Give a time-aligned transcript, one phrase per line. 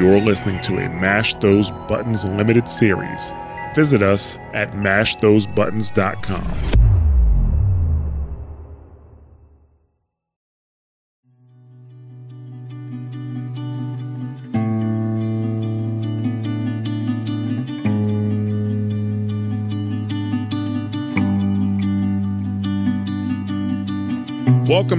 [0.00, 3.34] You're listening to a Mash Those Buttons limited series.
[3.74, 6.79] Visit us at mashthosebuttons.com.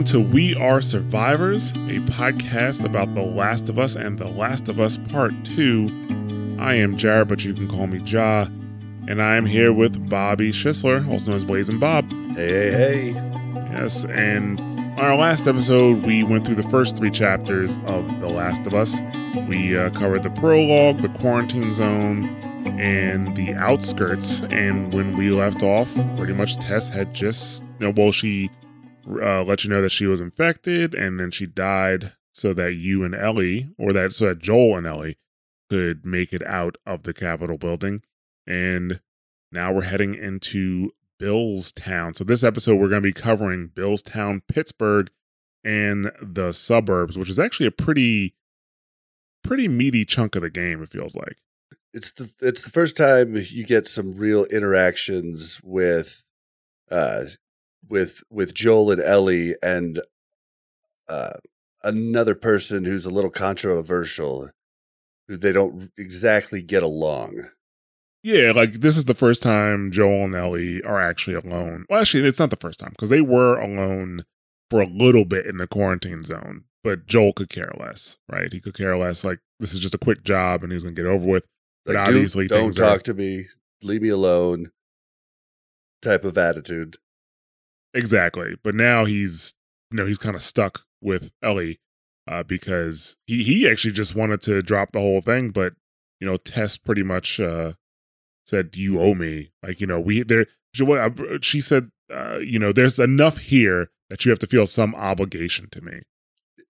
[0.02, 4.68] Welcome to We Are Survivors, a podcast about The Last of Us and The Last
[4.68, 6.58] of Us Part 2.
[6.60, 8.48] I am Jared, but you can call me Ja,
[9.08, 12.12] and I am here with Bobby Schisler, also known as Blazing Bob.
[12.12, 13.14] Hey, hey, hey.
[13.74, 18.28] Yes, and on our last episode, we went through the first three chapters of The
[18.28, 19.00] Last of Us.
[19.48, 22.26] We uh, covered the prologue, the quarantine zone,
[22.80, 24.42] and the outskirts.
[24.50, 28.50] And when we left off, pretty much Tess had just, you know, well, she
[29.08, 33.04] uh, let you know that she was infected and then she died so that you
[33.04, 35.18] and Ellie, or that so that Joel and Ellie
[35.70, 38.02] could make it out of the Capitol building.
[38.48, 39.02] And
[39.52, 42.14] now we're heading into Bill's Town.
[42.14, 45.10] So this episode we're going to be covering Bill's Town, Pittsburgh,
[45.64, 48.34] and the suburbs, which is actually a pretty
[49.44, 50.82] pretty meaty chunk of the game.
[50.82, 51.38] It feels like
[51.94, 56.24] it's the it's the first time you get some real interactions with
[56.90, 57.26] uh
[57.88, 60.02] with with Joel and Ellie and
[61.08, 61.34] uh,
[61.84, 64.50] another person who's a little controversial,
[65.28, 67.50] who they don't exactly get along.
[68.24, 71.86] Yeah, like this is the first time Joel and Ellie are actually alone.
[71.90, 74.26] Well, actually, it's not the first time because they were alone
[74.70, 78.54] for a little bit in the quarantine zone, but Joel could care less, right?
[78.54, 79.24] He could care less.
[79.24, 81.48] Like this is just a quick job and he's gonna get over with.
[81.86, 83.48] But like, obviously, don't talk are, to me,
[83.82, 84.72] leave me alone.
[86.02, 86.98] Type of attitude.
[87.94, 88.56] Exactly.
[88.64, 89.54] But now he's
[89.92, 91.80] you know, he's kind of stuck with Ellie
[92.28, 95.74] uh, because he he actually just wanted to drop the whole thing, but
[96.20, 97.74] you know, Tess pretty much uh,
[98.46, 100.46] said, "You owe me." Like you know, we there.
[100.74, 104.66] She, what, she said, uh, you know, there's enough here that you have to feel
[104.66, 106.02] some obligation to me.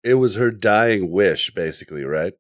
[0.04, 2.34] It was her dying wish, basically, right?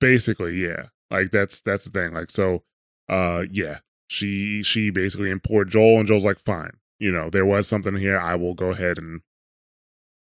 [0.00, 0.86] Basically, yeah.
[1.10, 2.14] Like that's that's the thing.
[2.14, 2.62] Like so,
[3.08, 3.80] uh, yeah.
[4.08, 8.16] She she basically implored Joel, and Joel's like, "Fine, you know, there was something here.
[8.16, 9.22] I will go ahead and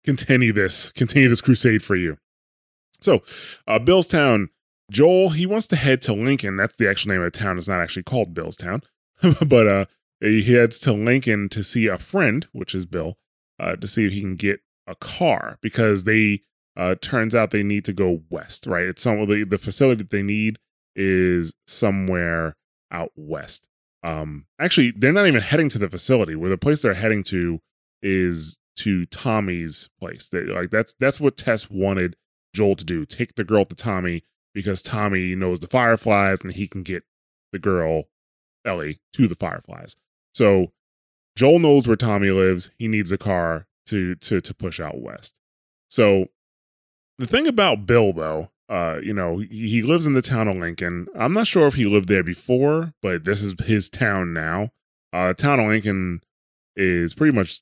[0.04, 2.18] continue this, continue this crusade for you.
[3.00, 3.22] So,
[3.68, 4.50] uh, Bill's Town,
[4.90, 6.58] Joel, he wants to head to Lincoln.
[6.58, 7.60] That's the actual name of the town.
[7.60, 8.82] It's not actually called Bill's Town,
[9.46, 9.86] but uh,
[10.20, 13.20] he heads to Lincoln to see a friend, which is Bill,
[13.60, 16.42] uh, to see if he can get a car because they
[16.76, 18.66] uh, turns out they need to go west.
[18.66, 20.58] Right, it's some the the facility that they need
[20.96, 22.56] is somewhere
[22.92, 23.68] out west.
[24.04, 26.36] Um, actually, they're not even heading to the facility.
[26.36, 27.60] Where the place they're heading to
[28.02, 30.28] is to Tommy's place.
[30.28, 32.16] They, like that's that's what Tess wanted
[32.54, 34.24] Joel to do: take the girl to Tommy
[34.54, 37.04] because Tommy knows the Fireflies and he can get
[37.52, 38.06] the girl
[38.66, 39.96] Ellie to the Fireflies.
[40.34, 40.72] So
[41.36, 42.72] Joel knows where Tommy lives.
[42.78, 45.36] He needs a car to to to push out west.
[45.90, 46.28] So
[47.18, 50.56] the thing about Bill though uh, you know, he, he lives in the town of
[50.56, 51.08] Lincoln.
[51.14, 54.72] I'm not sure if he lived there before, but this is his town now.
[55.12, 56.22] Uh, town of Lincoln
[56.78, 57.62] is pretty much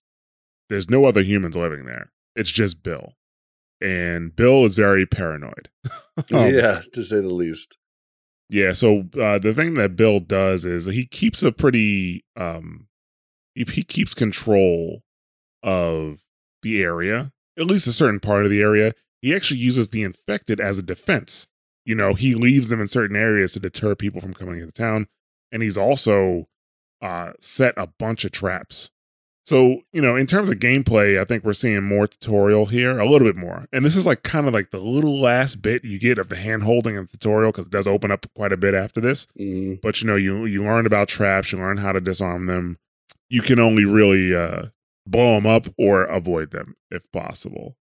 [0.70, 2.12] there's no other humans living there.
[2.36, 3.14] It's just Bill,
[3.82, 5.70] and Bill is very paranoid.
[6.32, 7.80] um, yeah, to say the least.
[8.48, 8.74] Yeah.
[8.74, 12.88] So uh, the thing that Bill does is he keeps a pretty um,
[13.56, 15.02] he, he keeps control
[15.64, 16.24] of
[16.62, 20.60] the area, at least a certain part of the area he actually uses the infected
[20.60, 21.48] as a defense.
[21.86, 25.08] You know, he leaves them in certain areas to deter people from coming into town.
[25.52, 26.48] And he's also
[27.02, 28.92] uh, set a bunch of traps.
[29.50, 33.10] So, you know, in terms of gameplay, I think we're seeing more tutorial here, a
[33.10, 33.66] little bit more.
[33.74, 36.36] And this is like kind of like the little last bit you get of the
[36.36, 39.26] hand holding the tutorial because it does open up quite a bit after this.
[39.40, 39.82] Mm.
[39.82, 42.78] But you know, you you learn about traps, you learn how to disarm them.
[43.28, 44.68] You can only really uh,
[45.08, 47.76] blow them up or avoid them if possible.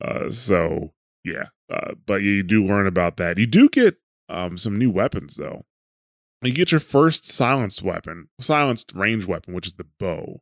[0.00, 0.92] Uh, so
[1.24, 3.38] yeah, uh, but you do learn about that.
[3.38, 3.96] You do get
[4.28, 5.64] um, some new weapons though.
[6.42, 10.40] You get your first silenced weapon, silenced range weapon, which is the bow.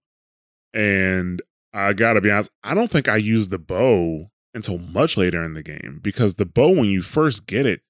[0.74, 1.40] And
[1.72, 5.54] I gotta be honest, I don't think I used the bow until much later in
[5.54, 7.80] the game because the bow, when you first get it,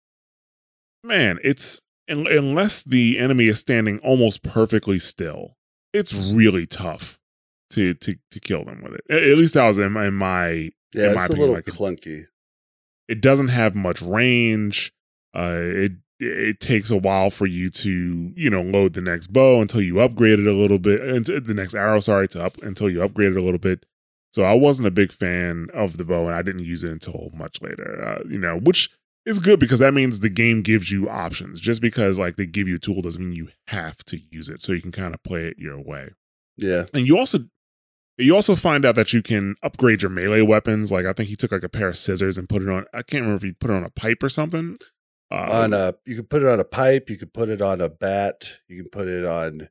[1.02, 5.56] man, it's unless the enemy is standing almost perfectly still,
[5.92, 7.18] it's really tough
[7.74, 9.04] to to to kill them with it.
[9.10, 10.48] At least that was in my, in my
[10.94, 12.22] yeah, it's a little like clunky.
[12.22, 12.28] It,
[13.08, 14.92] it, doesn't have much range.
[15.34, 19.60] Uh, it it takes a while for you to you know load the next bow
[19.60, 22.88] until you upgrade it a little bit, and the next arrow, sorry, to up until
[22.88, 23.84] you upgrade it a little bit.
[24.32, 27.30] So I wasn't a big fan of the bow, and I didn't use it until
[27.34, 28.04] much later.
[28.04, 28.90] Uh, you know, which
[29.26, 31.60] is good because that means the game gives you options.
[31.60, 34.60] Just because like they give you a tool doesn't mean you have to use it.
[34.60, 36.10] So you can kind of play it your way.
[36.56, 36.86] Yeah.
[36.92, 37.40] And you also
[38.18, 40.92] you also find out that you can upgrade your melee weapons.
[40.92, 42.84] Like I think he took like a pair of scissors and put it on.
[42.92, 44.76] I can't remember if he put it on a pipe or something.
[45.30, 47.10] Uh, on a, you can put it on a pipe.
[47.10, 48.50] You can put it on a bat.
[48.68, 49.68] You can put it on,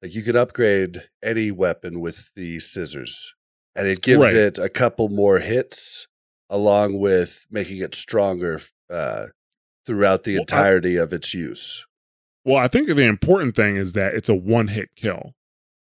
[0.00, 3.34] like you can upgrade any weapon with the scissors,
[3.76, 4.34] and it gives Right.
[4.36, 6.06] it a couple more hits,
[6.48, 8.58] along with making it stronger
[8.88, 9.26] uh,
[9.86, 11.84] throughout the Well, I- entirety of its use.
[12.44, 15.34] Well, I think the important thing is that it's a one hit kill.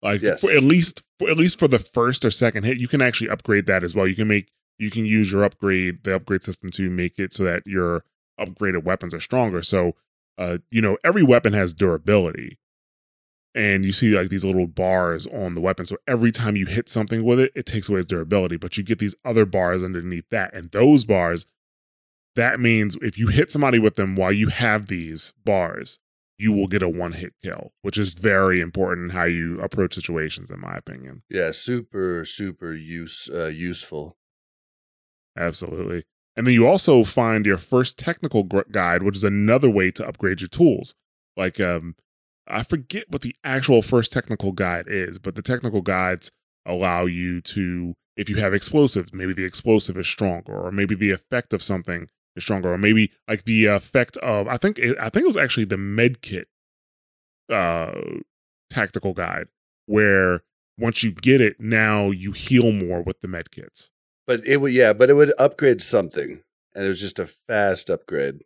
[0.04, 0.44] Like Yes.
[0.44, 3.66] at least for, at least for the first or second hit, you can actually upgrade
[3.66, 4.06] that as well.
[4.06, 7.44] You can make you can use your upgrade the upgrade system to make it so
[7.44, 8.04] that your
[8.38, 9.62] upgraded weapons are stronger.
[9.62, 9.94] So,
[10.36, 12.58] uh, you know, every weapon has durability,
[13.54, 15.86] and you see like these little bars on the weapon.
[15.86, 18.56] So every time you hit something with it, it takes away its durability.
[18.56, 21.46] But you get these other bars underneath that, and those bars.
[22.36, 26.00] That means if you hit somebody with them while you have these bars,
[26.38, 29.94] you will get a one hit kill, which is very important in how you approach
[29.94, 31.22] situations, in my opinion.
[31.28, 34.16] Yeah, super super use uh, useful.
[35.36, 36.04] Absolutely.
[36.36, 40.06] And then you also find your first technical gr- guide, which is another way to
[40.06, 40.94] upgrade your tools.
[41.36, 41.94] Like, um,
[42.46, 46.30] I forget what the actual first technical guide is, but the technical guides
[46.66, 51.10] allow you to, if you have explosives, maybe the explosive is stronger, or maybe the
[51.10, 55.08] effect of something is stronger, or maybe like the effect of, I think, it, I
[55.08, 56.48] think it was actually the med kit
[57.52, 57.92] uh,
[58.70, 59.48] tactical guide,
[59.86, 60.42] where
[60.78, 63.90] once you get it, now you heal more with the med kits.
[64.26, 66.42] But it would yeah, but it would upgrade something,
[66.74, 68.40] and it was just a fast upgrade.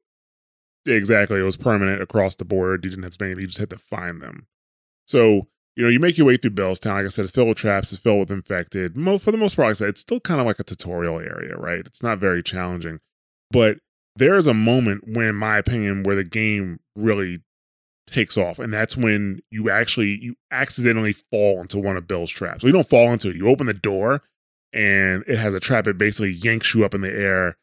[0.87, 1.39] Exactly.
[1.39, 2.85] It was permanent across the board.
[2.85, 3.43] You didn't have to spend anything.
[3.43, 4.47] You just had to find them.
[5.07, 6.97] So, you know, you make your way through Bill's Town.
[6.97, 7.93] Like I said, it's filled with traps.
[7.93, 8.97] It's filled with infected.
[8.97, 11.21] Mo- For the most part, like I said, it's still kind of like a tutorial
[11.21, 11.81] area, right?
[11.81, 13.01] It's not very challenging.
[13.51, 13.79] But
[14.17, 17.41] there is a moment when, in my opinion, where the game really
[18.07, 18.59] takes off.
[18.59, 22.63] And that's when you actually, you accidentally fall into one of Bill's traps.
[22.63, 23.37] Well, you don't fall into it.
[23.37, 24.23] You open the door
[24.73, 25.87] and it has a trap.
[25.87, 27.57] It basically yanks you up in the air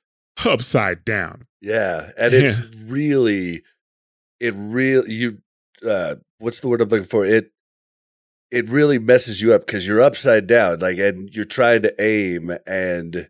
[0.46, 1.48] upside down.
[1.62, 3.64] Yeah, and it's really,
[4.40, 5.42] it really you.
[5.86, 7.26] Uh, what's the word I'm looking for?
[7.26, 7.52] It
[8.52, 12.56] it really messes you up because you're upside down, like, and you're trying to aim,
[12.66, 13.30] and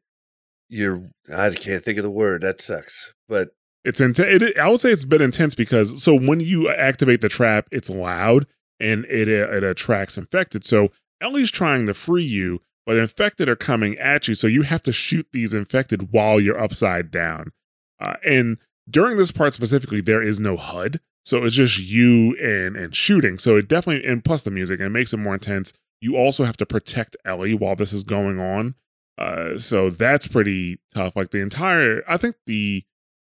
[0.69, 2.41] you're I can't think of the word.
[2.41, 3.49] That sucks, but
[3.83, 4.41] It's intense.
[4.41, 7.89] It, I would say it's been intense because so when you activate the trap, it's
[7.89, 8.45] loud
[8.79, 10.63] and it uh, it attracts infected.
[10.63, 10.89] So
[11.21, 14.35] Ellie's trying to free you, but infected are coming at you.
[14.35, 17.51] So you have to shoot these infected while you're upside down.
[17.99, 18.57] Uh, and
[18.89, 23.37] during this part specifically, there is no HUD, so it's just you and and shooting.
[23.37, 25.73] So it definitely and plus the music it makes it more intense.
[26.01, 28.75] You also have to protect Ellie while this is going on.
[29.17, 31.15] Uh, so that's pretty tough.
[31.15, 32.83] Like the entire, I think the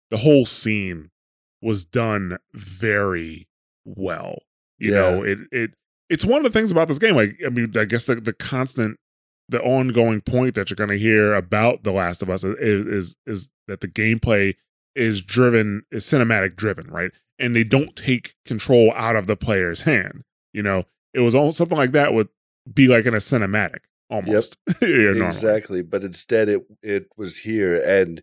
[0.09, 1.11] the whole scene
[1.61, 3.47] was done very
[3.85, 4.39] well.
[4.79, 4.99] You Yeah.
[4.99, 5.71] know, it it
[6.09, 7.15] it's one of the things about this game.
[7.15, 8.97] Like, I mean, I guess the, the constant,
[9.49, 13.15] the ongoing point that you're going to hear about The Last of Us is, is
[13.25, 14.55] is that the gameplay
[14.95, 17.11] is driven, is cinematic driven, right?
[17.39, 20.23] And they don't take control out of the player's hand.
[20.53, 22.29] You know, it was almost something like that would
[22.73, 24.57] be like in a cinematic almost.
[24.81, 25.81] Yeah, exactly.
[25.81, 28.21] But instead, it it was here, and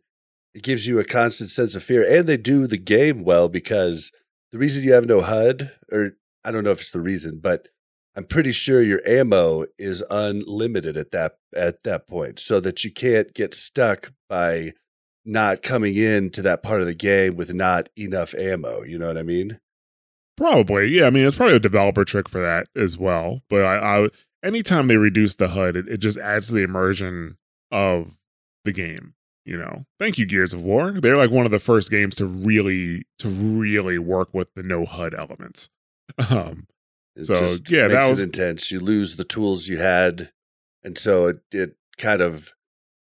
[0.55, 2.03] it gives you a constant sense of fear.
[2.03, 4.13] And they do the game well because
[4.53, 6.13] the reason you have no HUD, or
[6.45, 7.69] I don't know if it's the reason, but
[8.17, 12.93] I'm pretty sure your ammo is unlimited at that at that point, so that you
[12.93, 14.73] can't get stuck by
[15.25, 18.83] not coming in to that part of the game with not enough ammo.
[18.83, 19.59] You know what I mean?
[20.37, 21.07] Probably, yeah.
[21.07, 23.41] I mean, it's probably a developer trick for that as well.
[23.49, 24.09] But I, I
[24.45, 27.37] anytime they reduce the HUD, it, it just adds to the immersion
[27.73, 28.17] of
[28.65, 29.15] the game.
[29.47, 30.93] You know, thank you, Gears of War.
[30.93, 34.85] They're like one of the first games to really to really work with the no
[34.85, 35.69] HUD elements.
[36.31, 36.67] Um,
[37.17, 38.71] It So, just yeah, that was- intense.
[38.71, 40.31] You lose the tools you had,
[40.83, 42.53] and so it it kind of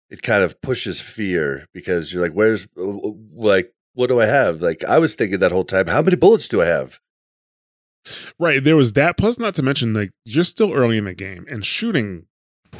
[0.09, 4.61] it kind of pushes fear because you're like, where's like what do I have?
[4.61, 6.99] Like I was thinking that whole time, how many bullets do I have?
[8.39, 9.17] Right, there was that.
[9.17, 12.25] Plus, not to mention, like you're still early in the game, and shooting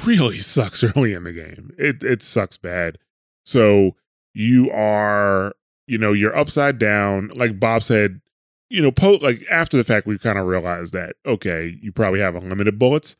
[0.06, 1.72] really sucks early in the game.
[1.78, 2.98] It it sucks bad.
[3.46, 3.96] So
[4.34, 5.54] you are,
[5.88, 7.32] you know, you're upside down.
[7.36, 8.22] Like Bob said,
[8.70, 12.20] you know, po- like after the fact, we kind of realized that okay, you probably
[12.20, 13.16] have unlimited bullets.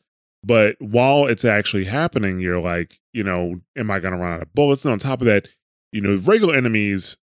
[0.46, 4.42] But while it's actually happening, you're like, you know, am I going to run out
[4.42, 4.84] of bullets?
[4.84, 5.48] And on top of that,
[5.90, 7.16] you know, regular enemies,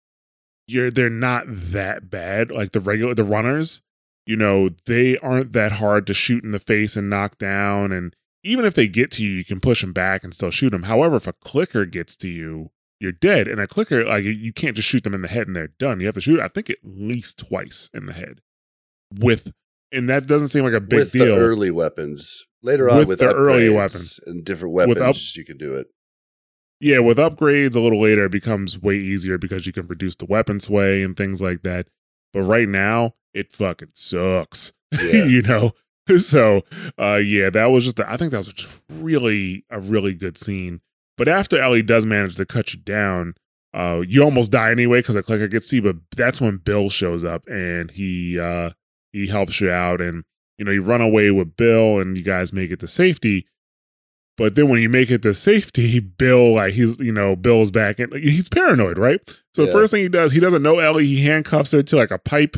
[0.68, 2.52] you're they're not that bad.
[2.52, 3.82] Like the regular the runners,
[4.28, 7.92] you know, they aren't that hard to shoot in the face and knock down.
[7.92, 10.68] And even if they get to you, you can push them back and still shoot
[10.68, 10.82] them.
[10.82, 12.70] However, if a clicker gets to you,
[13.00, 13.48] you're dead.
[13.48, 16.00] And a clicker, like you can't just shoot them in the head and they're done.
[16.00, 18.42] You have to shoot, I think, at least twice in the head.
[19.18, 19.50] With
[19.90, 20.98] and that doesn't seem like a big thing.
[20.98, 21.34] with deal.
[21.36, 22.44] the early weapons.
[22.62, 24.20] Later on, With with, the early weapons.
[24.26, 25.86] and different weapons, With up- you can do it.
[26.80, 30.26] Yeah, with upgrades a little later, it becomes way easier because you can reduce the
[30.26, 31.86] weapon sway and things like that.
[32.32, 34.72] But right now, it fucking sucks.
[34.92, 35.24] Yeah.
[35.24, 35.72] you know?
[36.16, 36.62] So,
[36.98, 40.38] uh, yeah, that was just, a, I think that was just really a really good
[40.38, 40.80] scene.
[41.18, 43.34] But after Ellie does manage to cut you down,
[43.74, 45.82] uh, you almost die anyway because a clicker gets you.
[45.82, 48.70] But that's when Bill shows up and he uh,
[49.12, 50.24] he helps you out, and
[50.56, 53.46] you know you run away with Bill, and you guys make it to safety.
[54.38, 57.98] But then when you make it to safety, Bill, like he's, you know, Bill's back
[57.98, 59.20] and he's paranoid, right?
[59.52, 61.06] So the first thing he does, he doesn't know Ellie.
[61.06, 62.56] He handcuffs her to like a pipe,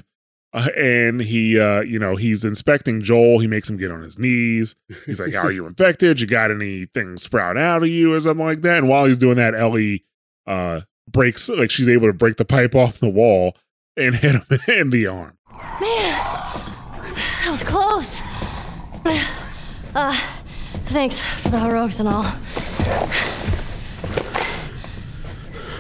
[0.53, 3.39] uh, and he, uh, you know, he's inspecting Joel.
[3.39, 4.77] He makes him get on his knees.
[5.07, 6.21] He's like, "Are you infected?
[6.21, 9.37] You got anything sprout out of you or something like that?" And while he's doing
[9.37, 10.05] that, Ellie
[10.47, 13.57] uh, breaks, like she's able to break the pipe off the wall
[13.97, 15.39] and hit him in the arm.
[15.81, 16.13] Man,
[17.41, 18.21] that was close.
[19.95, 20.40] Uh,
[20.91, 22.25] thanks for the heroics and all.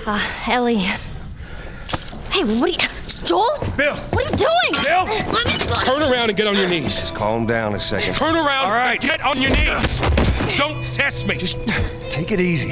[0.06, 0.76] Uh, Ellie.
[0.76, 2.78] Hey, what are you.
[3.24, 3.46] Joel?
[3.76, 3.94] Bill!
[3.94, 4.84] What are you doing?
[4.84, 5.04] Bill!
[5.32, 5.74] Let me go.
[5.80, 7.00] Turn around and get on your knees.
[7.00, 8.14] Just calm down a second.
[8.14, 8.64] Turn around.
[8.64, 9.00] All right.
[9.00, 10.00] Get on your knees.
[10.56, 11.36] Don't test me.
[11.36, 11.58] Just
[12.10, 12.70] Take it easy.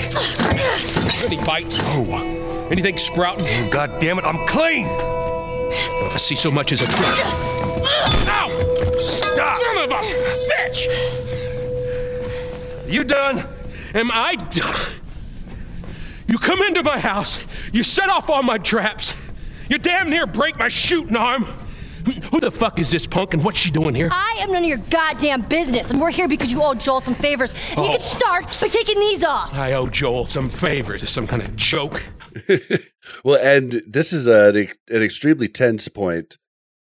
[1.24, 1.80] any bites.
[1.82, 2.66] Oh.
[2.70, 3.70] Anything sprouting?
[3.70, 4.86] God damn it, I'm clean!
[4.86, 6.98] I see so much as a twig.
[8.28, 8.50] Ow!
[9.00, 9.58] Stop!
[9.58, 11.27] Son of a bitch!
[12.88, 13.44] You done?
[13.94, 14.92] Am I done?
[16.26, 17.40] You come into my house,
[17.72, 19.16] you set off all my traps,
[19.70, 21.46] you damn near break my shooting arm.
[22.32, 24.08] Who the fuck is this punk and what's she doing here?
[24.10, 27.14] I am none of your goddamn business, and we're here because you owe Joel some
[27.14, 27.52] favors.
[27.70, 27.92] And you Oh.
[27.92, 29.58] can start by taking these off.
[29.58, 31.02] I owe Joel some favors.
[31.02, 32.02] Is some kind of joke?
[33.24, 34.54] Well, and this is an,
[34.90, 36.36] an extremely tense point.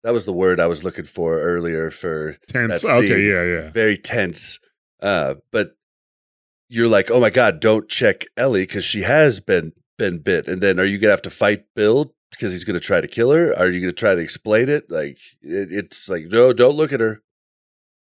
[0.04, 2.84] That was the word I was looking for earlier for Tense.
[2.84, 3.70] that Okay, yeah, yeah.
[3.72, 4.60] Very tense.
[5.02, 5.72] Uh, but
[6.72, 10.48] you're like, oh my god, don't check Ellie because she has been been bit.
[10.48, 13.32] And then, are you gonna have to fight Bill because he's gonna try to kill
[13.32, 13.54] her?
[13.58, 14.90] Are you gonna try to explain it?
[14.90, 17.22] Like, it, it's like, no, don't look at her.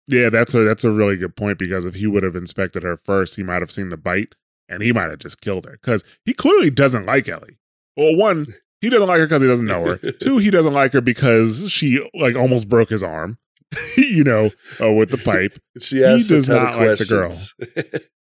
[0.07, 2.97] Yeah, that's a that's a really good point because if he would have inspected her
[2.97, 4.33] first, he might have seen the bite
[4.67, 7.59] and he might have just killed her because he clearly doesn't like Ellie.
[7.95, 8.45] Well, one,
[8.81, 10.11] he doesn't like her because he doesn't know her.
[10.13, 13.37] Two, he doesn't like her because she like almost broke his arm,
[13.97, 14.49] you know,
[14.81, 15.59] uh, with the pipe.
[15.79, 18.01] She asks does not like the girl.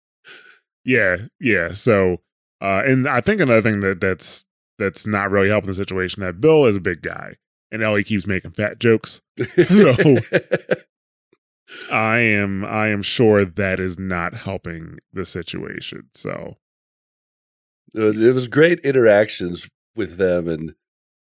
[0.85, 1.71] Yeah, yeah.
[1.71, 2.17] So,
[2.61, 4.45] uh, and I think another thing that that's
[4.77, 7.35] that's not really helping the situation that Bill is a big guy
[7.71, 9.21] and Ellie keeps making fat jokes.
[9.57, 10.17] So-
[11.91, 16.09] I am I am sure that is not helping the situation.
[16.13, 16.57] So
[17.93, 20.75] it was great interactions with them and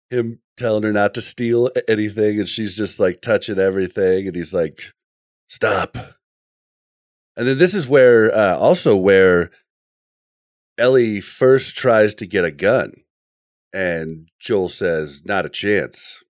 [0.09, 4.53] him telling her not to steal anything and she's just like touching everything and he's
[4.53, 4.93] like
[5.47, 5.97] stop
[7.37, 9.51] and then this is where uh, also where
[10.77, 12.93] ellie first tries to get a gun
[13.73, 16.23] and joel says not a chance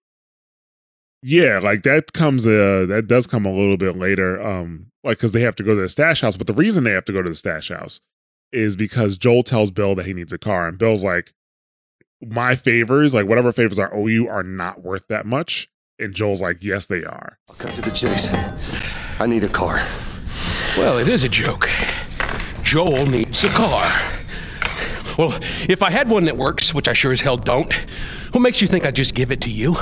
[1.23, 4.41] yeah, like that comes uh that does come a little bit later.
[4.41, 6.91] Um, like because they have to go to the stash house, but the reason they
[6.91, 8.01] have to go to the stash house
[8.51, 11.33] is because Joel tells Bill that he needs a car, and Bill's like,
[12.21, 16.41] "My favors, like whatever favors I owe you, are not worth that much." And Joel's
[16.41, 18.29] like, "Yes, they are." I'll cut to the chase.
[19.19, 19.85] I need a car.
[20.77, 21.69] Well, it is a joke.
[22.63, 23.83] Joel needs a car.
[25.17, 25.37] Well,
[25.69, 27.71] if I had one that works, which I sure as hell don't,
[28.31, 29.73] what makes you think I'd just give it to you?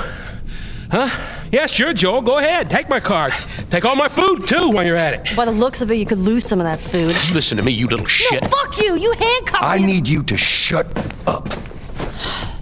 [0.92, 1.10] Huh?
[1.52, 2.22] Yeah, sure, Joel.
[2.24, 2.70] Go ahead.
[2.70, 3.30] Take my car.
[3.70, 5.36] Take all my food, too, while you're at it.
[5.36, 7.14] By the looks of it, you could lose some of that food.
[7.36, 8.42] Listen to me, you little shit.
[8.42, 8.96] No, fuck you!
[8.96, 9.86] You handcuffed I me.
[9.86, 10.88] need you to shut
[11.28, 11.48] up.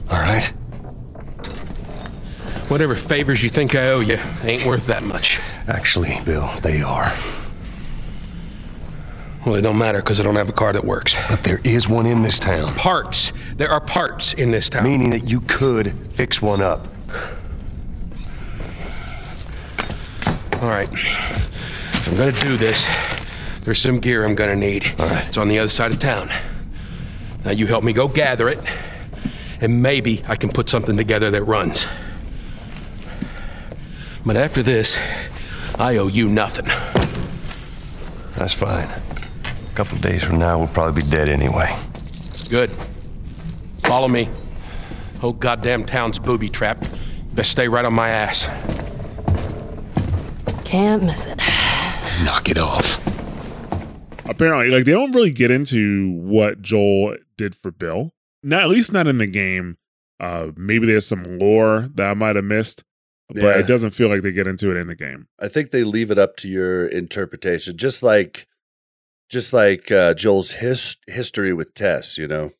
[0.10, 0.46] All right?
[2.70, 5.40] Whatever favors you think I owe you ain't worth that much.
[5.70, 7.14] Actually, Bill, they are.
[9.48, 11.16] Well, it don't matter because I don't have a car that works.
[11.30, 13.32] But there is one in this town, Parts.
[13.56, 14.84] There are parts in this town.
[14.84, 16.86] meaning that you could fix one up.
[20.62, 20.90] All right.
[20.92, 22.90] If I'm gonna do this,
[23.64, 24.86] there's some gear I'm gonna need.
[25.00, 25.26] All right.
[25.26, 26.30] It's on the other side of town.
[27.46, 28.60] Now you help me go gather it,
[29.62, 31.88] and maybe I can put something together that runs.
[34.26, 35.00] But after this,
[35.80, 36.66] I owe you nothing.
[38.36, 38.90] That's fine.
[39.78, 41.78] A couple of days from now, we'll probably be dead anyway.
[42.50, 42.72] Good.
[43.84, 44.28] Follow me.
[45.22, 46.90] Whole goddamn town's booby trapped.
[47.36, 48.48] Best stay right on my ass.
[50.66, 51.38] Can't miss it.
[52.24, 52.98] Knock it off.
[54.28, 58.92] apparently like they don't really get into what Joel did for Bill not at least
[58.92, 59.78] not in the game.
[60.20, 62.84] Uh, maybe there's some lore that I might have missed,
[63.30, 63.60] but Yeah.
[63.60, 65.28] it doesn't feel like they get into it in the game.
[65.38, 68.48] I think they leave it up to your interpretation, just like
[69.30, 72.18] just like uh, Joel's his, history with Tess.
[72.18, 72.52] You know,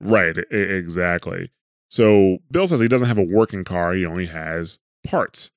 [0.00, 1.50] Right, e- exactly.
[1.88, 5.50] So Bill says he doesn't have a working car, he only has parts.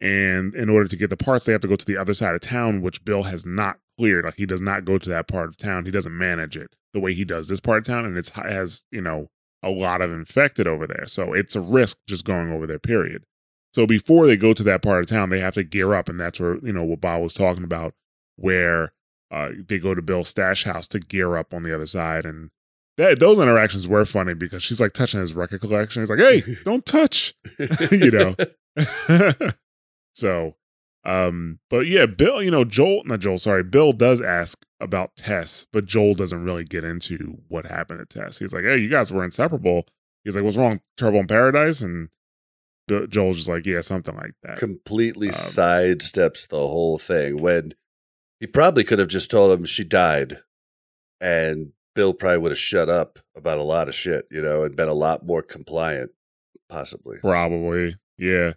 [0.00, 2.34] And in order to get the parts, they have to go to the other side
[2.34, 4.26] of town, which Bill has not cleared.
[4.26, 5.86] Like he does not go to that part of town.
[5.86, 8.84] He doesn't manage it the way he does this part of town, and it has
[8.90, 9.30] you know
[9.62, 11.06] a lot of infected over there.
[11.06, 12.78] So it's a risk just going over there.
[12.78, 13.24] Period.
[13.74, 16.20] So before they go to that part of town, they have to gear up, and
[16.20, 17.94] that's where you know what Bob was talking about,
[18.36, 18.92] where
[19.30, 22.50] uh, they go to Bill's stash house to gear up on the other side, and
[22.96, 26.02] that those interactions were funny because she's like touching his record collection.
[26.02, 27.34] He's like, "Hey, don't touch,"
[27.90, 28.36] you know.
[30.14, 30.54] so,
[31.04, 35.66] um, but yeah, Bill, you know, Joel, not Joel, sorry, Bill does ask about Tess,
[35.72, 38.38] but Joel doesn't really get into what happened to Tess.
[38.38, 39.86] He's like, "Hey, you guys were inseparable."
[40.24, 42.10] He's like, "What's wrong, Trouble in Paradise?" And
[42.88, 47.74] Joel's just like, "Yeah, something like that." completely Um, sidesteps the whole thing when
[48.40, 50.38] he probably could have just told him she died,
[51.20, 54.76] and Bill probably would have shut up about a lot of shit, you know, and
[54.76, 56.10] been a lot more compliant,
[56.68, 57.18] possibly.
[57.20, 57.96] Probably.
[58.18, 58.52] Yeah.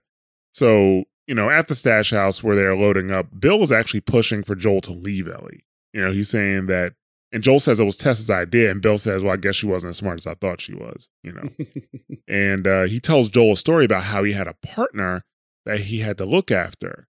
[0.53, 4.43] So, you know, at the stash house where they're loading up, Bill was actually pushing
[4.43, 5.63] for Joel to leave Ellie.
[5.93, 6.93] You know, he's saying that,
[7.31, 9.91] and Joel says it was Tess's idea, and Bill says, well, I guess she wasn't
[9.91, 11.49] as smart as I thought she was, you know.
[12.27, 15.23] and uh, he tells Joel a story about how he had a partner
[15.65, 17.07] that he had to look after.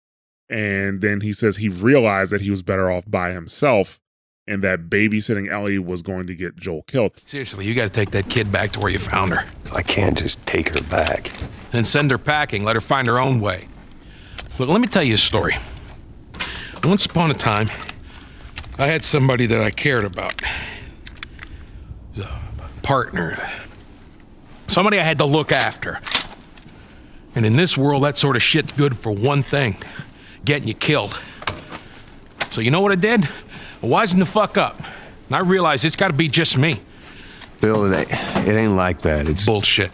[0.50, 4.00] And then he says he realized that he was better off by himself
[4.48, 7.12] and that babysitting Ellie was going to get Joel killed.
[7.24, 9.46] Seriously, you got to take that kid back to where you found her.
[9.72, 11.30] I can't just take her back.
[11.70, 13.68] Then send her packing, let her find her own way.
[14.58, 15.56] Look, let me tell you a story.
[16.82, 17.70] Once upon a time,
[18.76, 20.42] I had somebody that I cared about.
[22.18, 22.28] A
[22.82, 23.38] partner.
[24.66, 26.00] Somebody I had to look after.
[27.36, 29.76] And in this world, that sort of shit's good for one thing
[30.50, 31.16] getting you killed.
[32.50, 33.22] So, you know what I did?
[33.24, 34.76] I wisened the fuck up.
[35.28, 36.80] And I realized it's got to be just me.
[37.60, 39.28] Bill, it ain't, it ain't like that.
[39.28, 39.92] It's Bullshit.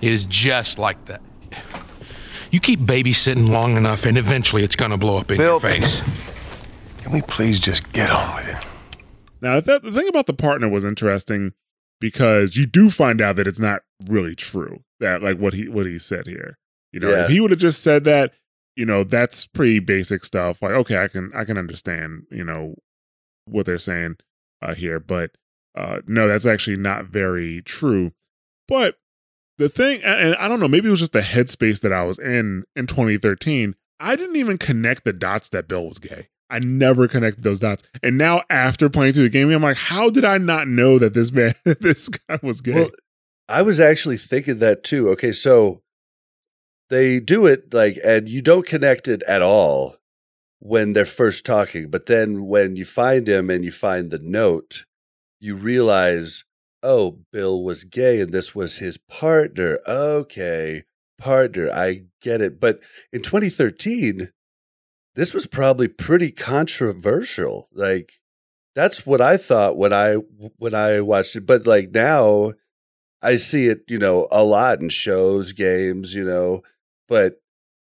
[0.00, 1.20] It is just like that.
[2.50, 5.52] You keep babysitting long enough, and eventually it's gonna blow up in Bill.
[5.52, 6.00] your face.
[7.02, 8.66] Can we please just get on with it?
[9.42, 11.52] Now, that, the thing about the partner was interesting
[12.00, 14.82] because you do find out that it's not really true.
[14.98, 16.56] That like what he what he said here.
[16.90, 17.24] You know, Yeah.
[17.24, 18.32] if he would have just said that,
[18.80, 20.62] you know, that's pretty basic stuff.
[20.62, 22.76] Like, okay, I can I can understand, you know,
[23.44, 24.16] what they're saying
[24.62, 25.32] uh, here, but
[25.74, 28.12] uh, no, that's actually not very true.
[28.66, 28.96] But
[29.58, 32.18] the thing, and I don't know, maybe it was just the headspace that I was
[32.18, 33.74] in in 2013.
[34.00, 36.28] I didn't even connect the dots that Bill was gay.
[36.48, 37.82] I never connected those dots.
[38.02, 41.12] And now after playing through the game, I'm like, how did I not know that
[41.12, 42.76] this man, this guy was gay?
[42.76, 42.90] Well,
[43.46, 45.10] I was actually thinking that too.
[45.10, 45.82] Okay, so
[46.90, 49.96] they do it like, and you don't connect it at all
[50.58, 51.88] when they're first talking.
[51.88, 54.84] But then when you find him and you find the note,
[55.40, 56.44] you realize,
[56.82, 59.78] oh, Bill was gay and this was his partner.
[59.88, 60.84] Okay,
[61.16, 61.70] partner.
[61.70, 62.60] I get it.
[62.60, 62.80] But
[63.12, 64.30] in 2013,
[65.14, 67.68] this was probably pretty controversial.
[67.72, 68.12] Like,
[68.74, 70.14] that's what I thought when I
[70.58, 71.46] when I watched it.
[71.46, 72.52] But like now,
[73.22, 76.62] I see it, you know, a lot in shows, games, you know,
[77.10, 77.40] but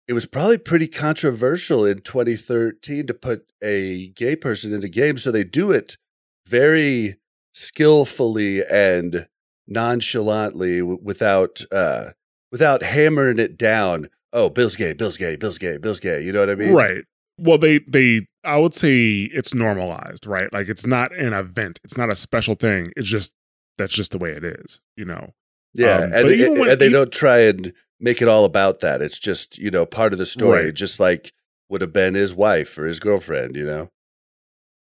[0.07, 5.19] it was probably pretty controversial in 2013 to put a gay person in a game.
[5.19, 5.99] So they do it
[6.47, 7.17] very
[7.53, 9.29] skillfully and
[9.67, 12.11] nonchalantly w- without uh
[12.51, 14.09] without hammering it down.
[14.33, 16.23] Oh, Bill's gay, Bill's gay, Bill's gay, Bill's gay.
[16.23, 16.73] You know what I mean?
[16.75, 17.05] right.
[17.39, 20.53] Well, they they I would say it's normalized, right?
[20.53, 21.81] Like it's not an event.
[21.85, 22.93] It's not a special thing.
[22.97, 23.33] It's just
[23.77, 25.35] that's just the way it is, you know.
[25.75, 28.81] Yeah, Um, and, even when- and they e- don't try and make it all about
[28.81, 29.03] that.
[29.03, 30.75] It's just you know part of the story, Right.
[30.75, 31.33] just like
[31.69, 33.57] would have been his wife or his girlfriend.
[33.57, 33.89] You know,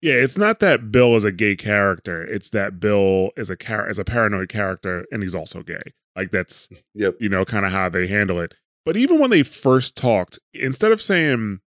[0.01, 2.23] Yeah, it's not that Bill is a gay character.
[2.23, 5.81] It's that Bill is a char- is a paranoid character and he's also gay.
[6.15, 8.53] Like that's yep, you know, kind of how they handle it.
[8.85, 11.59] But even when they first talked, instead of saying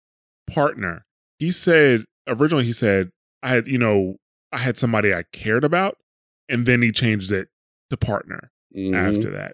[0.49, 1.05] partner,
[1.39, 3.11] he said originally he said
[3.43, 4.15] I had, you know,
[4.51, 5.97] I had somebody I cared about,
[6.49, 7.47] and then he changed it
[7.89, 8.95] to partner Mhm.
[8.95, 9.53] after that.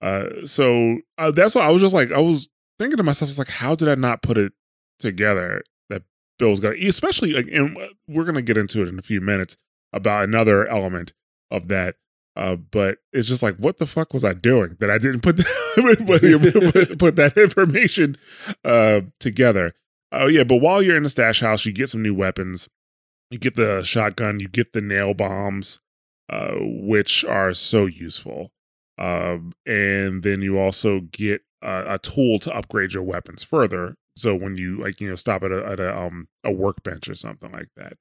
[0.00, 3.38] Uh, so uh, that's why I was just like, I was thinking to myself, it's
[3.38, 4.52] like, how did I not put it
[4.98, 6.02] together that
[6.38, 9.56] Bill's got, especially like, and we're gonna get into it in a few minutes
[9.92, 11.12] about another element
[11.50, 11.96] of that.
[12.36, 15.36] Uh, but it's just like, what the fuck was I doing that I didn't put
[15.74, 18.16] put, put, put that information
[18.64, 19.74] uh, together?
[20.12, 22.68] Oh yeah, but while you're in the stash house, you get some new weapons.
[23.30, 25.80] You get the shotgun, you get the nail bombs.
[26.30, 28.52] uh, which are so useful.
[28.98, 33.94] Um, and then you also get a, a tool to upgrade your weapons further.
[34.16, 37.14] So when you like you know stop at a at a um a workbench or
[37.14, 37.94] something like that.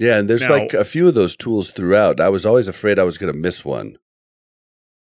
[0.00, 2.20] Yeah, and there's Now- like a few of those tools throughout.
[2.20, 3.96] I was always afraid I was going to miss one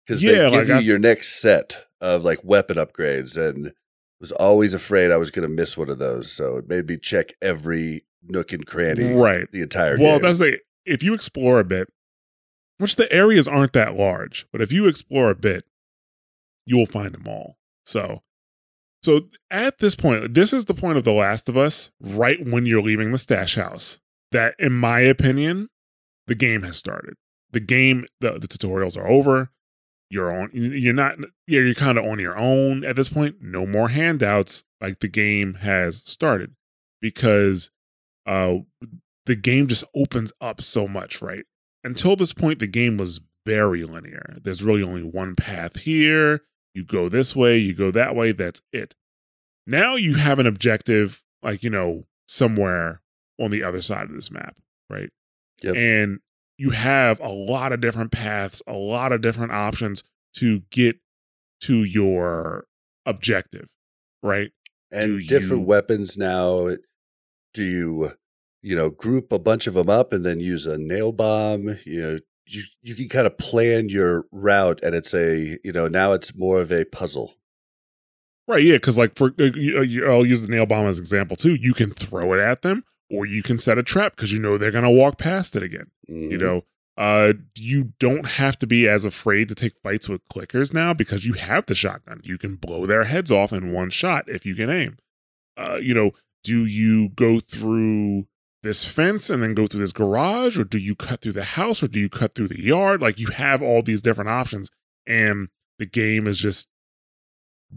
[0.07, 3.73] because Yeah, they give like you I- your next set of like weapon upgrades, and
[4.21, 6.31] was always afraid I was going to miss one of those.
[6.33, 9.51] So it made me check every nook and cranny, Right.
[9.53, 10.23] the entire Well, game.
[10.23, 11.89] that's the if you explore a bit,
[12.79, 15.65] which the areas aren't that large, but if you explore a bit,
[16.67, 17.57] you will find them all.
[17.85, 18.23] So,
[19.03, 22.67] so at this point, this is the point of The Last of Us, right when
[22.67, 24.01] you're leaving the stash house.
[24.33, 25.69] That, in my opinion,
[26.27, 27.15] the game has started.
[27.53, 29.51] The game, the, the tutorials are over.
[30.11, 30.51] You're on.
[30.53, 31.19] You're not.
[31.47, 33.37] Yeah, you're kind of on your own at this point.
[33.41, 34.63] No more handouts.
[34.81, 36.55] Like the game has started
[37.01, 37.71] because
[38.25, 38.59] uh
[39.27, 41.45] the game just opens up so much, right?
[41.87, 44.39] Until this point, the game was very linear.
[44.43, 46.43] There's really only one path here.
[46.75, 48.95] You go this way, you go that way, that's it.
[49.67, 53.01] Now you have an objective, like, you know, somewhere
[53.41, 54.57] on the other side of this map,
[54.91, 55.11] right?
[55.63, 55.77] Yep.
[55.77, 56.19] And
[56.59, 60.03] you have a lot of different paths, a lot of different options
[60.37, 60.97] to get
[61.63, 62.67] to your
[63.07, 63.69] objective,
[64.23, 64.51] right?
[64.93, 66.69] and do different you- weapons now.
[67.55, 68.13] Do you,
[68.63, 71.79] you know, group a bunch of them up and then use a nail bomb?
[71.85, 75.89] You know, you you can kind of plan your route, and it's a, you know,
[75.89, 77.35] now it's more of a puzzle.
[78.49, 81.37] Right, yeah, because like for uh, you- uh, I'll use the nail bomb as example
[81.37, 81.55] too.
[81.57, 84.57] You can throw it at them, or you can set a trap because you know
[84.57, 85.91] they're gonna walk past it again.
[86.07, 86.41] You Mhm.
[86.41, 86.65] know,
[86.97, 91.27] uh, you don't have to be as afraid to take fights with clickers now because
[91.27, 92.21] you have the shotgun.
[92.23, 94.99] You can blow their heads off in one shot if you can aim.
[95.57, 96.13] Uh, you know,
[96.45, 98.29] do you go through
[98.67, 101.83] this fence and then go through this garage, or do you cut through the house,
[101.83, 103.01] or do you cut through the yard?
[103.01, 104.71] Like you have all these different options,
[105.07, 105.49] and
[105.79, 106.69] the game is just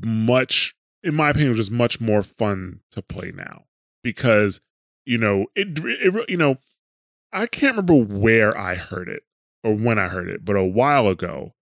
[0.04, 3.65] much, in my opinion, just much more fun to play now
[4.04, 4.62] because
[5.06, 6.58] you know it, it you know
[7.32, 9.23] I can't remember where I heard it
[9.63, 11.54] or when I heard it, but a while ago,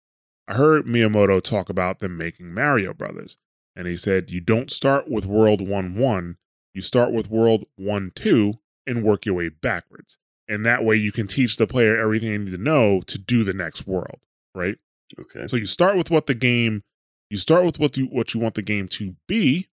[0.46, 3.36] I heard Miyamoto talk about them making Mario Brothers.
[3.74, 6.36] And he said, you don't start with World 1 1,
[6.72, 8.54] you start with World 1 2
[8.86, 10.18] and work your way backwards.
[10.48, 13.42] And that way you can teach the player everything they need to know to do
[13.42, 14.20] the next world,
[14.54, 14.78] right?
[15.18, 15.46] Okay.
[15.46, 16.82] So you start with what the game,
[17.30, 19.68] you start with what you what you want the game to be,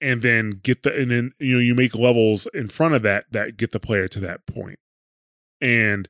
[0.00, 3.26] and then get the and then you know you make levels in front of that
[3.32, 4.78] that get the player to that point.
[5.60, 6.08] And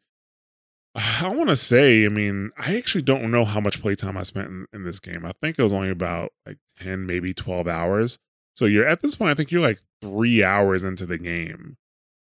[0.95, 4.49] I want to say, I mean, I actually don't know how much playtime I spent
[4.49, 5.25] in, in this game.
[5.27, 8.19] I think it was only about like ten, maybe twelve hours.
[8.55, 11.77] So you're at this point, I think you're like three hours into the game,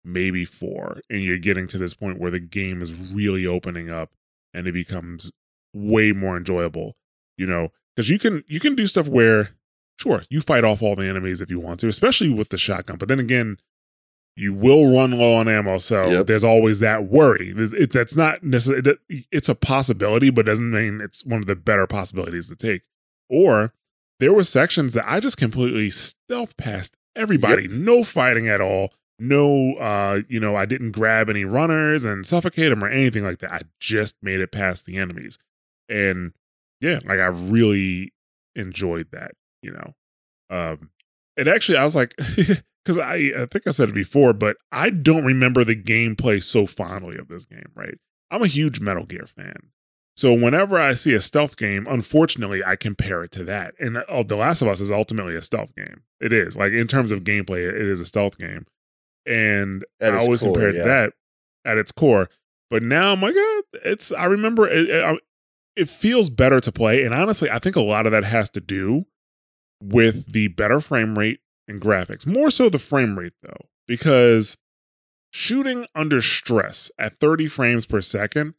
[0.04, 4.12] maybe four, and you're getting to this point where the game is really opening up
[4.54, 5.32] and it becomes
[5.74, 6.96] way more enjoyable
[7.36, 7.70] you know?
[7.96, 9.50] Because you can you can do stuff where
[10.00, 12.98] sure you fight off all the enemies if you want to especially with the shotgun
[12.98, 13.58] but then again
[14.36, 16.28] you will run low on ammo so Yep.
[16.28, 17.54] there's always that worry.
[17.56, 18.98] It's, it, that's not necessarily
[19.32, 22.82] it's a possibility but doesn't mean it's one of the better possibilities to take.
[23.30, 23.74] Or
[24.20, 29.76] there were sections that i just completely stealth past everybody no fighting at all no
[29.76, 33.52] uh you know i didn't grab any runners and suffocate them or anything like that.
[33.52, 35.38] I just made it past the enemies.
[35.90, 36.34] And
[36.82, 38.14] yeah like i really
[38.56, 39.32] enjoyed that
[39.62, 39.94] you know?
[40.50, 40.90] Um
[41.38, 42.14] it actually i was like
[42.86, 46.68] because i i think i said it before but i don't remember the gameplay so
[46.68, 47.98] fondly of this game right?
[48.30, 49.70] I'm a huge metal gear fan.
[50.16, 53.74] So whenever i see a stealth game unfortunately i compare it to that.
[53.80, 56.04] And oh, the last of us is ultimately a stealth game.
[56.20, 56.58] It is.
[56.58, 58.66] Like in terms of gameplay it is a stealth game
[59.26, 60.84] and At i always core, compare yeah.
[60.84, 61.14] that
[61.66, 62.30] at its core
[62.70, 65.22] but now i'm like eh, it's i remember it, it,
[65.76, 68.62] it feels better to play and honestly i think a lot of that has to
[68.62, 69.06] do
[69.82, 74.58] with the better frame rate and graphics more so the frame rate though because
[75.32, 78.54] shooting under stress at 30 frames per second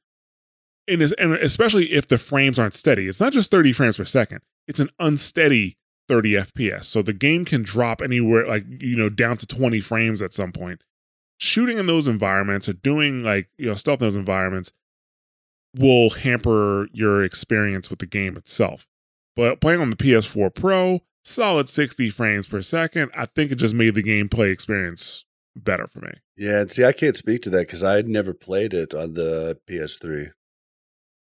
[0.87, 4.05] and, is, and especially if the frames aren't steady it's not just 30 frames per
[4.05, 5.77] second it's an unsteady
[6.09, 10.21] 30 fps so the game can drop anywhere like you know down to 20 frames
[10.21, 10.83] at some point
[11.39, 14.73] shooting in those environments or doing like you know stealth in those environments
[15.77, 18.87] will hamper your experience with the game itself.
[19.37, 23.75] But playing on the PS4 Pro, solid 60 frames per second, I think it just
[23.75, 25.25] made the gameplay experience
[25.57, 26.13] better for me.
[26.37, 29.15] Yeah, and see, I can't speak to that because I had never played it on
[29.15, 30.31] the PS3.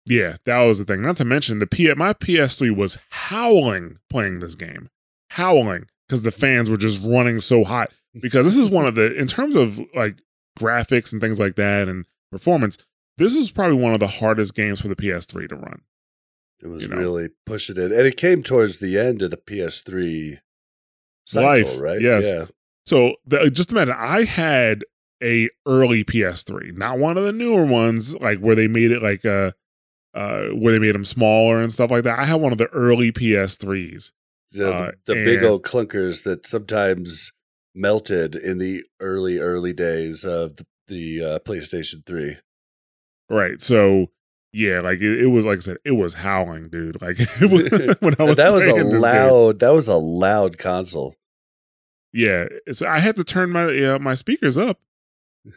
[0.06, 1.02] Yeah, that was the thing.
[1.02, 4.90] Not to mention the P my PS3 was howling playing this game.
[5.32, 7.92] Howling because the fans were just running so hot.
[8.20, 10.22] Because this is one of the in terms of like
[10.60, 12.78] graphics and things like that and performance,
[13.18, 15.82] this is probably one of the hardest games for the PS3 to run.
[16.62, 16.98] It was You know.
[16.98, 20.40] really pushing it, and it came towards the end of the PS3
[21.26, 22.02] cycle, Life, right?
[22.02, 22.26] yes.
[22.26, 22.46] Yeah.
[22.86, 24.84] So the, uh, just imagine, I had
[25.24, 29.24] a early PS3, not one of the newer ones, like where they made it like
[29.24, 29.54] a,
[30.14, 32.20] uh, where they made them smaller and stuff like that.
[32.20, 34.12] I had one of the early PS3s.
[34.54, 37.32] The, Uh, the big old clunkers that sometimes
[37.74, 42.38] melted in the early, early days of the, the uh, PlayStation 3.
[43.30, 43.62] Right.
[43.62, 44.08] So
[44.54, 47.02] yeah, like it, it was like I said, it was howling, dude.
[47.02, 49.60] Like it was, when I was that was a loud.
[49.60, 51.16] That was a loud console.
[52.14, 54.82] Yeah, so I had to turn my uh, my speakers up,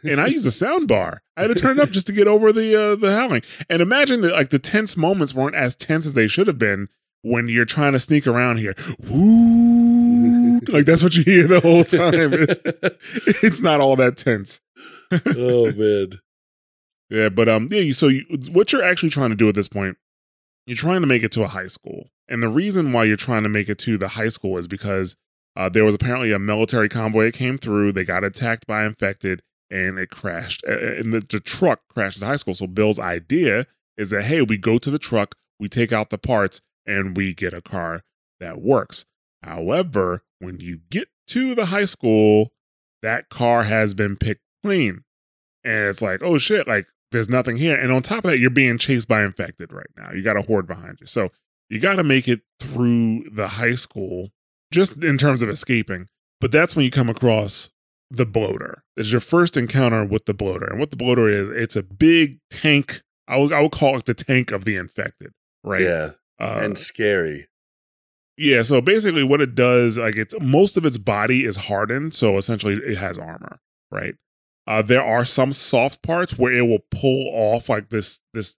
[0.03, 1.21] and I use a sound bar.
[1.37, 3.43] I had to turn it up just to get over the uh, the howling.
[3.69, 6.89] And imagine that like the tense moments weren't as tense as they should have been
[7.21, 8.75] when you're trying to sneak around here.
[9.09, 10.59] Woo!
[10.69, 12.33] like that's what you hear the whole time.
[12.33, 14.61] It's, it's not all that tense.
[15.35, 16.19] oh man.
[17.09, 17.81] Yeah, but um, yeah.
[17.81, 19.97] You, so you, what you're actually trying to do at this point,
[20.65, 23.43] you're trying to make it to a high school, and the reason why you're trying
[23.43, 25.15] to make it to the high school is because
[25.55, 27.91] uh, there was apparently a military convoy that came through.
[27.91, 30.63] They got attacked by infected, and it crashed.
[30.63, 32.55] And the, the truck crashed the high school.
[32.55, 36.17] So Bill's idea is that hey, we go to the truck, we take out the
[36.17, 38.03] parts, and we get a car
[38.39, 39.05] that works.
[39.43, 42.51] However, when you get to the high school,
[43.01, 45.03] that car has been picked clean.
[45.63, 47.75] And it's like, oh shit, like there's nothing here.
[47.75, 50.11] And on top of that, you're being chased by infected right now.
[50.11, 51.07] You got a horde behind you.
[51.07, 51.29] So
[51.69, 54.29] you got to make it through the high school
[54.71, 56.07] just in terms of escaping.
[56.41, 57.69] But that's when you come across
[58.17, 58.83] the bloater.
[58.97, 60.65] It's your first encounter with the bloater.
[60.67, 63.01] And what the bloater is, it's a big tank.
[63.27, 65.81] I would, I would call it the tank of the infected, right?
[65.81, 66.11] Yeah.
[66.39, 67.47] Uh, and scary.
[68.37, 72.37] yeah, so basically what it does, like it's most of its body is hardened, so
[72.37, 73.59] essentially it has armor,
[73.91, 74.15] right?
[74.67, 78.55] Uh there are some soft parts where it will pull off like this this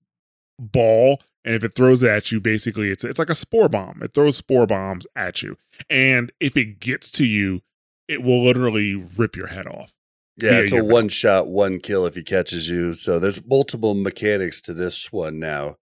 [0.59, 4.01] ball and if it throws it at you, basically it's it's like a spore bomb.
[4.01, 5.55] It throws spore bombs at you.
[5.89, 7.61] And if it gets to you,
[8.07, 9.93] it will literally rip your head off.
[10.37, 12.93] Yeah, it's a one shot, one kill if he catches you.
[12.93, 15.77] So there's multiple mechanics to this one now.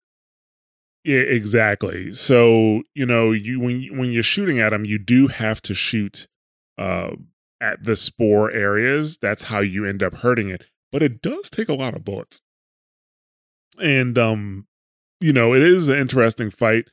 [1.05, 2.13] Yeah, exactly.
[2.13, 5.75] So you know, you when you- when you're shooting at them, you do have to
[5.75, 6.27] shoot
[6.79, 7.11] uh,
[7.61, 9.17] at the spore areas.
[9.19, 10.67] That's how you end up hurting it.
[10.91, 12.41] But it does take a lot of bullets,
[13.81, 14.67] and um,
[15.21, 16.89] you know, it is an interesting fight.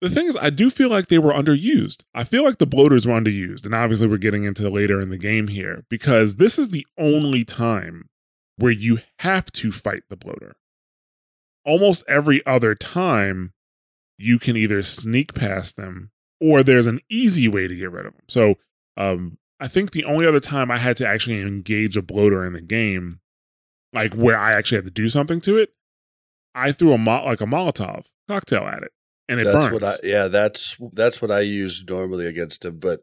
[0.00, 2.04] The thing is, I do feel like they were underused.
[2.14, 5.18] I feel like the bloaters were underused, and obviously, we're getting into later in the
[5.18, 8.08] game here because this is the only time
[8.56, 10.56] where you have to fight the bloater
[11.64, 13.52] almost every other time
[14.18, 16.10] you can either sneak past them
[16.40, 18.22] or there's an easy way to get rid of them.
[18.28, 18.54] So
[18.96, 22.54] um I think the only other time I had to actually engage a bloater in
[22.54, 23.20] the game,
[23.92, 25.74] like where I actually had to do something to it,
[26.54, 28.92] I threw a mo- like a Molotov cocktail at it,
[29.30, 29.72] and it that's burns.
[29.72, 32.78] what I yeah, that's that's what I use normally against him.
[32.78, 33.00] But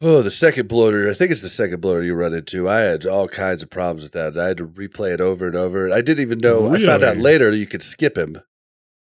[0.00, 2.68] oh, the second bloater, I think it's the second bloater you run into.
[2.68, 4.38] I had all kinds of problems with that.
[4.38, 5.90] I had to replay it over and over.
[5.90, 6.68] I didn't even know.
[6.68, 8.38] I found out later you could skip him,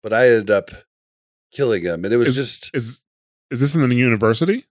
[0.03, 0.71] but I ended up
[1.51, 3.01] killing him, and it was Is- just is
[3.51, 4.65] is this in the university?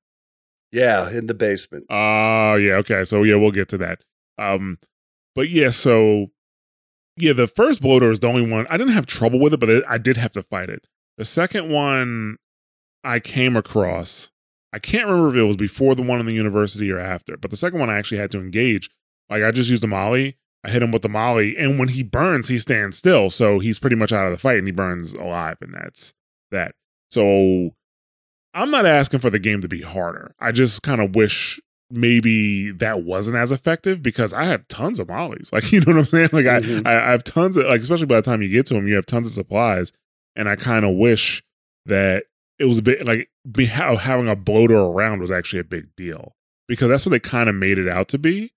[0.71, 1.87] yeah in the basement.
[1.89, 2.75] Oh, yeah.
[2.75, 3.03] Okay.
[3.05, 4.05] So yeah, we'll get to that.
[4.37, 4.79] Um,
[5.35, 6.27] but yeah, so
[7.21, 9.85] yeah, the first bloater is the only one I didn't have trouble with it, but
[9.89, 10.87] I did have to fight it.
[11.17, 12.37] The second one
[13.05, 14.31] I came across,
[14.73, 17.51] I can't remember if it was before the one in the university or after, but
[17.51, 18.91] the second one I actually had to engage.
[19.31, 20.37] Like I just used the molly.
[20.65, 23.31] I hit him with the molly, and when he burns, he stands still.
[23.31, 26.15] So he's pretty much out of the fight, and he burns alive, and that's
[26.51, 26.75] that.
[27.11, 27.71] So
[28.55, 30.35] I'm not asking for the game to be harder.
[30.41, 35.09] I just kind of wish maybe that wasn't as effective because I have tons of
[35.09, 35.51] mollies.
[35.59, 36.31] Like you know what I'm saying?
[36.33, 36.47] Like.
[36.47, 36.87] I, mm-hmm.
[36.87, 38.95] I I have tons of like especially by the time you get to them, you
[38.95, 39.93] have tons of supplies,
[40.37, 41.43] and I kind of wish
[41.87, 42.25] that
[42.59, 45.95] it was a bit like be, how, having a bloater around was actually a big
[45.97, 46.35] deal
[46.67, 48.53] because that's what they kind of made it out to be,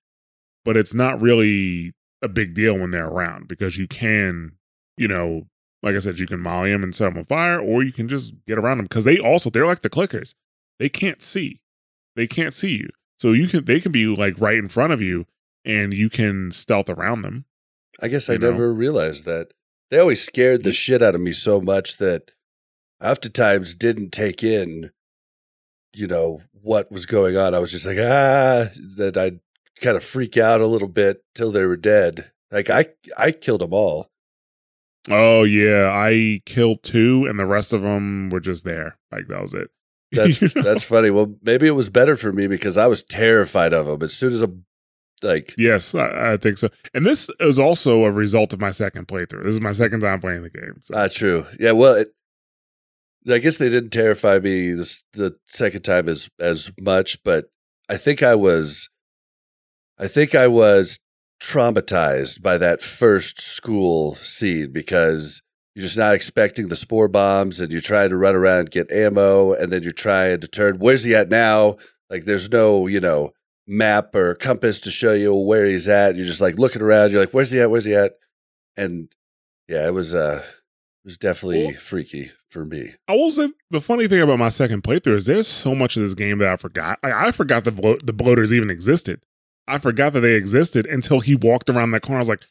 [0.65, 4.53] but it's not really a big deal when they're around because you can,
[4.97, 5.47] you know,
[5.81, 8.07] like I said, you can molly them and set them on fire, or you can
[8.07, 10.35] just get around them because they also they're like the clickers.
[10.79, 11.61] They can't see.
[12.15, 12.89] They can't see you.
[13.21, 15.27] So you can they can be like right in front of you
[15.63, 17.45] and you can stealth around them.
[18.01, 18.49] I guess I know?
[18.49, 19.53] never realized that.
[19.91, 22.31] They always scared the shit out of me so much that
[22.99, 24.89] I oftentimes didn't take in,
[25.93, 27.53] you know, what was going on.
[27.53, 29.39] I was just like, ah, that I'd
[29.79, 32.31] kind of freak out a little bit till they were dead.
[32.49, 32.87] Like I,
[33.19, 34.09] I killed them all.
[35.11, 38.97] Oh yeah, I killed two and the rest of them were just there.
[39.11, 39.69] Like that was it.
[40.15, 41.09] That's that's funny.
[41.09, 44.03] Well, maybe it was better for me because I was terrified of them.
[44.03, 44.51] As soon as a
[45.23, 46.67] Like, Yes, I, I think so.
[46.93, 49.45] And this is also a result of my second playthrough.
[49.45, 50.79] This is my second time playing the game.
[50.81, 50.95] So.
[50.95, 51.45] not true.
[51.59, 52.09] Yeah, well, it,
[53.29, 57.45] I guess they didn't terrify me this the second time as as much, but
[57.87, 58.89] I think I was,
[59.97, 60.99] I think I was
[61.41, 65.41] traumatized by that first school scene because
[65.75, 68.91] you're just not expecting the spore bombs, and you're trying to run around and get
[68.91, 70.79] ammo, and then you're trying to turn.
[70.79, 71.77] Where's he at now?
[72.09, 73.31] Like, there's no, you know,
[73.67, 76.15] map or compass to show you where he's at.
[76.15, 77.11] You're just like looking around.
[77.11, 77.71] You're like, where's he at?
[77.71, 78.13] Where's he at?
[78.75, 79.07] And
[79.67, 82.93] yeah, it was uh, it was definitely Well- freaky for me.
[83.07, 86.03] I will say the funny thing about my second playthrough is there's so much of
[86.03, 86.99] this game that I forgot.
[87.01, 89.21] Like, I forgot the blo- the bloaters even existed.
[89.69, 92.17] I forgot that they existed until he walked around that corner.
[92.17, 92.43] I was like,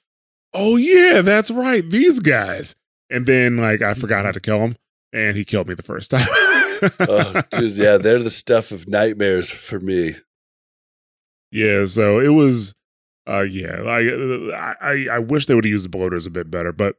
[0.54, 2.74] oh yeah, that's right, these guys.
[3.10, 4.76] And then like I forgot how to kill him,
[5.12, 6.26] and he killed me the first time.
[6.30, 10.16] oh, dude, yeah, they're the stuff of nightmares for me.
[11.50, 12.74] Yeah, so it was,
[13.28, 16.30] uh, yeah, like uh, I, I, I wish they would have used the bloaters a
[16.30, 16.96] bit better, but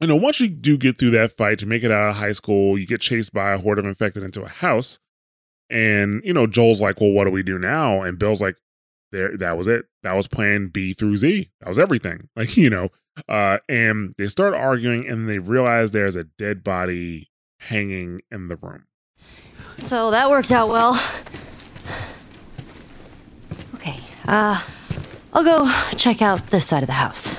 [0.00, 2.32] you know, once you do get through that fight, you make it out of high
[2.32, 4.98] school, you get chased by a horde of infected into a house,
[5.70, 8.56] and you know, Joel's like, "Well, what do we do now?" And Bill's like,
[9.12, 9.86] "There, that was it.
[10.02, 11.50] That was Plan B through Z.
[11.60, 12.90] That was everything." Like you know,
[13.28, 18.56] uh, and they start arguing, and they realize there's a dead body hanging in the
[18.56, 18.84] room.
[19.76, 21.00] So that worked out well.
[23.74, 24.62] Okay, uh,
[25.32, 27.38] I'll go check out this side of the house.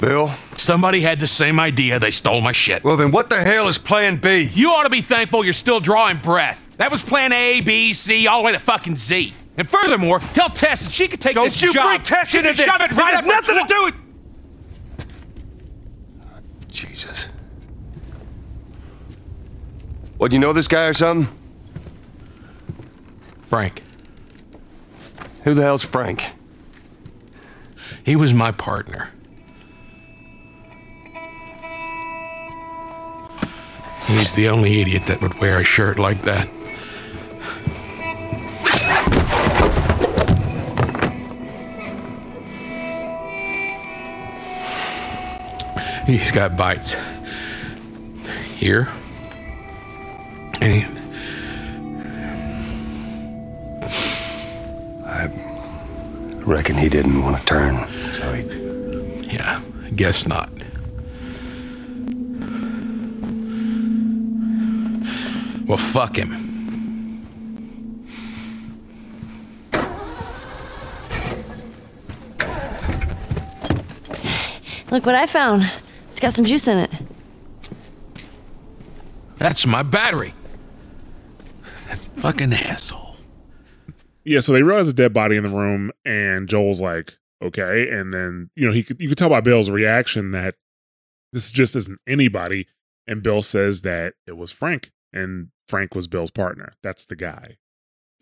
[0.00, 0.32] Bill?
[0.56, 1.98] Somebody had the same idea.
[1.98, 2.82] They stole my shit.
[2.82, 4.50] Well, then what the hell is plan B?
[4.54, 6.58] You ought to be thankful you're still drawing breath.
[6.78, 9.34] That was plan A, B, C, all the way to fucking Z.
[9.56, 11.86] And furthermore, tell Tess that she could take Don't this you job.
[11.88, 12.66] bring Tess she into can this.
[12.66, 13.94] shove it right has up her nothing to do with.
[16.70, 17.26] Jesus.
[20.16, 21.34] What, you know this guy or something?
[23.48, 23.82] Frank,
[25.44, 26.22] Who the hell's Frank?
[28.04, 29.10] he was my partner.
[34.06, 36.48] He's the only idiot that would wear a shirt like that.
[46.10, 46.96] He's got bites
[48.56, 48.88] here,
[50.60, 50.84] and he,
[56.44, 58.42] Reckon he didn't want to turn, so he.
[59.32, 59.60] yeah,
[59.94, 60.50] guess not.
[65.64, 66.48] Well, fuck him.
[74.90, 75.70] Look what I found.
[76.20, 76.90] It's got some juice in it.
[79.38, 80.34] That's my battery.
[81.88, 83.16] That fucking asshole.
[84.22, 87.88] Yeah, so they realize a dead body in the room, and Joel's like, okay.
[87.88, 90.56] And then, you know, he could you could tell by Bill's reaction that
[91.32, 92.66] this just isn't anybody.
[93.06, 96.74] And Bill says that it was Frank, and Frank was Bill's partner.
[96.82, 97.56] That's the guy.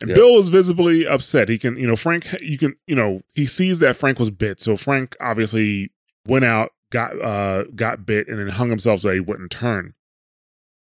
[0.00, 0.14] And Yeah.
[0.14, 1.48] Bill is visibly upset.
[1.48, 4.60] He can, you know, Frank, you can, you know, he sees that Frank was bit.
[4.60, 5.90] So Frank obviously
[6.28, 9.94] went out, got uh got bit, and then hung himself so he wouldn't turn.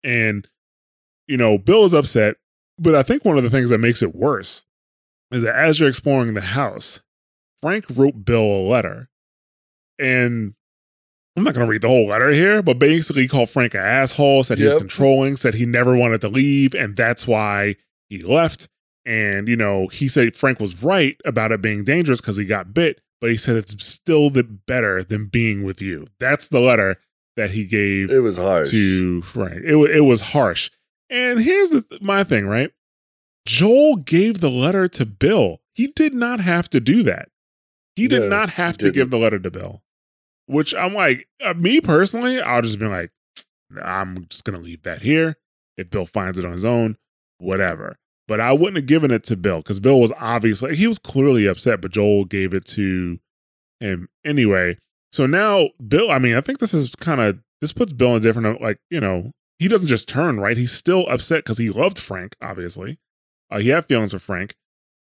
[0.03, 0.49] And,
[1.27, 2.37] you know, Bill is upset,
[2.79, 4.67] but I think one of the things that makes it worse
[5.31, 7.01] is that as you're exploring the house,
[7.63, 9.09] Frank wrote Bill a letter.
[9.99, 10.55] And
[11.37, 13.81] I'm not going to read the whole letter here, but basically he called Frank an
[13.81, 17.77] asshole, said he was controlling, said he never wanted to leave, and that's why
[18.09, 18.69] he left.
[19.07, 22.75] And, you know, he said Frank was right about it being dangerous because he got
[22.75, 26.07] bit, but he said it's still the better than being with you.
[26.21, 26.99] That's the letter
[27.37, 28.71] that he gave It was harsh.
[28.71, 29.63] to Frank.
[29.65, 30.71] It, it was harsh.
[31.09, 32.71] And here's the, my thing, right?
[33.47, 35.63] Joel gave the letter to Bill.
[35.75, 37.31] He did not have to do that.
[37.97, 39.83] He did No, not have to give the letter to Bill.
[40.45, 43.11] Which I'm like, uh, me personally, I'll just be like,
[43.83, 45.37] I'm just gonna leave that here.
[45.79, 46.99] If Bill finds it on his own,
[47.39, 47.97] whatever.
[48.27, 51.47] But I wouldn't have given it to Bill because Bill was obviously he was clearly
[51.47, 53.19] upset, but Joel gave it to
[53.81, 54.79] him anyway.
[55.13, 58.17] So now Bill, I mean, I think this is kind of this puts Bill in
[58.17, 60.57] a different like, you know, he doesn't just turn, right?
[60.57, 62.99] He's still upset because he loved Frank, obviously.
[63.51, 64.55] Uh, he had feelings for Frank.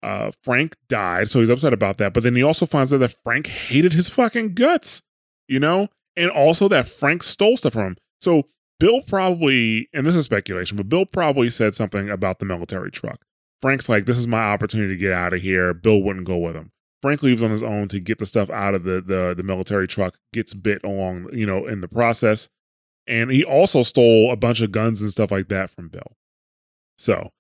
[0.03, 2.15] Uh, Frank died, so he's upset about that.
[2.15, 5.03] But then he also finds out that Frank hated his fucking guts,
[5.47, 7.97] you know, and also that Frank stole stuff from him.
[8.21, 8.45] So
[8.81, 13.21] Bill probably, and this is speculation, but Bill probably said something about the military truck.
[13.63, 16.57] Frank's like, "This is my opportunity to get out of here." Bill wouldn't go with
[16.57, 16.73] him.
[17.03, 19.87] Frank leaves on his own to get the stuff out of the the the military
[19.87, 20.19] truck.
[20.33, 22.49] Gets bit along, you know, in the process,
[23.07, 26.17] and he also stole a bunch of guns and stuff like that from Bill.
[26.99, 27.31] So,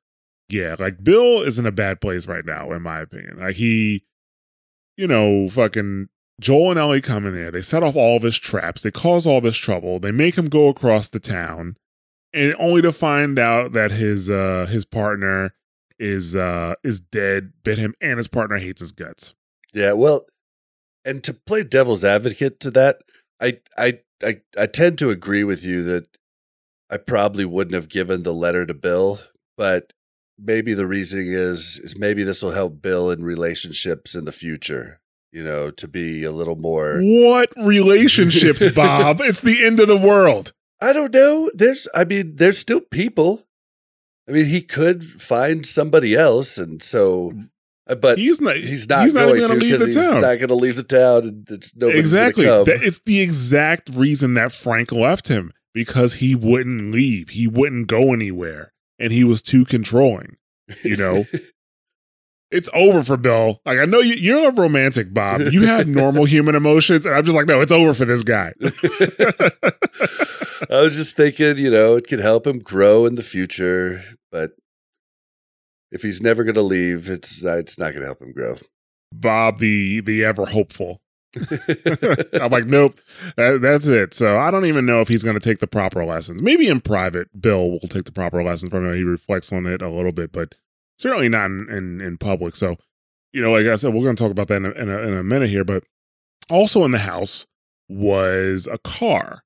[0.50, 3.38] yeah, like Bill is in a bad place right now, in my opinion.
[3.40, 4.04] Like he
[5.00, 6.08] you know, fucking
[6.40, 7.50] Joel and Ellie come in there.
[7.50, 8.82] They set off all of his traps.
[8.82, 10.00] They cause all this trouble.
[10.00, 11.76] They make him go across the town,
[12.32, 15.54] and only to find out that his uh his partner
[15.98, 19.34] is uh is dead, bit him, and his partner hates his guts.
[19.74, 20.24] Yeah, well,
[21.04, 23.00] and to play devil's advocate to that,
[23.40, 26.06] I I I, I tend to agree with you that
[26.90, 29.20] I probably wouldn't have given the letter to Bill,
[29.56, 29.92] but
[30.38, 34.99] maybe the reasoning is is maybe this will help Bill in relationships in the future.
[35.32, 37.00] You know, to be a little more.
[37.00, 39.20] What relationships, Bob?
[39.20, 40.52] it's the end of the world.
[40.80, 41.50] I don't know.
[41.54, 43.46] There's, I mean, there's still people.
[44.28, 47.32] I mean, he could find somebody else, and so,
[47.88, 48.56] uh, but He's not.
[48.56, 50.20] he's not he's not going even to gonna leave the he's town.
[50.20, 52.46] not going to leave the town, and it's exactly.
[52.46, 57.30] It's the exact reason that Frank left him because he wouldn't leave.
[57.30, 60.36] He wouldn't go anywhere, and he was too controlling.
[60.84, 61.24] You know,
[62.50, 63.60] it's over for Bill.
[63.64, 65.40] Like I know you, you're a romantic, Bob.
[65.40, 68.52] You have normal human emotions, and I'm just like, no, it's over for this guy.
[70.70, 74.52] I was just thinking, you know, it could help him grow in the future, but
[75.90, 78.56] if he's never going to leave, it's uh, it's not going to help him grow.
[79.12, 81.00] Bob, the the ever hopeful.
[82.40, 83.00] I'm like, nope,
[83.36, 84.14] that, that's it.
[84.14, 86.42] So I don't even know if he's going to take the proper lessons.
[86.42, 88.96] Maybe in private, Bill will take the proper lessons from him.
[88.96, 90.56] He reflects on it a little bit, but
[91.00, 92.54] certainly not in, in, in public.
[92.54, 92.76] So,
[93.32, 94.98] you know, like I said, we're going to talk about that in a, in, a,
[94.98, 95.64] in a minute here.
[95.64, 95.84] But
[96.50, 97.46] also in the house
[97.88, 99.42] was a car,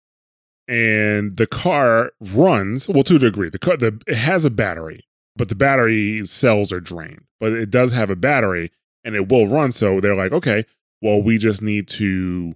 [0.67, 3.51] and the car runs well to a degree.
[3.51, 7.25] The car, the it has a battery, but the battery cells are drained.
[7.39, 8.73] But it does have a battery,
[9.05, 9.71] and it will run.
[9.71, 10.65] So they're like, okay,
[11.01, 12.55] well, we just need to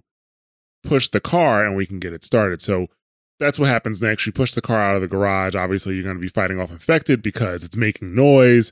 [0.83, 2.61] push the car and we can get it started.
[2.61, 2.87] So
[3.39, 4.25] that's what happens next.
[4.25, 5.55] You push the car out of the garage.
[5.55, 8.71] Obviously, you're going to be fighting off infected because it's making noise.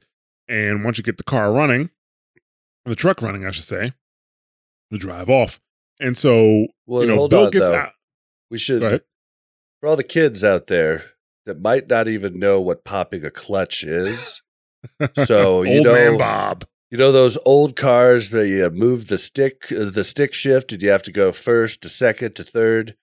[0.49, 1.89] And once you get the car running,
[2.85, 3.93] the truck running, I should say,
[4.89, 5.59] you drive off.
[5.99, 7.75] And so, Well, you know, hold Bill on, gets though.
[7.75, 7.91] out.
[8.49, 8.81] We should,
[9.81, 11.03] for all the kids out there
[11.45, 14.41] that might not even know what popping a clutch is.
[15.25, 16.65] So you know, man Bob.
[16.91, 20.81] you know those old cars where you move the stick, uh, the stick shift, and
[20.81, 22.95] you have to go first to second to third.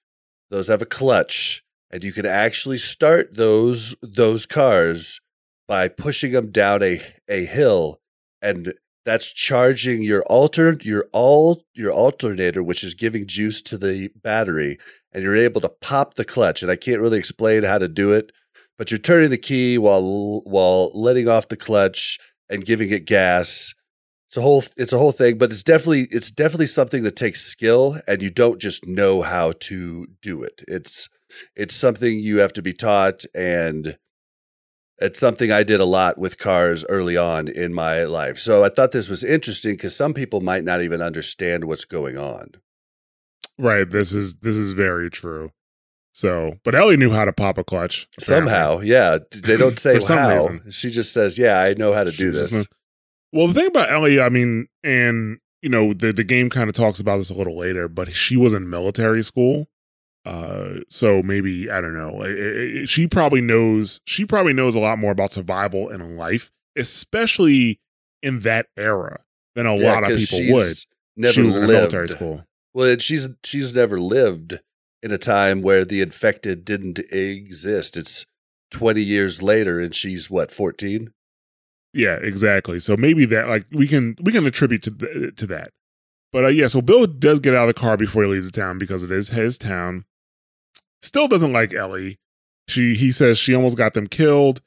[0.51, 5.21] Those have a clutch, and you can actually start those those cars
[5.67, 8.01] by pushing them down a a hill,
[8.43, 14.11] and that's charging your alter your all your alternator, which is giving juice to the
[14.23, 14.79] battery,
[15.13, 16.63] and you're able to pop the clutch.
[16.63, 18.33] And I can't really explain how to do it,
[18.79, 23.75] but you're turning the key while while letting off the clutch and giving it gas.
[24.29, 27.43] It's a whole it's a whole thing, but it's definitely it's definitely something that takes
[27.43, 30.63] skill and you don't just know how to do it.
[30.67, 31.09] It's
[31.57, 33.97] it's something you have to be taught and
[34.99, 38.39] it's something I did a lot with cars early on in my life.
[38.39, 42.17] So I thought this was interesting because some people might not even understand what's going
[42.17, 42.53] on.
[43.59, 43.89] Right.
[43.89, 45.51] This is this is very true.
[46.13, 48.53] So, but Ellie knew how to pop a clutch apparently.
[48.53, 49.19] Somehow, yeah.
[49.33, 50.35] They don't say how.
[50.35, 50.71] reason.
[50.71, 52.67] She just says, "Yeah, I know how to She do this."
[53.33, 56.77] Well, the thing about Ellie, I mean, and you know, the the game kind of
[56.77, 59.67] talks about this a little later, but she was in military school,
[60.25, 62.23] uh, so maybe I don't know.
[62.23, 64.01] It- it- she probably knows.
[64.07, 67.81] She probably knows a lot more about survival and life, especially
[68.23, 69.21] in that era,
[69.55, 70.77] than a Yeah, lot of people she's would.
[71.17, 72.45] Never she was in a military school.
[72.73, 74.61] Well, she's she's never lived
[75.03, 77.97] in a time where the infected didn't exist.
[77.97, 78.25] It's
[78.71, 81.13] twenty years later, and she's what fourteen.
[81.93, 82.81] Yeah, exactly.
[82.81, 85.69] So maybe that like we can we can attribute to th- to that.
[86.33, 88.61] But uh, yeah, so Bill does get out of the car before he leaves the
[88.61, 90.05] town because it is his town.
[91.05, 92.19] Still doesn't like Ellie.
[92.67, 94.63] She he says she almost got them killed,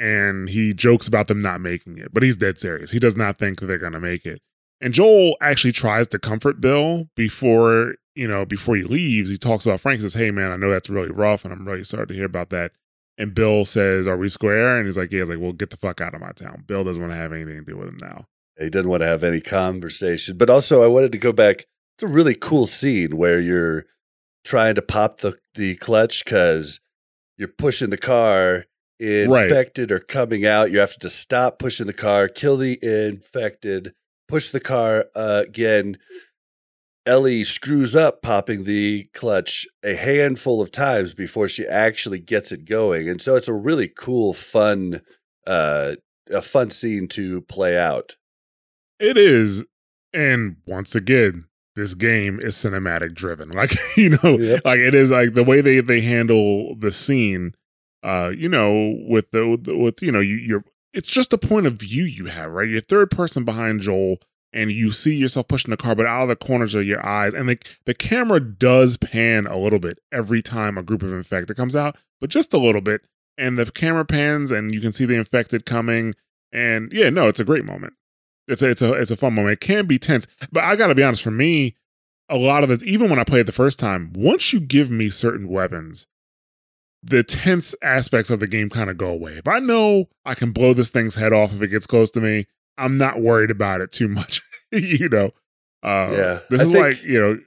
[0.00, 2.12] and he jokes about them not making it.
[2.12, 2.90] But he's dead serious.
[2.90, 4.40] He does not think they're gonna make it.
[4.80, 9.30] And Joel actually tries to comfort Bill before you know before he leaves.
[9.30, 10.00] He talks about Frank.
[10.00, 12.50] Says, "Hey man, I know that's really rough, and I'm really sorry to hear about
[12.50, 12.72] that."
[13.16, 15.76] And Bill says, "Are we square?" And he's like, "Yeah." He's like, "Well, get the
[15.76, 17.98] fuck out of my town." Bill doesn't want to have anything to do with him
[18.02, 18.26] now.
[18.58, 20.36] He doesn't want to have any conversation.
[20.36, 21.66] But also, I wanted to go back.
[21.94, 23.86] It's a really cool scene where you're
[24.46, 26.80] trying to pop the the clutch because
[27.36, 28.64] you're pushing the car.
[28.98, 29.44] Right.
[29.44, 30.70] Infected are coming out.
[30.70, 33.92] You have to stop pushing the car, kill the infected,
[34.26, 35.98] push the car uh, again.
[37.04, 42.64] Ellie screws up popping the clutch a handful of times before she actually gets it
[42.64, 43.06] going.
[43.06, 45.02] And so it's a really cool, fun,
[45.46, 45.96] uh,
[46.30, 48.16] a fun scene to play out.
[48.98, 49.62] It is,
[50.14, 51.44] and once again,
[51.76, 53.50] this game is cinematic driven.
[53.54, 57.54] Like you know, like it is like the way they they handle the scene.
[58.02, 61.38] Uh, you know, with the with, the- with you know you you're it's just a
[61.38, 62.68] point of view you have, right?
[62.68, 64.16] You're third person behind Joel,
[64.52, 67.34] and you see yourself pushing the car, but out of the corners of your eyes,
[67.34, 71.56] and the the camera does pan a little bit every time a group of infected
[71.56, 73.02] comes out, but just a little bit,
[73.36, 76.14] and the camera pans, and you can see the infected coming,
[76.52, 77.92] and yeah, no, it's a great moment.
[78.48, 79.54] It's a it's a it's a fun moment.
[79.54, 81.22] It can be tense, but I got to be honest.
[81.22, 81.74] For me,
[82.28, 85.08] a lot of it, even when I played the first time, once you give me
[85.10, 86.06] certain weapons,
[87.02, 89.32] the tense aspects of the game kind of go away.
[89.34, 92.20] If I know I can blow this thing's head off if it gets close to
[92.20, 92.46] me,
[92.78, 94.40] I'm not worried about it too much.
[94.72, 95.30] you know,
[95.82, 97.38] uh, Yeah, This I is think- like you know,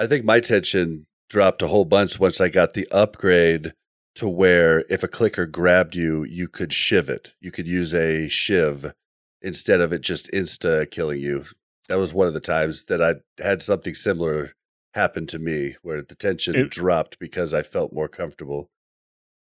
[0.00, 3.72] I think my tension dropped a whole bunch once I got the upgrade
[4.14, 7.32] to where if a clicker grabbed you, you could shiv it.
[7.40, 8.92] You could use a shiv
[9.42, 11.44] instead of it just insta killing you.
[11.88, 14.52] That was one of the times that I had something similar
[14.94, 18.70] happen to me where the tension It- dropped because I felt more comfortable.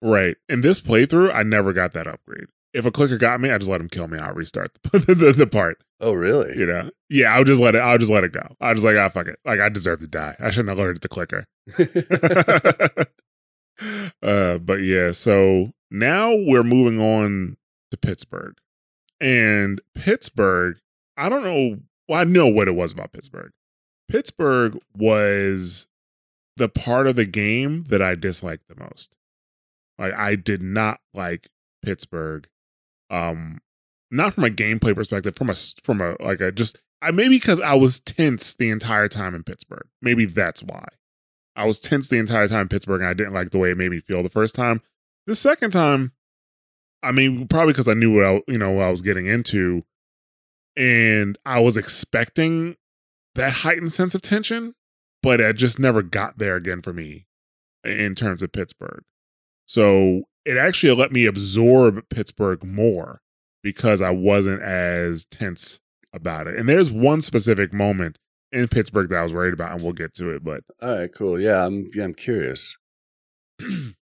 [0.02, 0.36] right.
[0.50, 2.46] In this playthrough, I never got that upgrade.
[2.74, 4.20] If a clicker got me, I just let him kill me.
[4.20, 5.82] I'll restart the, the, the part.
[6.00, 6.56] Oh, really?
[6.60, 7.80] You know, yeah, I'll just let it.
[7.80, 8.46] I'll just let it go.
[8.62, 9.40] I was like, ah, fuck it.
[9.46, 10.36] Like I deserve to die.
[10.40, 11.46] I shouldn't have learned the clicker.
[14.22, 17.58] uh, but yeah, so now we're moving on
[17.92, 18.56] to Pittsburgh.
[19.20, 20.80] And Pittsburgh,
[21.16, 21.80] I don't know.
[22.08, 23.52] Well, I know what it was about Pittsburgh.
[24.10, 25.88] Pittsburgh was
[26.56, 29.16] the part of the game that I disliked the most.
[30.00, 31.50] Like I did not like
[31.84, 32.48] Pittsburgh.
[33.10, 33.60] Um
[34.10, 37.60] not from a gameplay perspective, from a from a like a just I maybe because
[37.60, 39.88] I was tense the entire time in Pittsburgh.
[40.02, 40.86] Maybe that's why.
[41.56, 43.78] I was tense the entire time in Pittsburgh and I didn't like the way it
[43.78, 44.82] made me feel the first time.
[45.26, 46.14] The second time,
[47.04, 49.84] I mean, probably because I knew what I, you know, what I was getting into
[50.76, 52.76] and I was expecting
[53.36, 54.76] that heightened sense of tension,
[55.24, 57.26] but it just never got there again for me
[57.84, 59.04] in terms of Pittsburgh.
[59.66, 63.22] So it actually let me absorb Pittsburgh more
[63.64, 65.80] because I wasn't as tense
[66.14, 66.56] about it.
[66.58, 68.18] And there's one specific moment
[68.52, 70.44] in Pittsburgh that I was worried about, and we'll get to it.
[70.44, 71.40] But All right, cool.
[71.40, 72.78] Yeah, I'm yeah, I'm curious.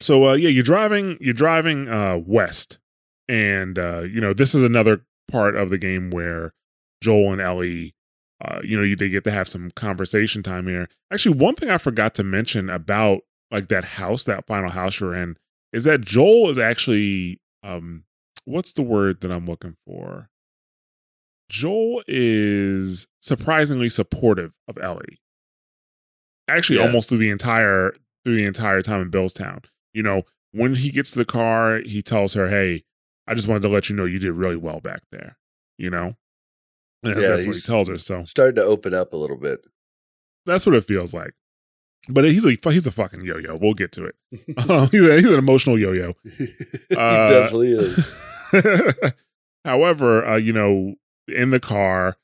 [0.00, 2.78] so uh yeah you're driving you're driving uh west
[3.28, 6.52] and uh you know this is another part of the game where
[7.02, 7.94] joel and ellie
[8.44, 10.88] uh you know you, they get to have some conversation time here.
[11.12, 13.20] Actually one thing i forgot to mention about
[13.50, 15.36] like that house that final house you're in
[15.72, 18.04] is that joel is actually um
[18.44, 20.28] what's the word that i'm looking for?
[21.50, 25.20] Joel is surprisingly supportive of ellie.
[26.48, 26.86] Actually Yeah.
[26.86, 27.92] almost through the entire
[28.24, 29.62] through the entire time in Bill's Town
[29.92, 30.22] you know,
[30.52, 32.84] when he gets to the car, he tells her, "Hey,
[33.26, 35.36] I just wanted to let you know you did really well back there."
[35.78, 36.16] You know,
[37.02, 37.98] and Yeah, that's what he tells her.
[37.98, 39.60] So Starting to open up a little bit.
[40.46, 41.32] that's what it feels like.
[42.08, 43.56] But he's a he's a fucking yo-yo.
[43.60, 44.14] We'll get to it.
[44.68, 46.14] Um, he's, a- he's an emotional yo-yo.
[46.36, 46.46] he
[46.96, 49.12] Uh, definitely is.
[49.64, 50.94] However, uh, you know,
[51.28, 52.16] in the car,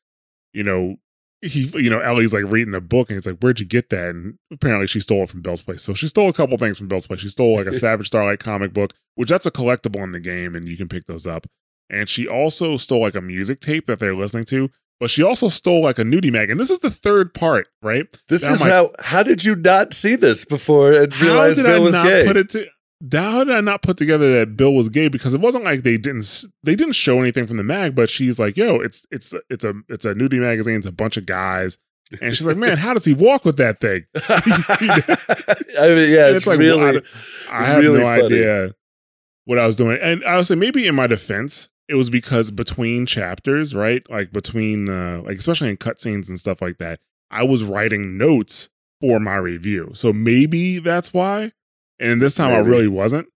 [0.52, 0.96] you know,
[1.42, 4.08] he, you know, Ellie's like reading a book and it's like, where'd you get that?
[4.10, 5.82] And apparently she stole it from Bill's Place.
[5.82, 7.20] So she stole a couple things from Bill's Place.
[7.20, 10.54] She stole like a Savage Starlight comic book, which that's a collectible in the game
[10.54, 11.46] and you can pick those up.
[11.90, 15.48] And she also stole like a music tape that they're listening to, but she also
[15.48, 16.50] stole like a nudie mag.
[16.50, 18.06] And this is the third part, right?
[18.28, 18.90] This I'm is like- how.
[18.98, 22.06] How did you not see this before and How realize did Bill I was not
[22.06, 22.24] gay?
[22.26, 22.66] put it to
[23.12, 25.08] how did I not put together that Bill was gay?
[25.08, 28.38] Because it wasn't like they didn't they didn't show anything from the mag, but she's
[28.38, 30.76] like, "Yo, it's it's it's a it's a nudie magazine.
[30.76, 31.76] It's a bunch of guys,"
[32.22, 36.36] and she's like, "Man, how does he walk with that thing?" I mean, yeah, And
[36.36, 36.78] it's, like, really.
[36.80, 37.02] well,
[37.50, 38.24] I, I have really no funny.
[38.24, 38.74] idea
[39.44, 42.50] what I was doing, and I would say maybe in my defense, it was because
[42.50, 47.42] between chapters, right, like between uh, like especially in cutscenes and stuff like that, I
[47.44, 48.68] was writing notes
[49.00, 51.52] for my review, so maybe that's why.
[51.98, 53.26] And this time I really wasn't,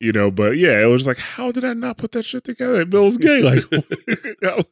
[0.00, 0.30] you know.
[0.30, 2.84] But yeah, it was like, how did I not put that shit together?
[2.84, 3.64] Bill's gay, like.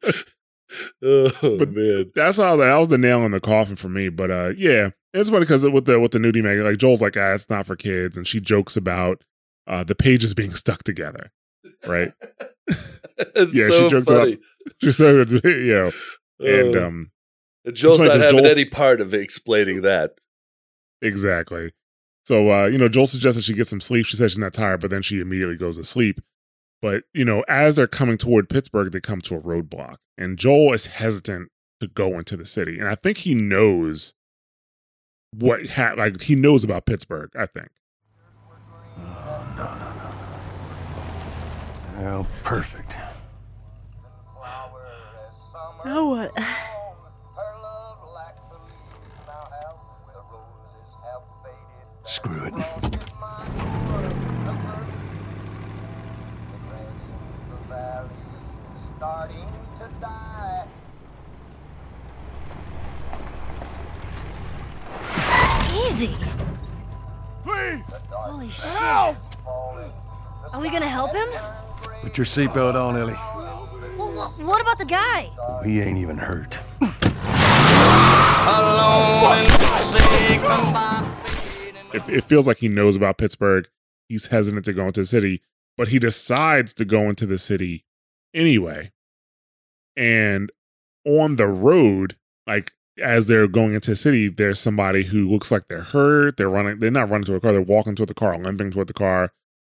[1.02, 4.08] oh But- man, that's how that was the nail in the coffin for me.
[4.08, 7.16] But uh, yeah, it's funny because with the with the nudie mag, like Joel's like,
[7.16, 9.22] ah, it's not for kids, and she jokes about
[9.66, 11.30] uh the pages being stuck together,
[11.86, 12.12] right?
[13.36, 14.38] Yeah, she so joked about- funny.
[14.82, 15.90] She said, it's, you know,
[16.38, 17.10] and Uh, um,
[17.64, 20.12] and Joel's not having Joel's- any part of explaining that.
[21.00, 21.72] exactly.
[22.24, 24.06] So uh, you know, Joel suggests that she get some sleep.
[24.06, 26.20] She says she's not tired, but then she immediately goes to sleep.
[26.80, 30.72] But you know, as they're coming toward Pittsburgh, they come to a roadblock, and Joel
[30.72, 31.50] is hesitant
[31.80, 34.14] to go into the city, and I think he knows
[35.34, 37.30] what ha- like he knows about Pittsburgh.
[37.36, 37.68] I think.
[42.04, 42.96] Oh, perfect.
[45.84, 46.32] Now what?
[52.12, 52.52] Screw it.
[65.74, 66.14] Easy.
[67.42, 67.80] Please.
[68.10, 68.64] Holy shit.
[68.72, 69.16] Help.
[70.52, 71.28] Are we gonna help him?
[72.02, 73.14] Put your seatbelt on, Ellie.
[73.96, 75.30] Well, what about the guy?
[75.64, 76.58] He ain't even hurt.
[78.46, 80.91] Alone and say goodbye.
[81.94, 83.68] It, it feels like he knows about Pittsburgh.
[84.08, 85.42] He's hesitant to go into the city,
[85.76, 87.84] but he decides to go into the city
[88.34, 88.92] anyway.
[89.96, 90.50] And
[91.06, 92.16] on the road,
[92.46, 92.72] like
[93.02, 96.36] as they're going into the city, there's somebody who looks like they're hurt.
[96.36, 98.88] They're running, they're not running to a car, they're walking toward the car, limping toward
[98.88, 99.32] the car.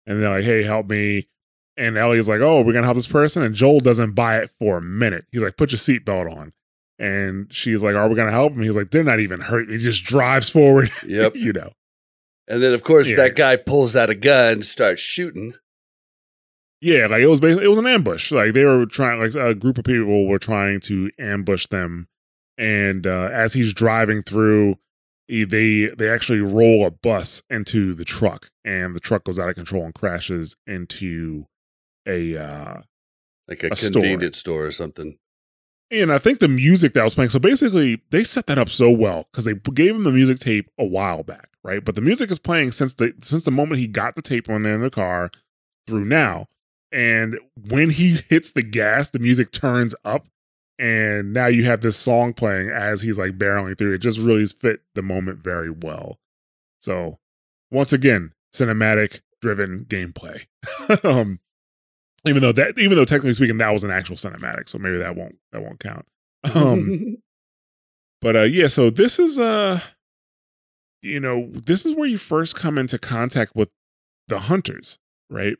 [0.07, 1.29] And they're like, hey, help me.
[1.77, 3.43] And Ellie's like, oh, we're going to help this person.
[3.43, 5.25] And Joel doesn't buy it for a minute.
[5.33, 6.53] He's like, put your seatbelt on.
[6.99, 8.63] And she's like, are we going to help him?
[8.63, 9.71] He's like, they're not even hurt.
[9.71, 11.37] He just drives forward, Yep.
[11.37, 11.73] you know.
[12.49, 13.16] And then, of course, Yeah.
[13.16, 15.55] that guy pulls out a gun, starts shooting.
[16.80, 18.32] Yeah, like it was basically it was an ambush.
[18.32, 22.09] Like they were trying, like a group of people were trying to ambush them,
[22.59, 24.78] and uh, as he's driving through,
[25.28, 29.49] he, they they actually roll a bus into the truck, and the truck goes out
[29.49, 31.47] of control and crashes into
[32.07, 32.36] a.
[32.36, 32.80] Uh,
[33.49, 33.90] Like a, A store.
[33.93, 35.18] convenience store or something.
[35.93, 37.30] And I think the music that was playing.
[37.30, 40.70] So basically, they set that up so well because they gave him the music tape
[40.78, 41.84] a while back, right?
[41.84, 44.62] But the music is playing since the since the moment he got the tape when
[44.62, 45.30] they're in the car
[45.86, 46.49] through now.
[46.90, 47.38] And
[47.68, 50.26] when he hits the gas, the music turns up,
[50.78, 53.93] and now you have this song playing as he's like barreling through.
[53.93, 56.18] It just really fit the moment very well.
[56.80, 57.18] So
[57.70, 60.47] once again, cinematic driven gameplay.
[61.05, 61.38] um,
[62.27, 65.16] even though that, even though technically speaking, that was an actual cinematic, so maybe that
[65.16, 66.07] won't that won't count.
[66.55, 67.18] Um,
[68.20, 69.81] but uh, yeah, so this is uh,
[71.03, 73.68] you know, this is where you first come into contact with
[74.29, 74.99] the hunters,
[75.31, 75.57] right?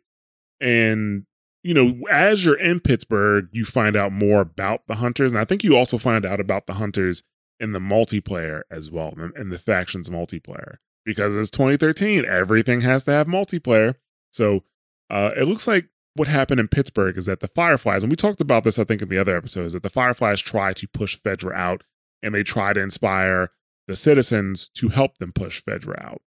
[0.60, 1.26] And
[1.62, 5.44] you know, as you're in Pittsburgh, you find out more about the hunters, and I
[5.44, 7.22] think you also find out about the hunters
[7.60, 13.12] in the multiplayer as well, in- the factions multiplayer, because it's 2013, everything has to
[13.12, 13.94] have multiplayer.
[14.32, 14.64] So
[15.10, 18.40] uh, it looks like what happened in Pittsburgh is that the Fireflies, and we talked
[18.40, 21.54] about this, I think, in the other episodes, that the Fireflies try to push Fedra
[21.54, 21.84] out,
[22.22, 23.50] and they try to inspire
[23.88, 26.22] the citizens to help them push Fedra out.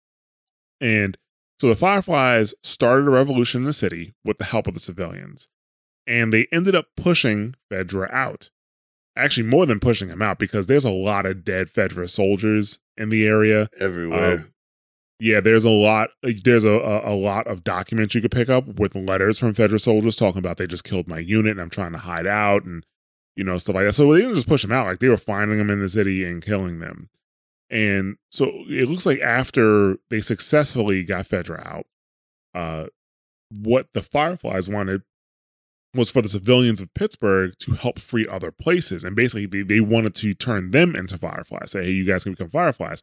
[0.81, 1.19] And
[1.61, 5.49] so the Fireflies started a revolution in the city with the help of the civilians,
[6.07, 8.51] and they ended up pushing Fedra out.
[9.17, 13.11] Actually, more than pushing him out, because there's a lot of dead Fedra soldiers in
[13.11, 13.69] the area.
[13.79, 14.33] Everywhere.
[14.33, 14.54] Um,
[15.25, 16.11] yeah, there's a lot.
[16.23, 19.81] There's a, a a lot of documents you could pick up with letters from Fedra
[19.81, 22.85] soldiers talking about they just killed my unit and I'm trying to hide out and
[23.35, 23.95] you know stuff like that.
[23.95, 26.27] So they didn't just push them out; like they were finding them in the city
[26.27, 27.09] and killing them.
[27.71, 31.87] And so it looks like after they successfully got Fedra out,
[32.55, 32.89] uh,
[33.49, 35.05] what the Fireflies wanted
[35.95, 39.81] was for the civilians of Pittsburgh to help free other places, and basically they, they
[39.81, 41.71] wanted to turn them into Fireflies.
[41.71, 43.01] Say, hey, you guys can become Fireflies.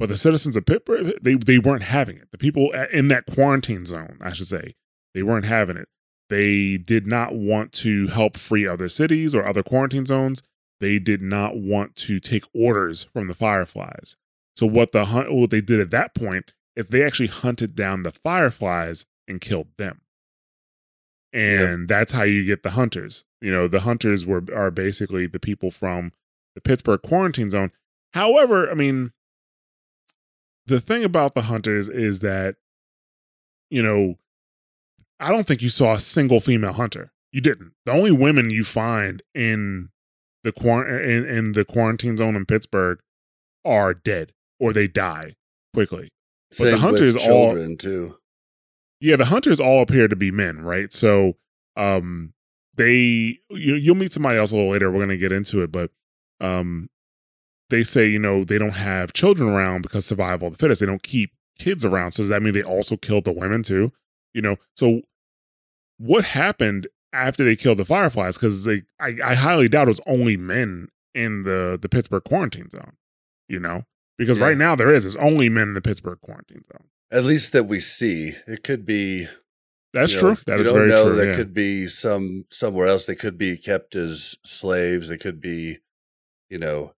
[0.00, 2.30] But the citizens of Pittsburgh, they, they weren't having it.
[2.32, 4.74] The people in that quarantine zone, I should say,
[5.12, 5.88] they weren't having it.
[6.30, 10.42] They did not want to help free other cities or other quarantine zones.
[10.80, 14.16] They did not want to take orders from the Fireflies.
[14.56, 18.02] So what the hunt, what they did at that point is they actually hunted down
[18.02, 20.00] the Fireflies and killed them.
[21.30, 23.26] And that's how you get the hunters.
[23.42, 26.12] You know, the hunters were are basically the people from
[26.54, 27.70] the Pittsburgh quarantine zone.
[28.14, 29.12] However, I mean,
[30.70, 32.56] the thing about the hunters is that
[33.70, 34.16] you know
[35.20, 37.12] i don't think you saw a single female hunter.
[37.32, 37.72] You didn't.
[37.86, 39.90] The only women you find in
[40.42, 42.98] the quar- in, in the quarantine zone in pittsburgh
[43.64, 45.36] are dead or they die
[45.74, 46.08] quickly.
[46.58, 48.16] But the Same hunters with all- children too.
[49.00, 50.92] yeah the hunters all appear to be men right?
[50.92, 51.36] So
[51.76, 52.32] um
[52.74, 54.90] they you, you'll meet somebody else a little later.
[54.90, 55.90] We're going to get into it but
[56.40, 56.88] um
[57.70, 60.86] they say you know they don't have children around because survival of the fittest they
[60.86, 63.92] don't keep kids around so does that mean they also killed the women too
[64.34, 65.00] you know so
[65.98, 70.00] what happened after they killed the fireflies because they I, I highly doubt it was
[70.06, 72.92] only men in the the pittsburgh quarantine zone
[73.48, 73.84] you know
[74.16, 74.44] because Yeah.
[74.46, 77.64] right now there is there's only men in the pittsburgh quarantine zone At least that
[77.64, 78.34] we see.
[78.46, 79.26] It could be.
[79.92, 81.04] that's true know, that is very know.
[81.04, 81.36] true There yeah.
[81.36, 83.04] could be some somewhere else.
[83.06, 85.08] They could be kept as slaves.
[85.08, 85.78] They could be,
[86.48, 86.94] you know,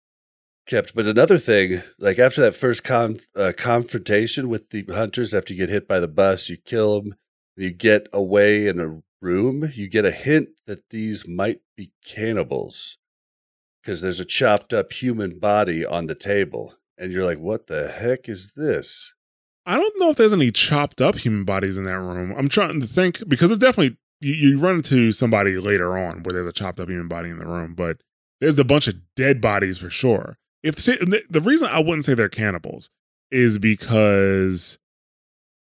[0.71, 0.95] kept.
[0.95, 5.59] But another thing, like after that first con- uh, confrontation with the hunters, after you
[5.59, 7.15] get hit by the bus, you kill them.
[7.55, 9.69] You get away in a room.
[9.73, 12.97] You get a hint that these might be cannibals
[13.83, 17.89] because there's a chopped up human body on the table, and you're like, "What the
[17.89, 19.13] heck is this?"
[19.65, 22.33] I don't know if there's any chopped up human bodies in that room.
[22.35, 26.33] I'm trying to think because it's definitely you, you run into somebody later on where
[26.33, 27.97] there's a chopped up human body in the room, but
[28.39, 30.37] there's a bunch of dead bodies for sure.
[30.63, 32.89] If the, the reason I wouldn't say they're cannibals
[33.31, 34.77] is because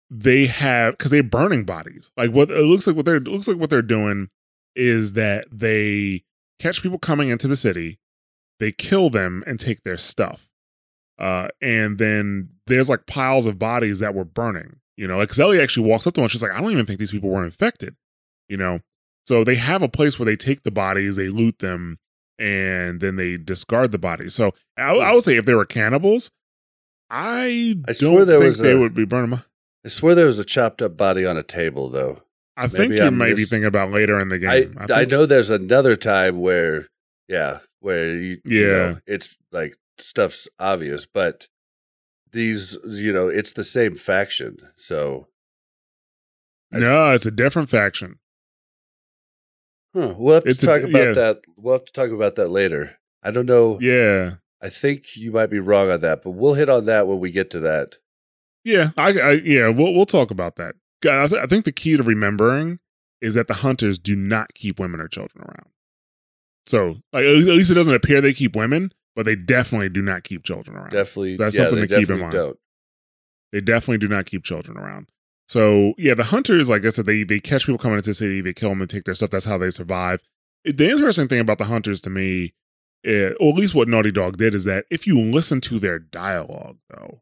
[0.10, 2.12] they have because they're burning bodies.
[2.18, 4.30] Like what it looks like what they're looks like what they're doing
[4.76, 6.24] is that they
[6.60, 8.00] catch people coming into the city,
[8.60, 10.50] they kill them and take their stuff.
[11.20, 14.78] Uh, and then there's like piles of bodies that were burning.
[14.98, 16.30] You know, like Ellie actually walks up to one.
[16.30, 17.96] She's like, I don't even think these people were infected.
[18.48, 18.80] You know,
[19.26, 21.98] so they have a place where they take the bodies, they loot them,
[22.44, 24.28] and then they discard the body.
[24.28, 25.02] So I, hmm.
[25.02, 26.30] I would say if they were cannibals,
[27.10, 29.32] I, I don't swear there think was they a- would be burning.
[29.32, 29.44] them.
[29.86, 32.24] I swear there was a chopped up body on a table though.
[32.56, 34.76] I think you I'm might be thinking about later in the game.
[34.78, 36.88] I think, I know there's another time where
[37.28, 38.96] yeah, where you, you know, Yeah.
[39.08, 41.48] it's like stuff's obvious, but
[42.32, 44.58] these you know, it's the same faction.
[44.76, 45.28] So
[46.72, 48.20] No, it's a different faction.
[49.94, 51.12] Huh, we'll have to It's a- talk about yeah.
[51.14, 51.42] that.
[51.58, 52.98] We'll have to talk about that later.
[53.22, 53.80] I don't know.
[53.82, 54.36] Yeah.
[54.62, 57.32] I think you might be wrong on that, but we'll hit on that when we
[57.32, 57.96] get to that.
[58.64, 60.76] Yeah, I, I yeah, we'll we'll talk about that.
[61.06, 62.80] I, th- I think the key to remembering
[63.20, 65.70] is that the hunters do not keep women or children around.
[66.66, 70.24] So, like, at least it doesn't appear they keep women, but they definitely do not
[70.24, 70.92] keep children around.
[70.92, 72.32] Definitely That's yeah, something to keep in mind.
[72.32, 72.58] Don't.
[73.52, 75.08] They definitely do not keep children around.
[75.48, 78.42] So yeah, the hunters, like I said, they they catch people coming into the city,
[78.42, 79.30] they kill them and take their stuff.
[79.30, 80.22] That's how they survive.
[80.66, 82.54] The interesting thing about the hunters to me,
[83.06, 86.00] eh, or at least what Naughty Dog did, is that if you listen to their
[86.00, 87.22] dialogue, though,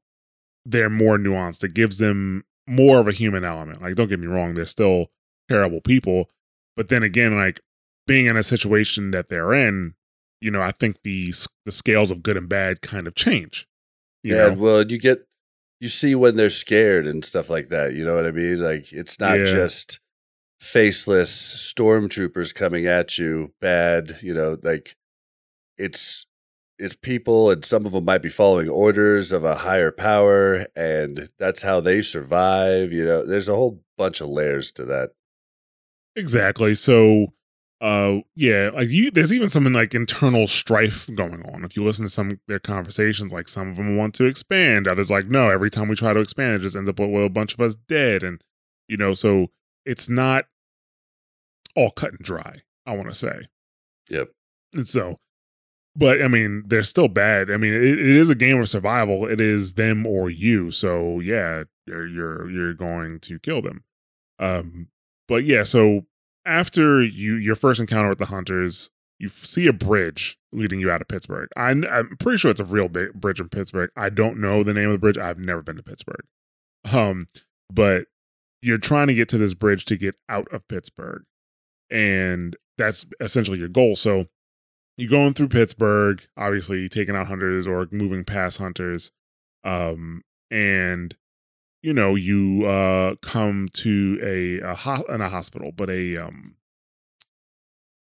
[0.66, 1.64] they're more nuanced.
[1.64, 3.82] It gives them more of a human element.
[3.82, 5.08] Like, don't get me wrong, they're still
[5.50, 6.30] terrible people,
[6.78, 7.60] but then again, like
[8.08, 9.96] being in a situation that they're in,
[10.40, 11.34] you know, I think the
[11.66, 13.68] the scales of good and bad kind of change.
[14.24, 14.54] You yeah, know?
[14.54, 15.28] well, you get
[15.82, 17.94] you see when they're scared and stuff like that.
[17.94, 18.62] You know what I mean?
[18.62, 19.46] Like it's not Yeah.
[19.46, 20.00] just
[20.62, 21.32] faceless
[21.76, 24.18] stormtroopers coming at you, bad.
[24.22, 24.96] You know, like
[25.78, 26.26] it's
[26.78, 31.30] it's people, and some of them might be following orders of a higher power, and
[31.38, 32.92] that's how they survive.
[32.92, 35.12] You know, there's a whole bunch of layers to that.
[36.16, 36.74] Exactly.
[36.76, 37.34] So,
[37.82, 41.66] uh, yeah, like you, there's even some like internal strife going on.
[41.66, 45.10] If you listen to some their conversations, like some of them want to expand, others
[45.10, 45.50] like no.
[45.50, 47.60] Every time we try to expand, it just ends up with with a bunch of
[47.60, 48.40] us dead, and
[48.88, 49.48] you know, so
[49.84, 50.46] it's not
[51.76, 52.54] all cut and dry.
[52.86, 53.48] I want to say,
[54.10, 54.30] Yep.
[54.76, 55.20] and so,
[55.96, 57.50] but I mean, they're still bad.
[57.50, 59.26] I mean, it, it is a game of survival.
[59.26, 60.70] It is them or you.
[60.70, 63.84] So yeah, you're you're you're going to kill them.
[64.38, 64.90] Um,
[65.28, 66.06] but yeah, so
[66.46, 68.90] after you your first encounter with the hunters,
[69.20, 71.48] you see a bridge leading you out of Pittsburgh.
[71.56, 73.92] I, I'm pretty sure it's a real bridge in Pittsburgh.
[73.96, 75.18] I don't know the name of the bridge.
[75.18, 76.26] I've never been to Pittsburgh.
[76.92, 77.28] Um,
[77.72, 78.06] but
[78.62, 81.24] you're trying to get to this bridge to get out of Pittsburgh,
[81.90, 83.96] and that's essentially your goal.
[83.96, 84.26] So
[84.98, 89.12] you're going through Pittsburgh, obviously taking out hunters or moving past hunters,
[89.64, 91.16] um, and
[91.82, 96.56] you know you uh come to a, a ho- not a hospital, but a um,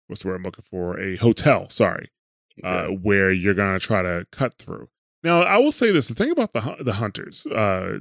[0.08, 1.00] what's the word I'm looking for?
[1.00, 1.70] A hotel.
[1.70, 2.10] Sorry,
[2.64, 4.90] uh, where you're gonna try to cut through.
[5.24, 8.00] Now, I will say this: the thing about the the hunters uh,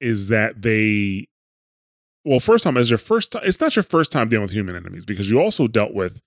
[0.00, 1.28] is that they,
[2.24, 4.76] well, first time as your first time, it's not your first time dealing with human
[4.76, 6.20] enemies because you also dealt with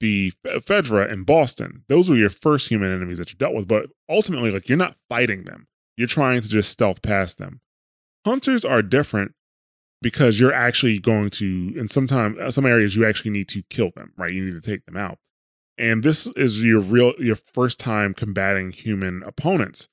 [0.00, 1.84] the Fedra in Boston.
[1.88, 4.96] Those were your first human enemies that you dealt with, but ultimately, like you're not
[5.08, 7.60] fighting them; you're trying to just stealth past them.
[8.24, 9.32] Hunters are different
[10.02, 13.62] because you're actually going to, in some time, uh, some areas, you actually need to
[13.70, 14.32] kill them, right?
[14.32, 15.18] You need to take them out.
[15.76, 19.88] And this is your real your first time combating human opponents.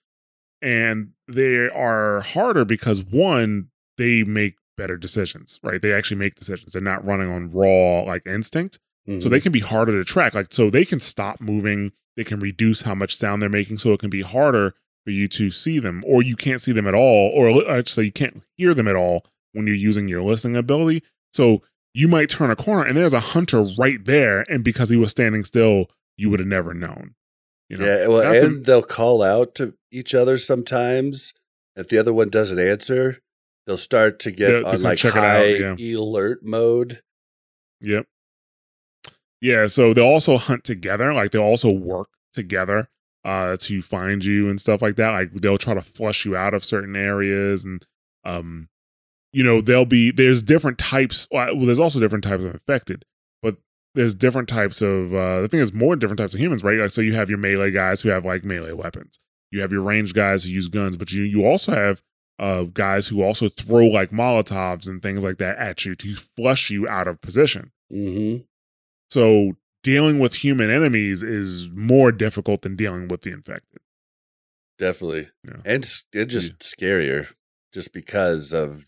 [0.61, 5.81] And they are harder because one they make better decisions right?
[5.81, 6.73] They actually make decisions.
[6.73, 8.79] They're not running on raw like instinct.
[9.07, 9.43] So they mm-hmm.
[9.43, 10.33] can be harder to track.
[10.33, 11.91] Like so they can stop moving.
[12.17, 13.77] They can reduce how much sound they're making.
[13.77, 14.73] So it can be harder
[15.05, 18.11] for you to see them or you can't see them at all or actually you
[18.11, 21.01] can't hear them at all when you're using your listening ability
[21.31, 21.61] so
[21.93, 25.11] you might turn a corner and there's a hunter right there and because he was
[25.11, 25.85] standing still
[26.17, 27.13] you would have never known
[27.69, 31.33] you know yeah, well, That's a- and they'll call out to each other sometimes.
[31.75, 33.21] If the other one doesn't answer,
[33.65, 35.97] they'll start to get they'll on like check it out, high yeah.
[35.97, 37.01] alert mode.
[37.81, 38.07] Yep.
[39.41, 42.89] Yeah, so they'll also hunt together, like they'll also work together
[43.25, 45.09] uh to find you and stuff like that.
[45.09, 47.85] Like they'll try to flush you out of certain areas and
[48.23, 48.69] um
[49.33, 53.03] you know, they'll be there's different types well, there's also different types of infected,
[53.41, 53.57] but
[53.95, 56.77] there's different types of uh the thing is more different types of humans, right?
[56.77, 59.19] Like so you have your melee guys who have like melee weapons.
[59.51, 62.01] You have your range guys who use guns, but you you also have
[62.37, 66.69] uh guys who also throw like molotovs and things like that at you to flush
[66.69, 67.71] you out of position.
[67.91, 68.43] Mm-hmm.
[69.09, 69.53] So
[69.85, 73.79] dealing with human enemies is more difficult than dealing with the infected.
[74.77, 75.61] definitely, Yeah.
[75.63, 77.33] and s- and just scarier,
[77.71, 78.87] just because of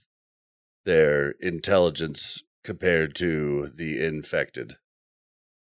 [0.83, 4.75] their intelligence compared to the infected.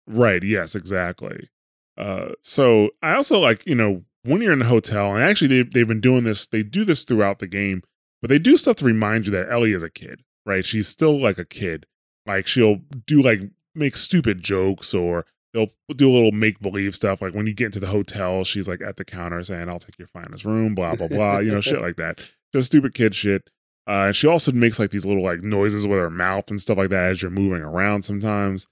[0.08, 0.44] Right.
[0.44, 1.50] Yes, exactly.
[1.96, 5.72] Uh, so I also like, you know, when you're in a hotel, and actually they've,
[5.72, 7.84] they've been doing this, they do this throughout the game,
[8.22, 10.66] but they do stuff to remind you that Ellie is a kid, right?
[10.66, 11.86] She's still like a kid.
[12.26, 13.42] Like she'll do like
[13.80, 17.22] make stupid jokes or they'll do a little make believe stuff.
[17.22, 19.98] Like when you get into the hotel, she's like at the counter saying, I'll take
[19.98, 22.20] your finest room, blah, blah, blah, you know, shit like that.
[22.54, 23.50] Just stupid kid shit.
[23.88, 26.78] Uh, and she also makes like these little like noises with her mouth and stuff
[26.78, 28.68] like that as you're moving around sometimes.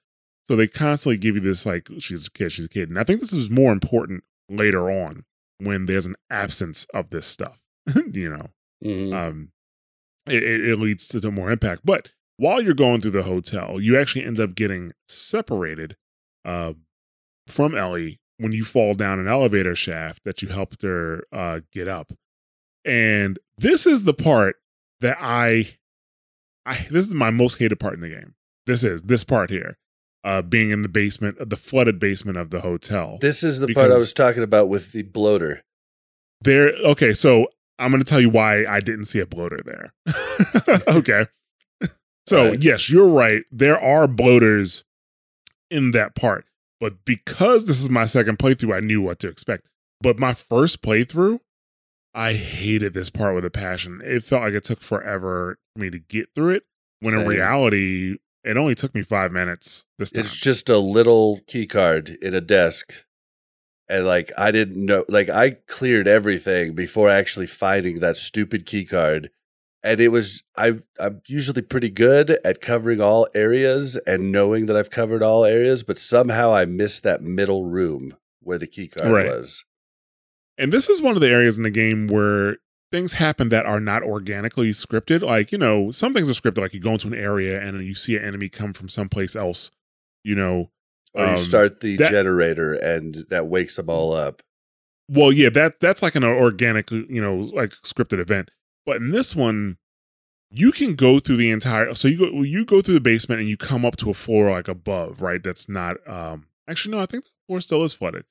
[0.47, 2.89] So they constantly give you this like she's a kid, she's a kid.
[2.89, 5.25] And I think this is more important later on
[5.57, 7.59] when there's an absence of this stuff.
[8.13, 8.49] you know,
[8.83, 9.13] Mhm.
[9.13, 9.51] um,
[10.27, 11.81] it, it, leads to more impact.
[11.83, 15.95] But while you're going through the hotel, you actually end up getting separated
[16.45, 16.73] uh,
[17.47, 21.87] from Ellie when you fall down an elevator shaft that you helped her uh, get
[21.87, 22.13] up.
[22.85, 24.57] And this is the part
[25.01, 25.75] that I,
[26.65, 28.35] I this is my most hated part in the game.
[28.65, 29.77] This is this part here,
[30.23, 33.17] uh, being in the basement, the flooded basement of the hotel.
[33.19, 35.63] This is the part I was talking about with the bloater.
[36.41, 37.47] There, okay, so
[37.79, 39.93] I'm going to tell you why I didn't see a bloater there.
[40.87, 41.27] okay.
[42.27, 42.61] So, Alright.
[42.61, 43.43] yes, you're right.
[43.51, 44.83] There are bloaters
[45.71, 46.45] in that part.
[46.79, 49.69] But because this is my second playthrough, I knew what to expect.
[50.01, 51.39] But my first playthrough,
[52.13, 54.01] I hated this part with a passion.
[54.03, 56.63] It felt like it took forever for me to get through it.
[56.99, 60.21] When in reality, it only took me five minutes this time.
[60.21, 63.05] It's just a little key card in a desk.
[63.87, 68.83] And like I didn't know like I cleared everything before actually finding that stupid key
[68.83, 69.29] card.
[69.87, 74.75] And it was I I'm usually pretty good at covering all areas and knowing that
[74.75, 79.09] I've covered all areas, but somehow I missed that middle room where the key card
[79.11, 79.25] Right.
[79.27, 79.63] was.
[80.57, 82.57] And this is one of the areas in the game where
[82.91, 85.21] things happen that are not organically scripted.
[85.21, 87.95] Like, you know, some things are scripted, like you go into an area and you
[87.95, 89.71] see an enemy come from someplace else,
[90.23, 90.71] you know.
[91.13, 94.41] Or you Um, start the that- generator and that wakes them all up.
[95.09, 98.51] Well, yeah, that that's like an organic, you know, like scripted event.
[98.87, 99.77] But in this one,
[100.49, 103.49] you can go through the entire so you go you go through the basement and
[103.49, 105.43] you come up to a floor like above, right?
[105.43, 108.23] That's not um actually no, I think the floor still is flooded.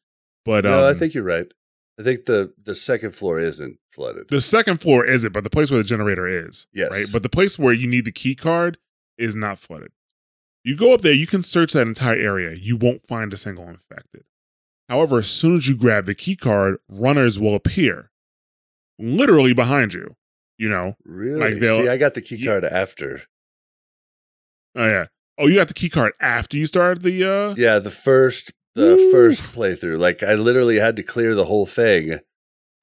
[0.47, 1.47] But um, no, I think you're right.
[2.01, 4.29] I think the the second floor isn't flooded.
[4.31, 6.67] The second floor isn't, but the place where the generator is.
[6.73, 6.91] Yes.
[6.91, 7.07] Right.
[7.13, 8.79] But the place where you need the key card
[9.19, 9.93] is not flooded.
[10.65, 12.57] You go up there, you can search that entire area.
[12.59, 14.25] You won't find a single infected.
[14.89, 18.11] However, as soon as you grab the key card, runners will appear
[18.99, 20.17] literally behind you.
[20.59, 20.97] You know?
[21.05, 21.41] really?
[21.41, 23.23] like See, I got the key card after.
[24.75, 25.07] Oh yeah.
[25.39, 28.97] Oh, you got the key card after you started the uh Yeah, the first the
[28.97, 29.11] Woo.
[29.11, 29.99] first playthrough.
[29.99, 32.21] Like I literally had to clear the whole thing.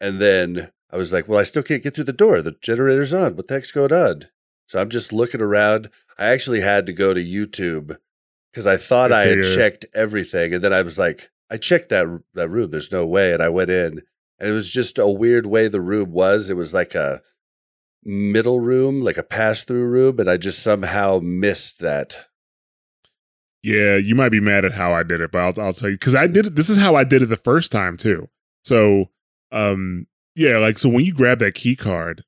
[0.01, 2.41] And then I was like, well, I still can't get through the door.
[2.41, 3.35] The generator's on.
[3.35, 4.25] What the heck's going on?
[4.67, 5.89] So I'm just looking around.
[6.17, 7.97] I actually had to go to YouTube
[8.51, 9.55] because I thought I had yeah.
[9.55, 10.53] checked everything.
[10.53, 12.71] And then I was like, I checked that that room.
[12.71, 13.33] There's no way.
[13.33, 14.01] And I went in.
[14.39, 16.49] And it was just a weird way the room was.
[16.49, 17.21] It was like a
[18.05, 20.19] middle room, like a pass through room.
[20.19, 22.27] And I just somehow missed that.
[23.63, 25.95] Yeah, you might be mad at how I did it, but I'll, I'll tell you
[25.95, 26.55] because I did it.
[26.55, 28.27] This is how I did it the first time too.
[28.65, 29.09] So,
[29.53, 32.25] um, yeah, like so when you grab that key card,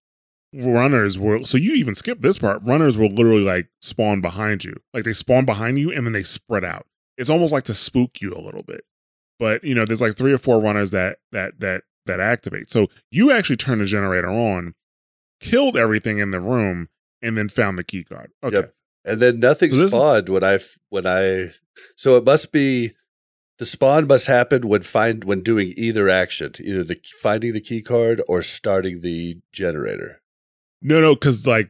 [0.53, 2.61] runners were So you even skip this part.
[2.63, 6.23] Runners will literally like spawn behind you, like they spawn behind you and then they
[6.23, 6.87] spread out.
[7.17, 8.85] It's almost like to spook you a little bit.
[9.37, 12.69] But you know, there's like three or four runners that that that that activate.
[12.69, 14.73] So you actually turn the generator on,
[15.39, 16.89] killed everything in the room,
[17.21, 18.31] and then found the key card.
[18.43, 18.57] Okay.
[18.57, 18.75] Yep.
[19.05, 20.59] And then nothing So this is- spawned when I
[20.89, 21.51] when I
[21.95, 22.93] so it must be
[23.57, 27.81] the spawn must happen when find when doing either action, either the finding the key
[27.81, 30.21] card or starting the generator.
[30.81, 31.69] No, no, because like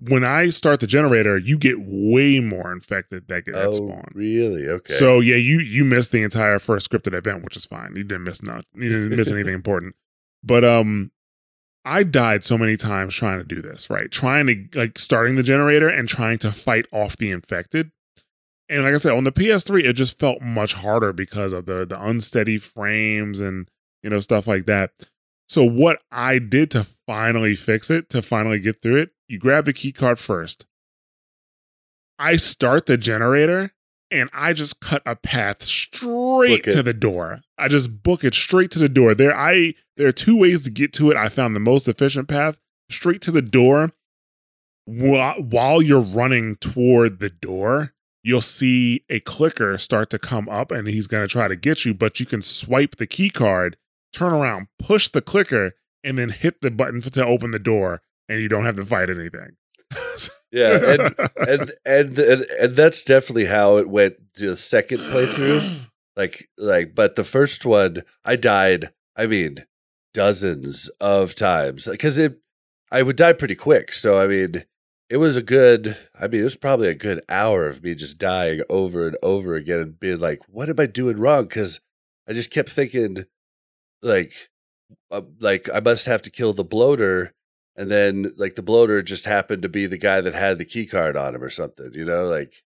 [0.00, 4.10] when I start the generator, you get way more infected that get that oh, spawn.
[4.14, 4.68] really?
[4.68, 4.94] Okay.
[4.94, 7.94] So yeah, you you missed the entire first scripted event, which is fine.
[7.96, 9.94] You didn't miss not you didn't miss anything important.
[10.42, 11.10] But um
[11.84, 14.10] I died so many times trying to do this, right?
[14.10, 17.90] Trying to like starting the generator and trying to fight off the infected.
[18.68, 21.84] And like I said, on the PS3, it just felt much harder because of the
[21.84, 23.68] the unsteady frames and
[24.02, 24.92] you know stuff like that.
[25.46, 29.66] So what I did to finally fix it, to finally get through it, you grab
[29.66, 30.64] the key card first.
[32.18, 33.73] I start the generator
[34.14, 37.40] and I just cut a path straight to the door.
[37.58, 39.14] I just book it straight to the door.
[39.14, 41.16] There I there are two ways to get to it.
[41.16, 42.58] I found the most efficient path
[42.90, 43.92] straight to the door.
[44.86, 50.70] While, while you're running toward the door, you'll see a clicker start to come up
[50.70, 53.78] and he's going to try to get you, but you can swipe the key card
[54.14, 58.40] turn around, push the clicker, and then hit the button to open the door, and
[58.40, 59.56] you don't have to fight anything.
[60.54, 61.14] Yeah, and
[61.48, 65.80] and, and and and that's definitely how it went the second playthrough.
[66.16, 68.92] Like like, but the first one, I died.
[69.16, 69.66] I mean,
[70.12, 72.38] dozens of times because it.
[72.92, 73.92] I would die pretty quick.
[73.92, 74.64] So I mean,
[75.10, 75.96] it was a good.
[76.14, 79.56] I mean, it was probably a good hour of me just dying over and over
[79.56, 81.80] again and being like, "What am I doing wrong?" Because
[82.28, 83.24] I just kept thinking,
[84.02, 84.34] like,
[85.10, 87.33] uh, like I must have to kill the bloater
[87.76, 90.86] and then like the bloater just happened to be the guy that had the key
[90.86, 92.62] card on him or something you know like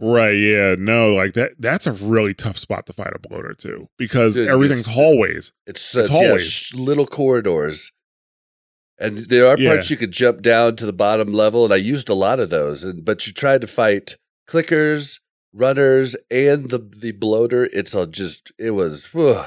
[0.00, 1.52] right, yeah, no, like that.
[1.60, 5.52] That's a really tough spot to fight a bloater too, because Dude, everything's it's- hallways.
[5.64, 6.42] it's It's yeah, hallways.
[6.44, 7.92] sh- little corridors
[8.98, 9.70] and there are Yeah.
[9.70, 12.50] parts you could jump down to the bottom level and i used a lot of
[12.50, 14.16] those and but you tried to fight
[14.48, 15.18] clickers
[15.52, 19.40] runners and the the bloater it's all just it was whew,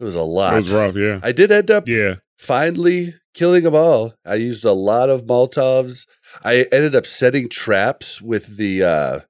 [0.00, 3.62] it was a lot It was rough, yeah, i did end up yeah, finally killing
[3.62, 4.14] them all.
[4.24, 6.06] I used a lot of Molotovs.
[6.44, 9.20] I ended up setting traps with the uh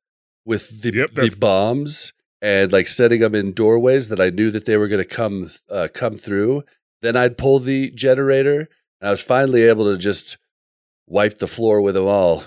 [0.47, 4.65] with the Yep, the bombs and like setting them in doorways that I knew that
[4.65, 6.63] they were going to come uh, come through.
[7.03, 8.69] Then I'd pull the generator,
[9.01, 10.39] and I was finally able to just
[11.07, 12.45] wipe the floor with them all.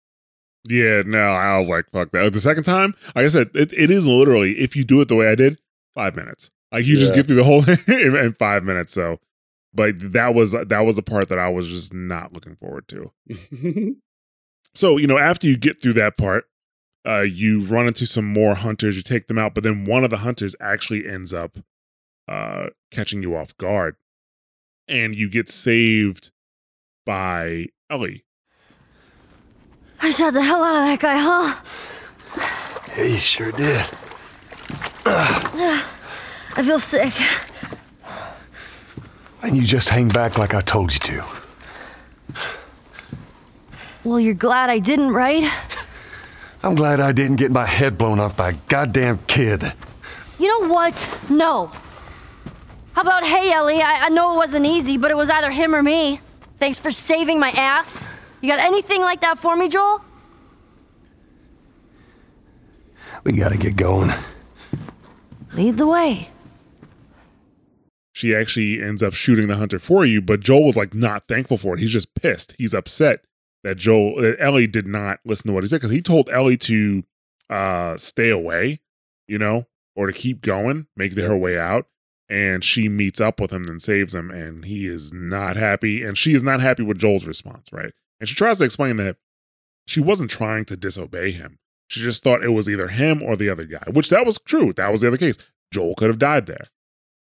[0.68, 1.02] yeah.
[1.04, 2.32] No, I was like, fuck that.
[2.32, 5.16] The second time, like I said, it, it is literally if you do it the
[5.16, 5.58] way I did,
[5.94, 6.50] five minutes.
[6.72, 8.92] Like you just get through the whole thing in, in five minutes.
[8.92, 9.18] So,
[9.72, 13.12] but that was that was the part that I was just not looking forward to.
[14.74, 16.44] So, you know, after you get through that part,
[17.06, 20.10] uh, you run into some more hunters, you take them out, but then one of
[20.10, 21.58] the hunters actually ends up
[22.28, 23.96] uh, catching you off guard.
[24.86, 26.30] And you get saved
[27.06, 28.24] by Ellie.
[30.02, 31.60] I shot the hell out of that guy, huh?
[32.96, 33.86] Yeah, you sure did.
[35.06, 37.12] I feel sick.
[39.42, 41.24] And you just hang back like I told you to.
[44.04, 45.50] Well, you're glad I didn't, right?
[46.62, 49.72] I'm glad I didn't get my head blown off by a goddamn kid.
[50.38, 51.18] You know what?
[51.28, 51.70] No.
[52.92, 55.74] How about, hey, Ellie, I, I know it wasn't easy, but it was either him
[55.74, 56.20] or me.
[56.56, 58.08] Thanks for saving my ass.
[58.40, 60.02] You got anything like that for me, Joel?
[63.24, 64.12] We gotta get going.
[65.52, 66.30] Lead the way.
[68.20, 71.56] She actually ends up shooting the hunter for you, but Joel was like not thankful
[71.56, 71.80] for it.
[71.80, 72.54] He's just pissed.
[72.58, 73.24] He's upset
[73.64, 76.58] that Joel, that Ellie did not listen to what he said because he told Ellie
[76.58, 77.02] to
[77.48, 78.80] uh, stay away,
[79.26, 79.66] you know,
[79.96, 81.86] or to keep going, make her way out.
[82.28, 86.04] And she meets up with him and saves him, and he is not happy.
[86.04, 87.94] And she is not happy with Joel's response, right?
[88.20, 89.16] And she tries to explain that
[89.86, 91.58] she wasn't trying to disobey him.
[91.88, 94.74] She just thought it was either him or the other guy, which that was true.
[94.74, 95.38] That was the other case.
[95.72, 96.66] Joel could have died there,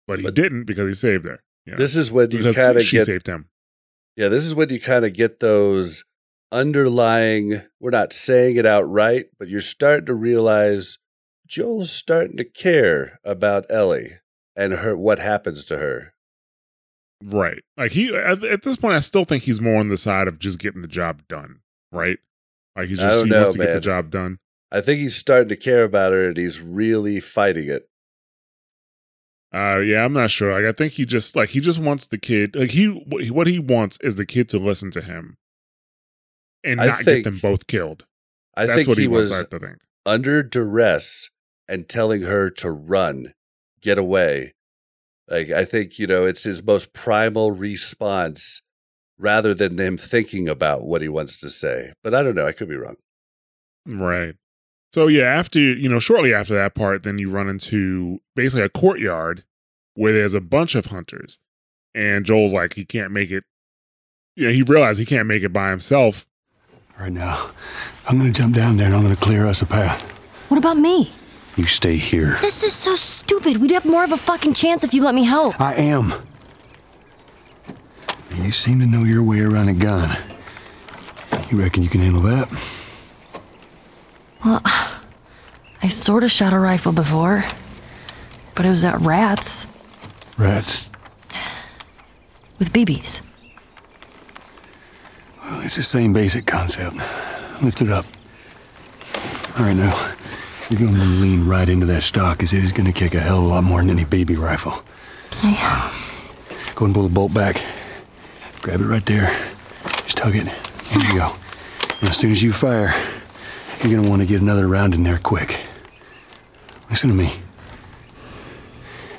[0.07, 1.39] but he But- didn't because he saved her.
[1.65, 1.75] Yeah.
[1.75, 3.47] this is when you kind of she get saved him.
[4.15, 6.03] Yeah, this is when you kind of get those
[6.51, 10.97] underlying, we're not saying it outright, but you're starting to realize
[11.47, 14.13] Joel's starting to care about Ellie
[14.55, 16.13] and her what happens to her.
[17.23, 17.61] Right.
[17.77, 20.39] Like he at, at this point, I still think he's more on the side of
[20.39, 21.59] just getting the job done.
[21.91, 22.17] Right.
[22.75, 24.39] Like he's just he know, wants to get the job done.
[24.71, 27.89] I think he's starting to care about her and he's really fighting it.
[29.53, 30.53] Uh, yeah, I'm not sure.
[30.53, 32.55] Like I think he just like he just wants the kid.
[32.55, 35.37] Like he what he wants is the kid to listen to him,
[36.63, 38.05] and I not think- get them both killed.
[38.55, 39.29] I That's think what he, he wants.
[39.31, 39.77] was I think.
[40.05, 41.29] under duress
[41.69, 43.33] and telling her to run,
[43.81, 44.53] get away.
[45.29, 48.61] Like I think, you know, it's his most primal response
[49.17, 51.93] rather than him thinking about what he wants to say.
[52.03, 52.97] But I don't know, I could be wrong.
[53.85, 54.35] Right.
[54.93, 58.69] So yeah, after you know, shortly after that part, then you run into basically a
[58.69, 59.43] courtyard
[59.93, 61.39] where there's a bunch of hunters,
[61.95, 63.45] and Joel's like he can't make it.
[64.35, 66.27] You know, he realized he can't make it by himself.
[66.99, 67.51] Right now,
[68.07, 70.01] I'm gonna jump down there and I'm gonna clear us a path.
[70.49, 71.11] What about me?
[71.55, 72.37] You stay here.
[72.41, 73.57] This is so stupid.
[73.57, 75.59] We'd have more of a fucking chance if you let me help.
[75.59, 76.13] I am.
[78.35, 80.17] You seem to know your way around a gun.
[81.49, 82.49] You reckon you can handle that?
[84.43, 87.43] I sort of shot a rifle before,
[88.55, 89.67] but it was at rats
[90.37, 90.79] Rats.
[92.59, 93.21] with BBs.
[95.43, 96.95] Well, it's the same basic concept.
[97.61, 98.05] Lift it up.
[99.57, 100.13] All right, now,
[100.69, 103.19] you're going to lean right into that stock, as it is going to kick a
[103.19, 104.83] hell of a lot more than any baby rifle.
[105.43, 105.89] Okay.
[106.75, 107.61] Go and pull the bolt back.
[108.61, 109.27] Grab it right there.
[110.03, 110.45] Just tug it.
[110.45, 111.35] There you go.
[111.99, 112.93] And as soon as you fire,
[113.83, 115.59] you're to want to get another round in there quick.
[116.89, 117.31] Listen to me.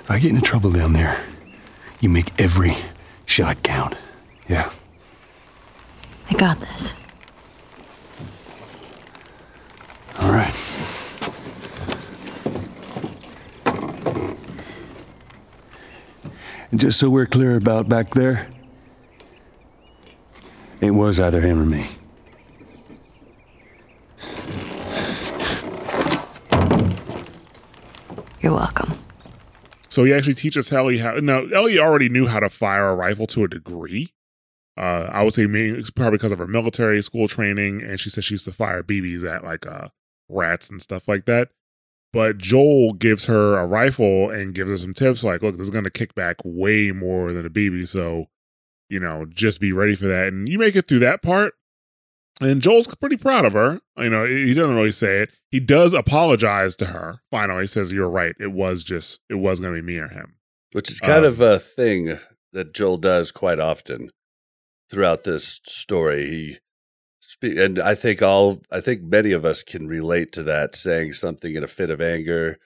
[0.00, 1.24] If I get into trouble down there,
[2.02, 2.76] You make every
[3.26, 3.94] shot count.
[4.48, 4.70] Yeah.
[6.28, 6.96] I got this.
[10.18, 10.52] All right.
[16.72, 18.48] And just so we're clear about back there,
[20.80, 21.86] it was either him or me.
[28.42, 28.94] You're welcome.
[29.88, 31.14] So he actually teaches Ellie how.
[31.14, 34.12] Now Ellie already knew how to fire a rifle to a degree.
[34.76, 38.24] Uh, I would say maybe probably because of her military school training, and she said
[38.24, 39.88] she used to fire BBs at like uh,
[40.28, 41.50] rats and stuff like that.
[42.12, 45.70] But Joel gives her a rifle and gives her some tips like, look, this is
[45.70, 47.88] going to kick back way more than a BB.
[47.88, 48.26] So,
[48.90, 50.28] you know, just be ready for that.
[50.28, 51.54] And you make it through that part.
[52.44, 53.80] And Joel's pretty proud of her.
[53.96, 55.30] You know, he doesn't really say it.
[55.50, 57.20] He does apologize to her.
[57.30, 58.34] Finally, says, You're right.
[58.40, 60.34] It was just, it was going to be me or him.
[60.72, 62.18] Which is kind Um, of a thing
[62.52, 64.10] that Joel does quite often
[64.90, 66.26] throughout this story.
[66.26, 66.58] He
[67.42, 71.54] and I think all I think many of us can relate to that saying something
[71.54, 72.58] in a fit of anger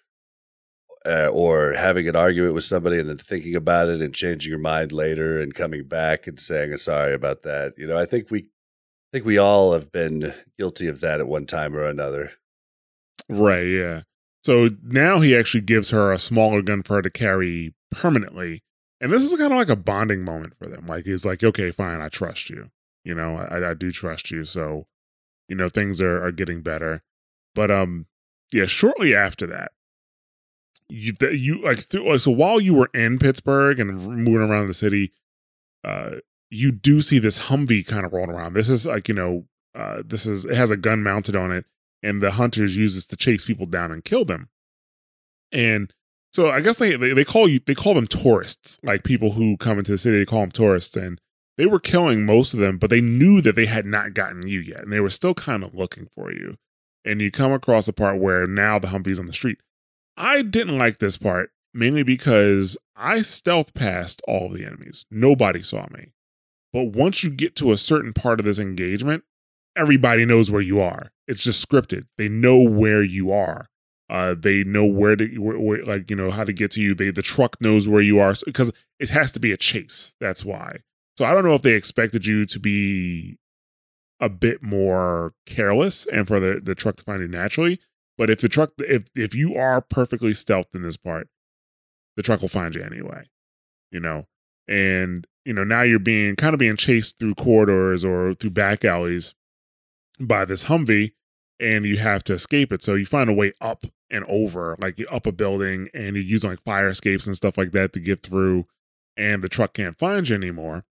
[1.07, 4.59] uh, or having an argument with somebody and then thinking about it and changing your
[4.59, 7.74] mind later and coming back and saying sorry about that.
[7.79, 8.49] You know, I think we
[9.17, 12.33] think we all have been guilty of that at one time or another.
[13.31, 14.03] Right, yeah.
[14.45, 18.62] So now he actually gives her a smaller gun for her to carry permanently.
[19.01, 20.87] And this is kind of like a bonding moment for them.
[20.87, 22.71] Like he's like, okay, fine, I trust you.
[23.05, 24.45] You know, I, I do trust you.
[24.45, 24.87] So,
[25.49, 27.03] you know, things are, are getting better.
[27.55, 28.09] But um,
[28.53, 29.73] yeah, shortly after that,
[30.91, 35.12] you you like, so while you were in Pittsburgh and moving around the city,
[35.85, 36.17] uh,
[36.51, 38.55] you do see this Humvee kind of rolling around.
[38.55, 39.44] This is like you know,
[39.74, 41.64] uh, this is it has a gun mounted on it,
[42.03, 44.49] and the hunters use this to chase people down and kill them.
[45.53, 45.92] And
[46.32, 49.57] so I guess they, they they call you they call them tourists, like people who
[49.57, 50.18] come into the city.
[50.18, 51.20] They call them tourists, and
[51.57, 54.61] they were killing most of them, but they knew that they had not gotten you
[54.61, 56.57] yet, and they were still kind of looking for you.
[57.05, 59.59] And you come across a part where now the Humvee's on the street.
[60.16, 65.05] I didn't like this part mainly because I stealth past all the enemies.
[65.11, 66.12] Nobody saw me.
[66.77, 69.24] But once you get to a certain part of this engagement,
[69.74, 71.11] everybody knows where you are.
[71.27, 72.05] It's just scripted.
[72.18, 73.70] They know where you are.
[74.11, 76.95] Uh, they know where to, where, where, like you know, how to get to you.
[76.95, 80.12] They the truck knows where you are because it has to be a chase.
[80.20, 80.81] That's why.
[81.16, 83.39] So I don't know if they expected you to be
[84.20, 87.81] a bit more careless and for the the truck to find you naturally.
[88.18, 91.31] But if the truck, if if you are perfectly stealthed in this part,
[92.18, 93.31] the truck will find you anyway.
[93.91, 94.27] You know,
[94.69, 98.85] and you know now you're being kind of being chased through corridors or through back
[98.85, 99.35] alleys
[100.21, 101.12] by this Humvee,
[101.61, 102.83] and you have to escape it.
[102.83, 106.25] So you find a way up and over, like you're up a building, and you're
[106.25, 108.67] using like fire escapes and stuff like that to get through,
[109.17, 110.85] and the truck can't find you anymore.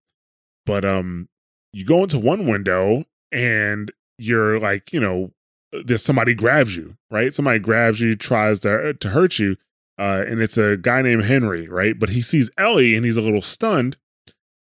[0.66, 1.30] But um,
[1.74, 5.32] you go into one window, and you're like, you know,
[5.72, 7.34] there's somebody grabs you, right?
[7.34, 9.58] Somebody grabs you, tries to to hurt you,
[9.98, 11.98] uh, and it's a guy named Henry, right?
[11.98, 13.98] But he sees Ellie, and he's a little stunned,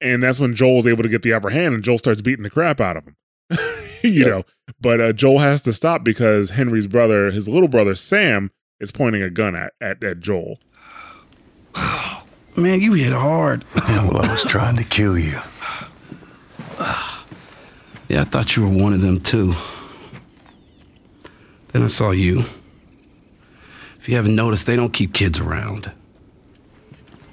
[0.01, 2.51] and that's when Joel's able to get the upper hand, and Joel starts beating the
[2.51, 3.17] crap out of him.
[4.03, 4.29] you Yep.
[4.29, 4.45] know,
[4.81, 8.51] but uh, Joel has to stop because Henry's brother, his little brother Sam,
[8.81, 10.59] is pointing a gun at at, at Joel.
[12.57, 13.65] Man, you hit hard.
[13.89, 15.39] Yeah, well, I was trying to kill you.
[18.09, 19.55] Yeah, I thought you were one of them too.
[21.69, 22.45] Then I saw you.
[24.03, 25.93] If you haven't noticed, they don't keep kids around.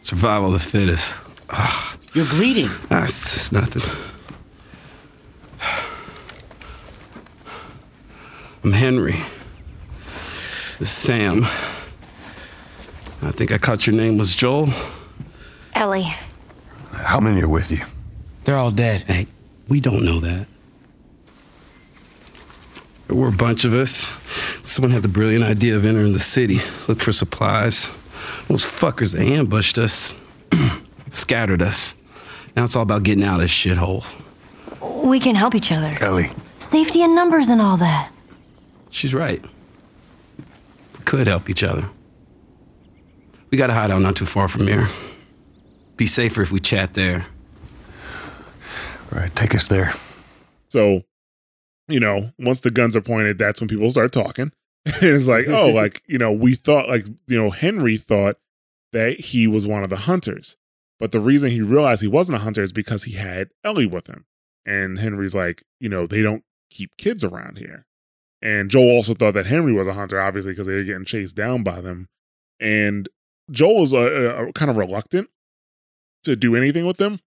[0.04, 1.16] Survival of the fittest.
[2.14, 2.70] You're bleeding.
[2.92, 3.82] Ah, it's just nothing.
[8.64, 9.16] I'm Henry.
[10.78, 11.44] This is Sam.
[13.24, 14.70] I think I caught your name was Joel.
[15.74, 16.14] Ellie.
[16.92, 17.84] How many are with you?
[18.44, 19.02] They're all dead.
[19.08, 19.26] Hey,
[19.68, 20.46] we don't know that.
[23.08, 24.06] There were a bunch of us.
[24.64, 27.90] Someone had the brilliant idea of entering the city, look for supplies.
[28.48, 30.14] Those fuckers, they ambushed us,
[31.12, 31.94] scattered us.
[32.56, 34.06] Now it's all about getting out of this shithole.
[35.04, 35.98] We can help each other.
[36.02, 36.30] Ellie.
[36.58, 38.12] Safety in numbers and all that.
[38.90, 39.44] She's right.
[40.98, 41.90] We could help each other.
[43.50, 44.90] We got a hideout not too far from here.
[45.98, 47.26] Be safer if we chat there.
[49.12, 49.94] All right, take us there.
[50.70, 51.04] So,
[51.90, 54.52] you know, once the guns are pointed, that's when people start talking.
[54.86, 58.38] and it's like, oh, like, you know, we thought, like, you know, Henry thought
[58.94, 60.58] that he was one of the hunters.
[61.00, 64.08] But the reason he realized he wasn't a hunter is because he had Ellie with
[64.08, 64.26] him.
[64.66, 67.86] And Henry's like, you know, they don't keep kids around here.
[68.42, 71.36] And Joel also thought that Henry was a hunter, obviously, because they were getting chased
[71.36, 72.08] down by them.
[72.60, 73.08] And
[73.50, 75.30] Joel was uh, uh, kind of reluctant
[76.24, 77.20] to do anything with them.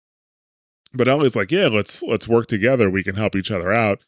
[0.94, 2.90] But Ellie's like, yeah, let's let's work together.
[2.90, 4.02] We can help each other out.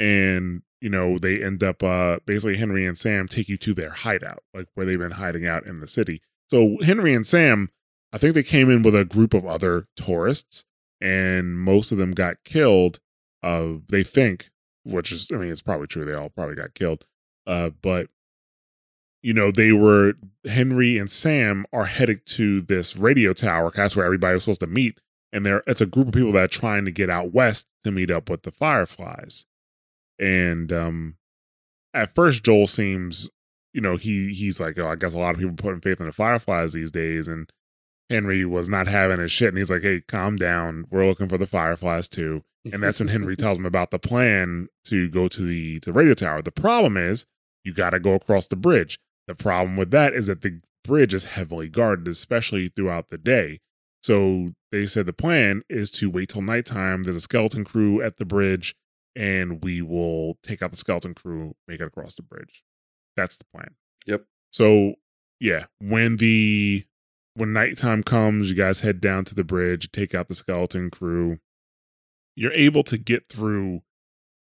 [0.00, 3.90] And you know, they end up uh basically Henry and Sam take you to their
[3.90, 6.22] hideout, like where they've been hiding out in the city.
[6.48, 7.70] So Henry and Sam,
[8.12, 10.64] I think they came in with a group of other tourists,
[11.00, 12.98] and most of them got killed.
[13.42, 14.50] Uh, they think,
[14.84, 16.04] which is, I mean, it's probably true.
[16.04, 17.06] They all probably got killed.
[17.46, 18.08] Uh, but
[19.22, 20.14] you know, they were
[20.46, 23.70] Henry and Sam are headed to this radio tower.
[23.74, 24.98] That's where everybody was supposed to meet,
[25.32, 27.90] and there it's a group of people that are trying to get out west to
[27.90, 29.46] meet up with the Fireflies.
[30.20, 31.16] And um,
[31.94, 33.28] at first, Joel seems,
[33.72, 36.06] you know, he he's like, oh, I guess a lot of people putting faith in
[36.06, 37.50] the Fireflies these days, and
[38.10, 40.84] Henry was not having his shit, and he's like, hey, calm down.
[40.90, 42.42] We're looking for the Fireflies too.
[42.70, 45.94] And that's when Henry tells him about the plan to go to the to the
[45.94, 46.42] radio tower.
[46.42, 47.24] The problem is
[47.64, 48.98] you got to go across the bridge.
[49.26, 53.60] The problem with that is that the bridge is heavily guarded, especially throughout the day.
[54.02, 57.02] So they said the plan is to wait till nighttime.
[57.02, 58.74] There's a skeleton crew at the bridge,
[59.16, 62.62] and we will take out the skeleton crew, make it across the bridge.
[63.16, 63.74] That's the plan.
[64.06, 64.24] Yep.
[64.50, 64.94] So
[65.38, 66.84] yeah, when the
[67.34, 71.38] when nighttime comes, you guys head down to the bridge, take out the skeleton crew.
[72.36, 73.82] You're able to get through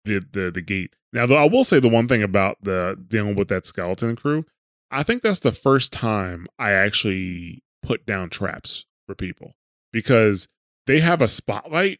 [0.05, 0.95] the the the gate.
[1.11, 4.45] Now, though, I will say the one thing about the dealing with that skeleton crew,
[4.91, 9.53] I think that's the first time I actually put down traps for people
[9.91, 10.47] because
[10.85, 11.99] they have a spotlight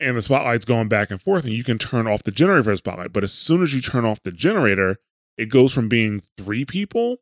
[0.00, 2.70] and the spotlight's going back and forth and you can turn off the generator for
[2.70, 3.12] the spotlight.
[3.12, 4.96] But as soon as you turn off the generator,
[5.36, 7.18] it goes from being three people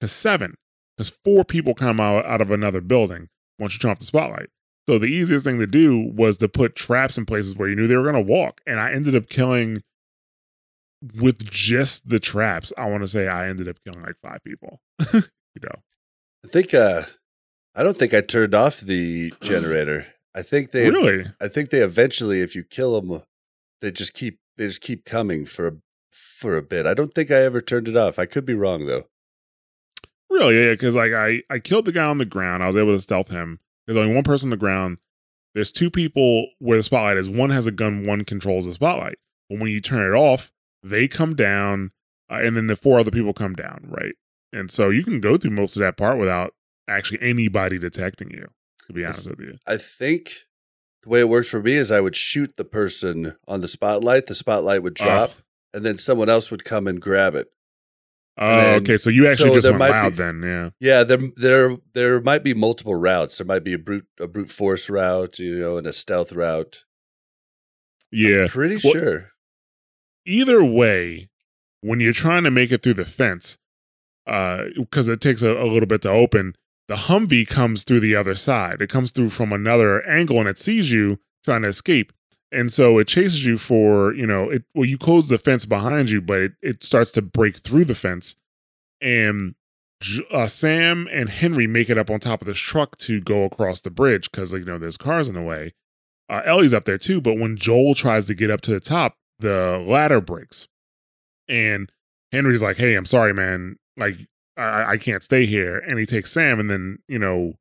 [0.00, 0.56] to seven
[0.96, 3.28] because four people come out, out of another building
[3.58, 4.48] once you turn off the spotlight.
[4.88, 7.86] So the easiest thing to do was to put traps in places where you knew
[7.86, 8.60] they were going to walk.
[8.66, 9.82] And I ended up killing
[11.14, 12.72] with just the traps.
[12.76, 14.80] I want to say I ended up killing like five people.
[15.12, 15.22] you
[15.62, 15.82] know,
[16.44, 17.02] I think uh
[17.74, 20.06] I don't think I turned off the generator.
[20.34, 21.26] I think they really?
[21.40, 23.22] I think they eventually if you kill them
[23.82, 25.72] they just keep they just keep coming for a
[26.10, 26.86] for a bit.
[26.86, 28.18] I don't think I ever turned it off.
[28.18, 29.08] I could be wrong though.
[30.30, 30.58] Really?
[30.58, 32.62] Yeah, because like I I killed the guy on the ground.
[32.62, 33.60] I was able to stealth him.
[33.86, 34.98] There's only one person on the ground.
[35.54, 37.28] There's two people where the spotlight is.
[37.28, 38.04] One has a gun.
[38.04, 39.18] One controls the spotlight.
[39.50, 40.50] But when you turn it off,
[40.82, 41.90] they come down,
[42.30, 44.14] uh, and then the four other people come down, right?
[44.52, 46.54] And so you can go through most of that part without
[46.88, 48.48] actually anybody detecting you.
[48.86, 50.32] To be honest with you, I think
[51.02, 54.26] the way it works for me is I would shoot the person on the spotlight,
[54.26, 55.42] the spotlight would uh, drop, Oh.
[55.74, 57.48] and then someone else would come and grab it.
[58.38, 58.96] Oh, then- okay.
[58.96, 60.70] So you actually so just went loud be- then, yeah.
[60.80, 63.38] Yeah, there there there might be multiple routes.
[63.38, 66.84] There might be a brute a brute force route, you know, and a stealth route.
[68.10, 68.46] Yeah.
[68.48, 69.30] Pretty Well, sure.
[70.26, 71.30] either way,
[71.80, 73.58] when you're trying to make it through the fence,
[74.26, 76.54] uh, because it takes a, a little bit to open,
[76.88, 78.82] the Humvee comes through the other side.
[78.82, 82.12] It comes through from another angle and it sees you trying to escape.
[82.50, 86.10] And so it chases you for, you know, it well, you close the fence behind
[86.10, 88.36] you, but it, it starts to break through the fence.
[89.00, 89.54] And
[90.30, 93.80] uh, Sam and Henry make it up on top of this truck to go across
[93.80, 95.72] the bridge because, you know, there's cars in the way.
[96.28, 99.16] Uh, Ellie's up there too, but when Joel tries to get up to the top,
[99.38, 100.68] the ladder breaks.
[101.48, 101.90] And
[102.32, 103.76] Henry's like, hey, I'm sorry, man.
[103.96, 104.14] Like,
[104.56, 105.78] I, I can't stay here.
[105.78, 107.54] And he takes Sam, and then, you know,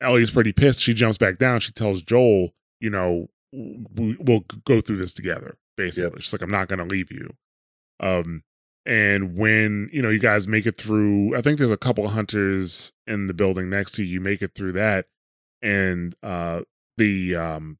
[0.00, 0.82] Ellie's pretty pissed.
[0.82, 1.60] She jumps back down.
[1.60, 2.50] She tells Joel,
[2.80, 6.20] you know, we, we'll go through this together, basically.
[6.20, 7.34] She's like, I'm not going to leave you.
[8.00, 8.42] Um,
[8.84, 12.12] and when, you know, you guys make it through, I think there's a couple of
[12.12, 14.14] hunters in the building next to you.
[14.14, 15.06] You make it through that.
[15.62, 16.62] And uh,
[16.98, 17.78] the um,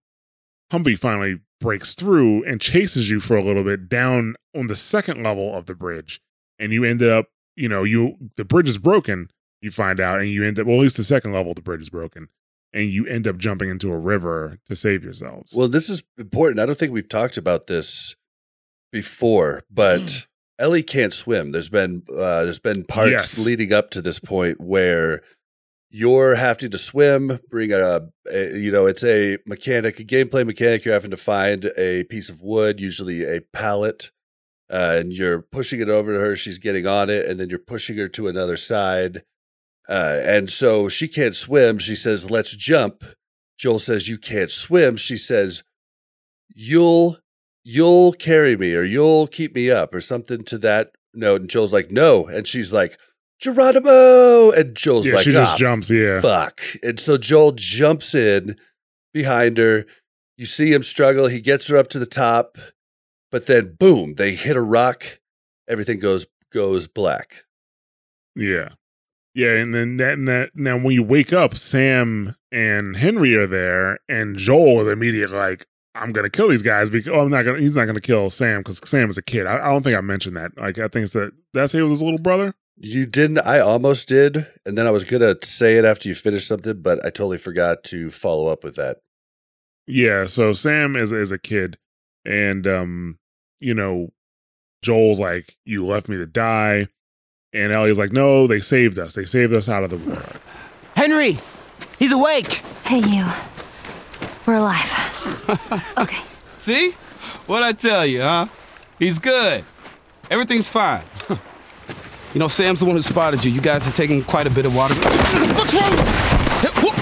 [0.72, 5.22] Humvee finally breaks through and chases you for a little bit down on the second
[5.22, 6.20] level of the bridge.
[6.58, 7.26] And you ended up,
[7.56, 10.76] you know, you the bridge is broken, you find out, and you end up well,
[10.76, 12.28] at least the second level the bridge is broken.
[12.72, 15.54] And you end up jumping into a river to save yourselves.
[15.54, 16.58] Well, this is important.
[16.58, 18.16] I don't think we've talked about this
[18.92, 20.26] before, but
[20.58, 21.52] Ellie can't swim.
[21.52, 23.38] There's been uh, there's been parts Yes.
[23.38, 25.20] leading up to this point where
[25.90, 30.84] you're having to swim, bring a, a you know, it's a mechanic, a gameplay mechanic.
[30.84, 34.10] You're having to find a piece of wood, usually a pallet,
[34.74, 36.34] uh, and you're pushing it over to her.
[36.34, 39.22] She's getting on it, and then you're pushing her to another side.
[39.88, 41.78] Uh, and so she can't swim.
[41.78, 43.04] She says, "Let's jump."
[43.56, 45.62] Joel says, "You can't swim." She says,
[46.52, 47.18] "You'll
[47.62, 51.72] you'll carry me, or you'll keep me up, or something to that note." And Joel's
[51.72, 52.98] like, "No," and she's like,
[53.38, 56.20] "Geronimo!" And Joel's yeah, like, she just "Ah, jumps, yeah.
[56.20, 56.60] fuck.
[56.82, 58.56] And so Joel jumps in
[59.12, 59.86] behind her.
[60.36, 61.28] You see him struggle.
[61.28, 62.58] He gets her up to the top,
[63.34, 65.18] but then boom, they hit a rock.
[65.66, 67.42] Everything goes goes black.
[68.36, 68.68] Yeah.
[69.34, 73.48] Yeah, and then that, and that now when you wake up, Sam and Henry are
[73.48, 75.66] there, and Joel is immediately like,
[75.96, 77.58] "I'm gonna kill these guys because oh, I'm not gonna.
[77.58, 79.46] He's not gonna kill Sam because Sam is a kid.
[79.48, 80.56] I, I don't think I mentioned that.
[80.56, 82.54] Like, I think it's that that's he was his little brother.
[82.76, 83.38] You didn't.
[83.38, 87.04] I almost did, and then I was gonna say it after you finished something, but
[87.04, 88.98] I totally forgot to follow up with that.
[89.88, 91.78] Yeah, so Sam is is a kid,
[92.24, 93.18] and um,
[93.60, 94.10] you know,
[94.82, 96.88] Joel's like, "You left me to die,"
[97.52, 99.14] and Ellie's like, "No, they saved us.
[99.14, 100.22] They saved us out of the war."
[100.96, 101.38] Henry!
[101.98, 102.62] He's awake!
[102.84, 103.24] Hey, you.
[104.46, 105.92] We're alive.
[105.98, 106.22] okay.
[106.56, 106.92] See?
[107.46, 108.46] What'd I tell you, huh?
[108.98, 109.64] He's good.
[110.30, 111.02] Everything's fine.
[112.34, 113.52] You know, Sam's the one who spotted you.
[113.52, 114.94] You guys are taking quite a bit of water.
[114.94, 115.92] What's wrong?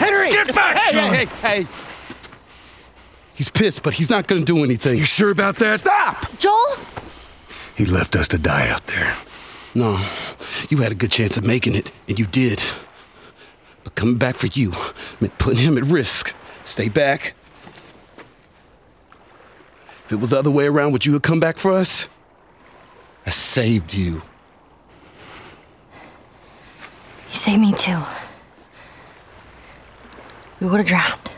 [0.02, 0.30] Henry!
[0.30, 1.66] Get back, hey, hey, hey, hey.
[3.42, 4.98] He's pissed, but he's not gonna do anything.
[4.98, 5.80] You sure about that?
[5.80, 6.38] Stop!
[6.38, 6.76] Joel?
[7.74, 9.16] He left us to die out there.
[9.74, 10.00] No,
[10.70, 12.62] you had a good chance of making it, and you did.
[13.82, 14.72] But coming back for you
[15.18, 16.36] meant putting him at risk.
[16.62, 17.34] Stay back.
[20.04, 22.06] If it was the other way around, would you have come back for us?
[23.26, 24.22] I saved you.
[27.26, 27.98] He saved me too.
[30.60, 31.31] We would have drowned.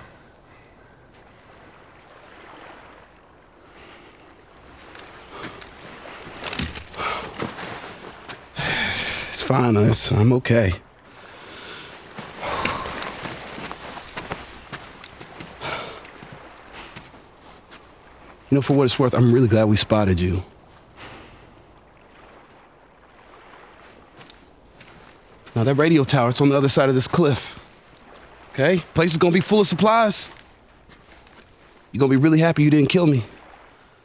[9.35, 10.13] It's fine, us.
[10.13, 10.69] I'm okay.
[18.49, 20.45] You know, for what it's worth, I'm really glad we spotted you.
[25.57, 27.59] Now, that radio tower, it's on the other side of this cliff.
[28.53, 28.85] Okay?
[28.95, 30.29] Place is gonna be full of supplies.
[31.91, 33.25] You're gonna be really happy you didn't kill me.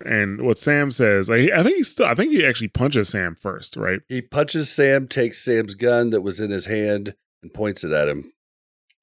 [0.06, 3.36] And what Sam says, like, I think he still, I think he actually punches Sam
[3.36, 4.02] first, right?
[4.08, 8.08] He punches Sam, takes Sam's gun that was in his hand, and points it at
[8.08, 8.32] him.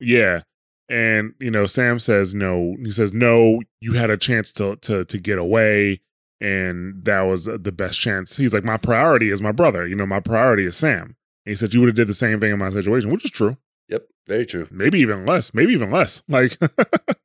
[0.01, 0.43] Yeah.
[0.89, 2.77] And you know, Sam says no.
[2.83, 3.61] He says no.
[3.81, 6.01] You had a chance to to to get away,
[6.41, 8.37] and that was the best chance.
[8.37, 9.87] He's like, my priority is my brother.
[9.87, 11.17] You know, my priority is Sam.
[11.45, 13.31] And he said you would have did the same thing in my situation, which is
[13.31, 13.57] true.
[13.89, 14.69] Yep, very true.
[14.71, 15.53] Maybe even less.
[15.55, 16.23] Maybe even less.
[16.29, 16.57] Like,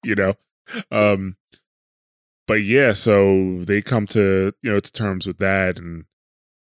[0.04, 0.36] you know,
[0.92, 1.36] um,
[2.48, 2.94] but yeah.
[2.94, 6.06] So they come to you know to terms with that, and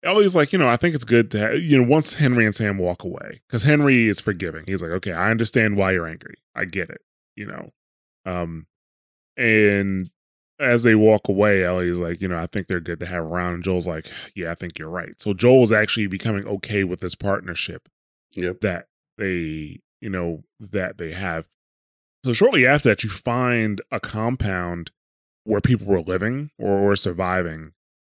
[0.04, 2.54] Ellie's like, you know, I think it's good to have, you know once Henry and
[2.54, 4.64] Sam walk away because Henry is forgiving.
[4.66, 6.36] He's like, okay, I understand why you're angry.
[6.54, 7.00] I get it.
[7.36, 7.70] You know,
[8.26, 8.66] um,
[9.36, 10.10] and
[10.58, 13.54] as they walk away, Ellie's like, you know, I think they're good to have around.
[13.54, 15.20] And Joel's like, yeah, I think you're right.
[15.20, 17.88] So Joel's actually becoming okay with this partnership
[18.36, 18.60] Yep.
[18.60, 18.86] that
[19.18, 21.46] they, you know, that they have.
[22.24, 24.92] So shortly after that, you find a compound
[25.44, 27.72] where people were living or, or surviving.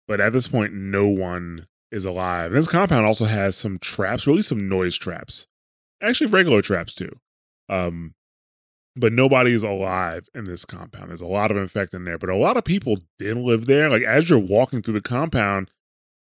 [0.07, 2.52] But at this point, no one is alive.
[2.52, 5.47] This compound also has some traps, really some noise traps.
[6.02, 7.19] Actually, regular traps too.
[7.69, 8.14] Um,
[8.95, 11.10] but nobody is alive in this compound.
[11.10, 13.89] There's a lot of infect in there, but a lot of people did live there.
[13.89, 15.72] Like as you're walking through the compound,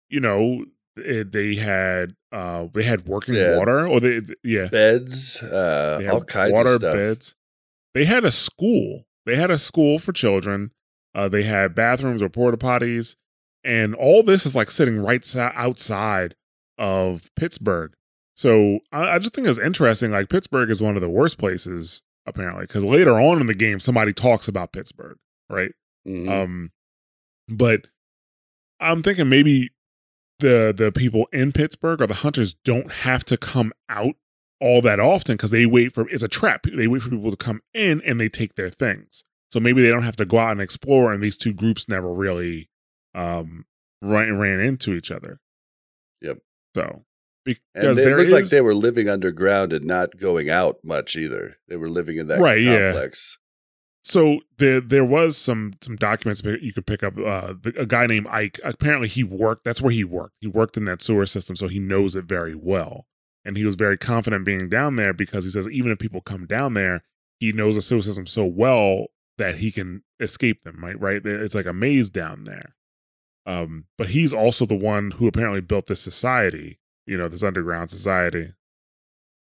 [0.09, 0.65] you know,
[0.95, 6.53] it, they had uh they had working water or they yeah Beds, uh, all kinds
[6.53, 6.95] water of stuff.
[6.95, 7.35] beds.
[7.93, 9.03] They had a school.
[9.25, 10.71] They had a school for children.
[11.13, 13.15] Uh, they had bathrooms or porta potties,
[13.63, 16.35] and all this is like sitting right si- outside
[16.77, 17.93] of Pittsburgh.
[18.35, 20.11] So I, I just think it's interesting.
[20.11, 23.79] Like Pittsburgh is one of the worst places apparently, because later on in the game,
[23.79, 25.17] somebody talks about Pittsburgh,
[25.49, 25.71] right?
[26.07, 26.29] Mhm.
[26.29, 26.71] Um,
[27.49, 27.87] but
[28.79, 29.69] I'm thinking maybe
[30.39, 34.15] the the people in Pittsburgh or the hunters don't have to come out
[34.59, 36.63] all that often because they wait for it's a trap.
[36.63, 39.23] They wait for people to come in and they take their things.
[39.51, 41.11] So maybe they don't have to go out and explore.
[41.11, 42.69] And these two groups never really
[43.13, 43.65] um
[44.01, 45.39] ran ran into each other.
[46.21, 46.39] Yep.
[46.75, 47.03] So
[47.45, 51.15] and because they there looked like they were living underground and not going out much
[51.15, 51.57] either.
[51.67, 52.91] They were living in that Right, yeah.
[52.91, 53.37] complex.
[54.03, 57.17] So there there was some some documents you could pick up.
[57.17, 58.59] Uh, the, a guy named Ike.
[58.63, 59.63] Apparently, he worked.
[59.63, 60.35] That's where he worked.
[60.39, 63.05] He worked in that sewer system, so he knows it very well.
[63.43, 66.45] And he was very confident being down there because he says even if people come
[66.45, 67.03] down there,
[67.39, 69.07] he knows the sewer system so well
[69.41, 70.83] that he can escape them.
[70.83, 71.25] Right, right.
[71.25, 72.75] It's like a maze down there.
[73.45, 76.79] Um, but he's also the one who apparently built this society.
[77.07, 78.53] You know, this underground society.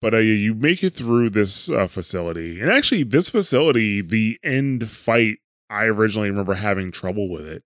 [0.01, 4.89] But uh, you make it through this uh, facility, and actually, this facility, the end
[4.89, 5.37] fight,
[5.69, 7.63] I originally remember having trouble with it.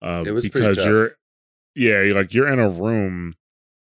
[0.00, 1.12] Uh, It was because you're,
[1.74, 3.34] yeah, you're like you're in a room,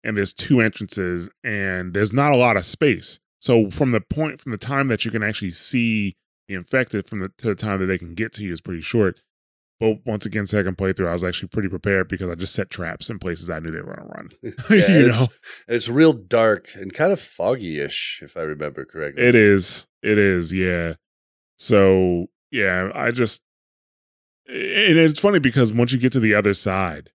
[0.05, 3.19] and there's two entrances, and there's not a lot of space.
[3.41, 6.15] So from the point, from the time that you can actually see
[6.53, 9.21] infected, from the to the time that they can get to you is pretty short.
[9.79, 13.09] But once again, second playthrough, I was actually pretty prepared because I just set traps
[13.09, 14.29] in places I knew they were going to run.
[14.69, 15.27] Yeah, you it's, know,
[15.67, 19.23] it's real dark and kind of foggy-ish, if I remember correctly.
[19.23, 19.85] it is.
[20.01, 20.53] It is.
[20.53, 20.93] Yeah.
[21.57, 23.41] So yeah, I just
[24.47, 27.09] and it's funny because once you get to the other side,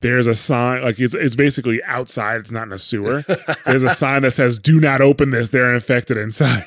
[0.00, 2.40] there's a sign like it's it's basically outside.
[2.40, 3.24] It's not in a sewer.
[3.66, 5.50] There's a sign that says "Do not open this.
[5.50, 6.64] They're infected inside."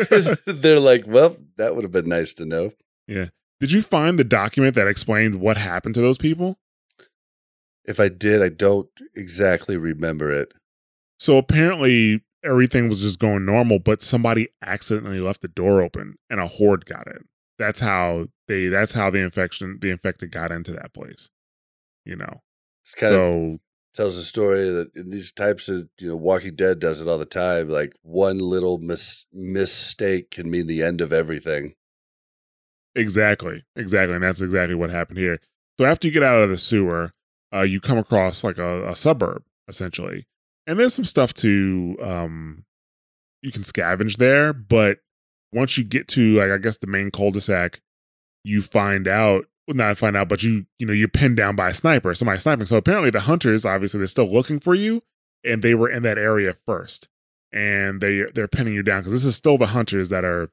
[0.46, 2.72] They're like, well, that would have been nice to know.
[3.06, 3.26] Yeah.
[3.58, 6.58] Did you find the document that explained what happened to those people?
[7.84, 10.52] If I did, I don't exactly remember it.
[11.18, 16.40] So apparently everything was just going normal, but somebody accidentally left the door open and
[16.40, 17.26] a horde got in.
[17.58, 21.28] That's how they that's how the infection the infected got into that place.
[22.06, 22.40] You know.
[22.84, 23.58] It's kind of so
[23.92, 27.18] tells a story that in these types of you know Walking Dead does it all
[27.18, 27.68] the time.
[27.68, 31.74] Like one little mis- mistake can mean the end of everything.
[32.94, 33.64] exactly.
[33.76, 34.14] Exactly.
[34.14, 35.38] And that's exactly what happened here.
[35.78, 37.12] So after you get out of the sewer,
[37.54, 40.26] uh, you come across like a, a suburb, essentially.
[40.66, 42.64] And there's some stuff to um
[43.42, 44.98] you can scavenge there, but
[45.52, 47.80] once you get to like I guess the main cul-de-sac,
[48.44, 51.68] you find out well, not find out, but you you know you're pinned down by
[51.68, 52.66] a sniper, somebody sniping.
[52.66, 55.02] So apparently the hunters, obviously, they're still looking for you,
[55.44, 57.08] and they were in that area first,
[57.52, 60.50] and they they're pinning you down because this is still the hunters that are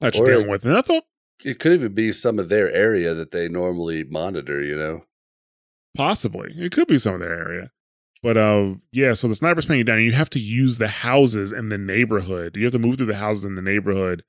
[0.00, 0.64] that you're Or- dealing with.
[0.64, 1.04] And I thought
[1.44, 4.62] It could even be some of their area that they normally monitor.
[4.62, 5.04] You know,
[5.94, 7.70] possibly it could be some of their area,
[8.22, 9.12] but uh yeah.
[9.14, 11.78] So the sniper's pinning you down, and you have to use the houses in the
[11.78, 12.56] neighborhood.
[12.56, 14.24] You have to move through the houses in the neighborhood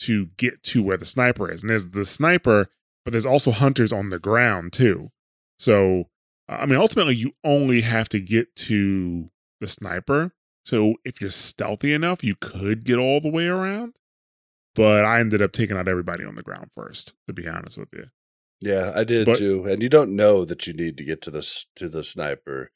[0.00, 2.68] to get to where the sniper is, and there's the sniper
[3.04, 5.10] but there's also hunters on the ground too.
[5.58, 6.04] So,
[6.48, 10.32] uh, I mean, ultimately, you only have to get to the sniper.
[10.64, 13.94] So, if you're stealthy enough, you could get all the way around.
[14.74, 17.88] But I ended up taking out everybody on the ground first, to be honest with
[17.92, 18.06] you.
[18.60, 19.64] yeah, I did But- too.
[19.64, 22.70] And you don't know that you need to get to the to the sniper.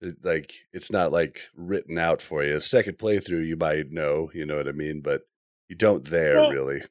[0.00, 2.58] It- like it's not like written out for you.
[2.60, 4.30] Second playthrough, you might know.
[4.34, 5.00] You know what I mean?
[5.00, 5.22] But
[5.68, 6.82] you don't there Well, really.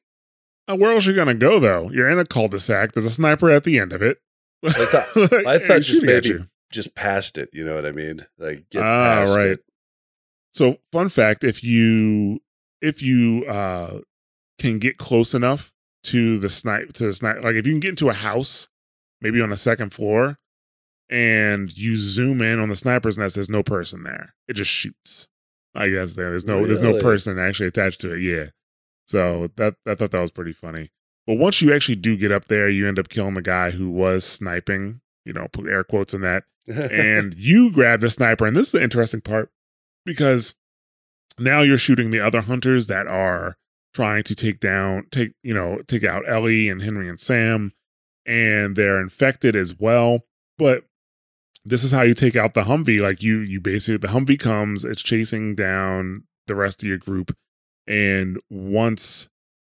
[0.68, 1.90] Uh, where else are you gonna go though?
[1.90, 2.92] You're in a cul-de-sac.
[2.92, 4.18] There's a sniper at the end of it.
[4.64, 6.46] I thought- I thought just maybe- you.
[6.70, 7.50] Just past it.
[7.52, 8.24] You know what I mean?
[8.38, 9.46] Like get Ah, past right.
[9.48, 9.64] it.
[10.54, 12.40] So, fun fact: if you
[12.80, 14.00] if you uh
[14.58, 15.72] can get close enough
[16.04, 18.68] to the snipe to the snipe, like if you can get into a house,
[19.20, 20.38] maybe on the second floor,
[21.10, 24.34] and you zoom in on the sniper's nest, there's no person there.
[24.48, 25.28] It just shoots.
[25.74, 26.30] I guess there.
[26.30, 28.20] There's no there's no person actually attached to it.
[28.22, 28.46] Yeah.
[29.12, 30.90] So that I thought that was pretty funny.
[31.26, 33.90] But once you actually do get up there, you end up killing the guy who
[33.90, 35.02] was sniping.
[35.24, 38.46] You know, put air quotes on that and you grab the sniper.
[38.46, 39.50] And this is the interesting part
[40.04, 40.54] because
[41.38, 43.56] now you're shooting the other hunters that are
[43.94, 47.72] trying to take down, take, you know, take out Ellie and Henry and Sam,
[48.26, 50.20] and they're infected as well.
[50.58, 50.84] But
[51.64, 53.00] this is how you take out the Humvee.
[53.00, 57.36] Like you, you basically, the Humvee comes, it's chasing down the rest of your group.
[57.86, 59.28] And once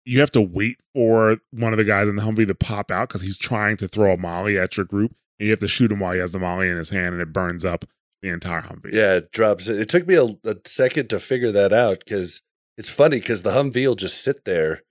[0.05, 3.09] you have to wait for one of the guys in the Humvee to pop out
[3.09, 5.15] because he's trying to throw a molly at your group.
[5.39, 7.21] And you have to shoot him while he has the molly in his hand and
[7.21, 7.85] it burns up
[8.23, 8.93] the entire Humvee.
[8.93, 9.69] Yeah, it drops.
[9.69, 12.41] It took me a, a second to figure that out because
[12.79, 14.83] it's funny because the Humvee will just sit there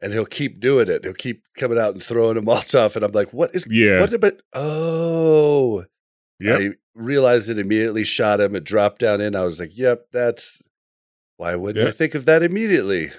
[0.00, 1.04] and he'll keep doing it.
[1.04, 3.66] He'll keep coming out and throwing them all off, and I'm like, "What is?
[3.68, 4.00] Yeah.
[4.00, 4.34] What about?
[4.52, 5.84] Oh,
[6.38, 6.56] yeah.
[6.56, 8.04] I realized it immediately.
[8.04, 8.54] Shot him.
[8.54, 9.36] It dropped down in.
[9.36, 10.62] I was like, "Yep, that's
[11.40, 13.10] why wouldn't I think of that immediately?"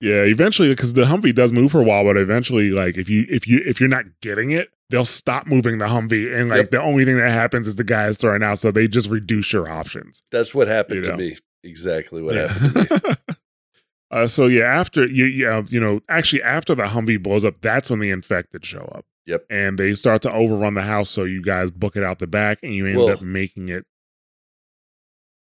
[0.00, 3.24] Yeah, eventually because the Humvee does move for a while, but eventually, like if you
[3.28, 6.70] if you if you're not getting it, they'll stop moving the Humvee, and like Yep.
[6.72, 9.52] the only thing that happens is the guy is throwing out, so they just reduce
[9.52, 10.22] your options.
[10.32, 11.16] That's what happened You to know.
[11.16, 11.36] me.
[11.62, 12.48] Exactly what Yeah.
[12.48, 13.34] happened to me.
[14.10, 17.88] uh, so yeah, after you, yeah, you know, actually after the Humvee blows up, that's
[17.88, 19.04] when the infected show up.
[19.24, 19.44] Yep.
[19.50, 22.58] and they start to overrun the house, so you guys book it out the back,
[22.64, 23.86] and you end Well- up making it.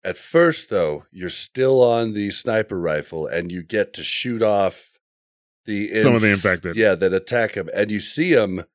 [0.05, 4.99] At first, though, you're still on the sniper rifle, and you get to shoot off
[5.65, 6.75] the Some of the infected.
[6.75, 8.65] Yeah, that attack him, and you see them.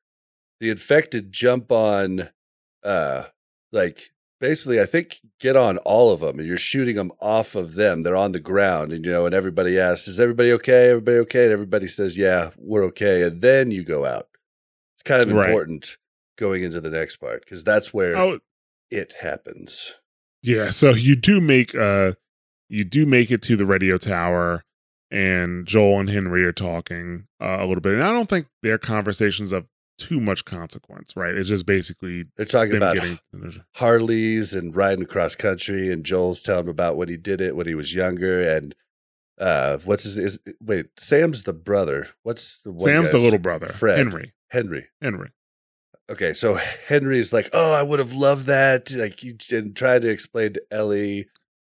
[0.59, 2.29] The infected jump on,
[2.83, 3.23] uh,
[3.71, 7.75] like basically, I think get on all of them, and you're shooting them off of
[7.75, 8.03] them.
[8.03, 10.89] They're on the ground, and you know, and everybody asks, "Is everybody okay?
[10.89, 14.27] Everybody okay?" And everybody says, "Yeah, we're okay." And then you go out.
[14.95, 15.45] It's kind of Right.
[15.45, 15.95] important
[16.37, 18.39] going into the next part because that's where Oh,
[18.89, 19.93] it happens.
[20.43, 22.13] Yeah, so you do make uh
[22.69, 24.63] you do make it to the radio tower
[25.11, 27.93] and Joel and Henry are talking uh, a little bit.
[27.93, 31.35] And I don't think their conversations of too much consequence, right?
[31.35, 33.19] It's just basically They're talking about getting
[33.75, 37.67] Harleys and riding across country, and Joel's telling him about when he did it when
[37.67, 38.73] he was younger, and
[39.39, 42.07] uh, what's his is wait Sam's the brother.
[42.23, 43.97] What's the one Sam's the little brother, Fred.
[43.97, 44.33] Henry.
[44.49, 44.87] Henry.
[45.01, 45.31] Henry.
[46.11, 46.55] Okay, so
[46.87, 50.61] Henry's like, "Oh, I would have loved that." Like, he and tried to explain to
[50.69, 51.27] Ellie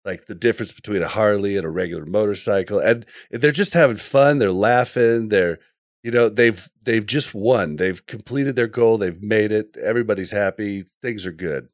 [0.06, 4.40] like the difference between a Harley and a regular motorcycle, and they're just having fun.
[4.40, 5.28] They're laughing.
[5.28, 5.60] They're,
[6.04, 7.76] you know, they've they've just won.
[7.76, 8.98] They've completed their goal.
[8.98, 9.76] They've made it.
[9.76, 10.84] Everybody's happy.
[11.02, 11.68] Things are good.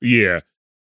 [0.00, 0.40] Yeah.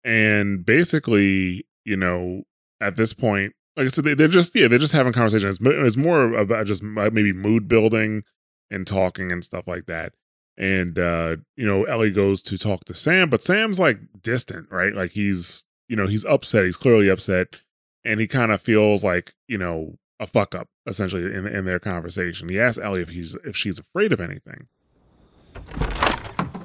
[0.05, 2.43] And basically, you know,
[2.79, 5.59] at this point, like I said, they, they're just yeah, they're just having conversations.
[5.61, 8.23] It's, more about just maybe mood building
[8.71, 10.13] and talking and stuff like that.
[10.57, 14.93] And uh, you know, Ellie goes to talk to Sam, but Sam's like distant, right?
[14.93, 16.65] Like he's you know he's upset.
[16.65, 17.61] He's clearly upset,
[18.03, 21.79] and he kind of feels like you know a fuck up essentially in in their
[21.79, 22.49] conversation.
[22.49, 24.67] He asks Ellie if he's if she's afraid of anything.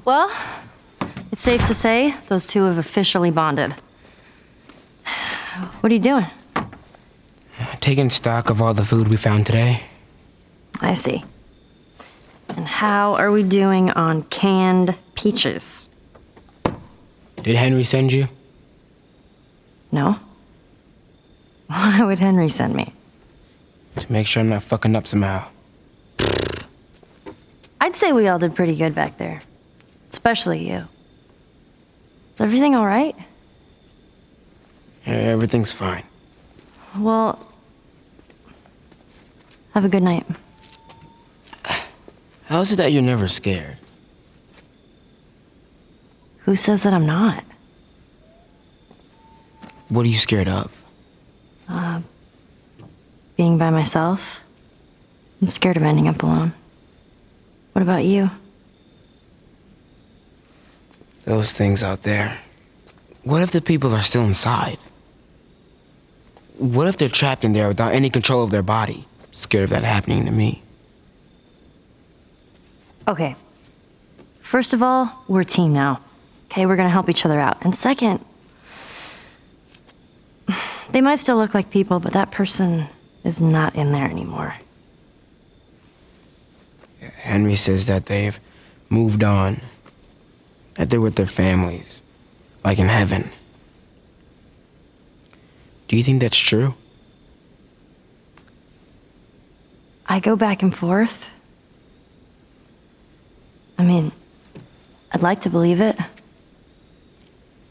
[0.05, 0.31] Well,
[1.31, 3.75] it's safe to say those two have officially bonded.
[5.81, 6.27] What are you doing?
[7.81, 9.83] Taking stock of all the food we found today.
[10.81, 11.25] I see.
[12.57, 15.89] And how are we doing on canned peaches?
[17.43, 18.29] Did Henry send you?
[19.91, 20.19] No?
[21.67, 22.93] Why would Henry send me?
[23.97, 25.47] To make sure I'm not fucking up somehow.
[27.81, 29.43] I'd say we all did pretty good back there.
[30.11, 30.87] Especially you.
[32.35, 33.17] Is everything all right?
[35.07, 36.05] Yeah, everything's fine.
[36.97, 37.39] Well,
[39.75, 40.27] have a good night.
[42.53, 43.79] How is it that you're never scared?
[46.41, 47.45] Who says that I'm not?
[49.89, 50.71] What are you scared of?
[51.67, 52.03] Uh,
[53.39, 54.43] being by myself?
[55.41, 56.53] I'm scared of ending up alone.
[57.73, 58.31] What about you?
[61.25, 62.39] Those things out there.
[63.23, 64.77] What if the people are still inside?
[66.59, 69.07] What if they're trapped in there without any control of their body?
[69.31, 70.62] Scared of that happening to me.
[73.07, 73.37] Okay.
[74.41, 76.01] First of all, we're a team now.
[76.47, 77.59] Okay, we're gonna help each other out.
[77.63, 78.25] And second,
[80.91, 82.87] they might still look like people, but that person
[83.25, 84.55] is not in there anymore.
[87.01, 88.39] Henry says that they've
[88.89, 89.61] moved on,
[90.75, 92.03] that they're with their families,
[92.65, 93.31] like in heaven.
[95.89, 96.75] Do you think that's true?
[100.07, 101.31] I go back and forth.
[103.83, 104.13] I mean,
[105.11, 105.97] I'd like to believe it.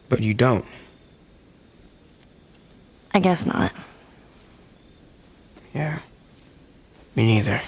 [0.09, 0.65] But you don't.
[3.13, 3.71] I guess not.
[5.73, 5.99] Yeah.
[7.15, 7.61] Me neither.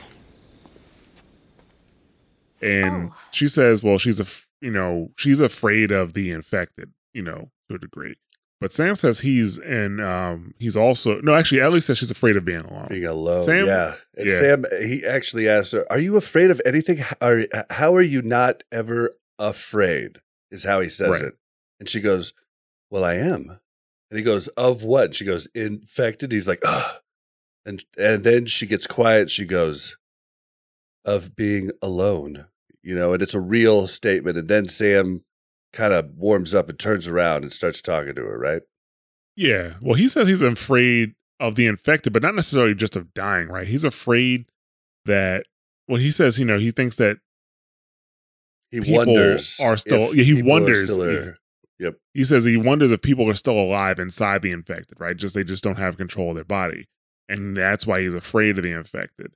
[2.61, 3.15] and Oh.
[3.31, 4.25] she says, "Well, she's a
[4.59, 8.15] you know she's afraid of the infected, you know, to a degree."
[8.63, 12.45] But Sam says he's and um he's also no, actually, Ellie says she's afraid of
[12.45, 12.87] being alone.
[12.89, 13.95] Being alone, Sam- yeah.
[14.15, 14.39] And yeah.
[14.39, 17.03] Sam, he actually asked her, "Are you afraid of anything?
[17.19, 20.19] Are how are you not ever afraid?"
[20.49, 21.23] Is how he says Right.
[21.23, 21.33] it,
[21.81, 22.31] and she goes,
[22.89, 23.59] "Well, I am."
[24.09, 27.01] And he goes, "Of what?" And she goes, "Infected." He's like, "Ugh,"
[27.65, 29.29] and and then she gets quiet.
[29.29, 29.97] She goes,
[31.03, 32.45] "Of being alone,"
[32.81, 34.37] you know, and it's a real statement.
[34.37, 35.25] And then Sam
[35.73, 38.61] kind of warms up and turns around and starts talking to her, right?
[39.35, 43.47] Yeah, well, he says he's afraid of the infected, but not necessarily just of dying.
[43.49, 43.67] Right?
[43.67, 44.45] He's afraid
[45.05, 45.45] that.
[45.87, 47.17] Well, he says, you know, he thinks that
[48.71, 51.31] He People wonders are still- yeah, he wonders, still yeah.
[51.79, 51.95] Yep.
[52.13, 55.17] he says he wonders if people are still alive inside the infected, right?
[55.17, 56.85] Just they just don't have control of their body,
[57.27, 59.33] and that's why he's afraid of the infected.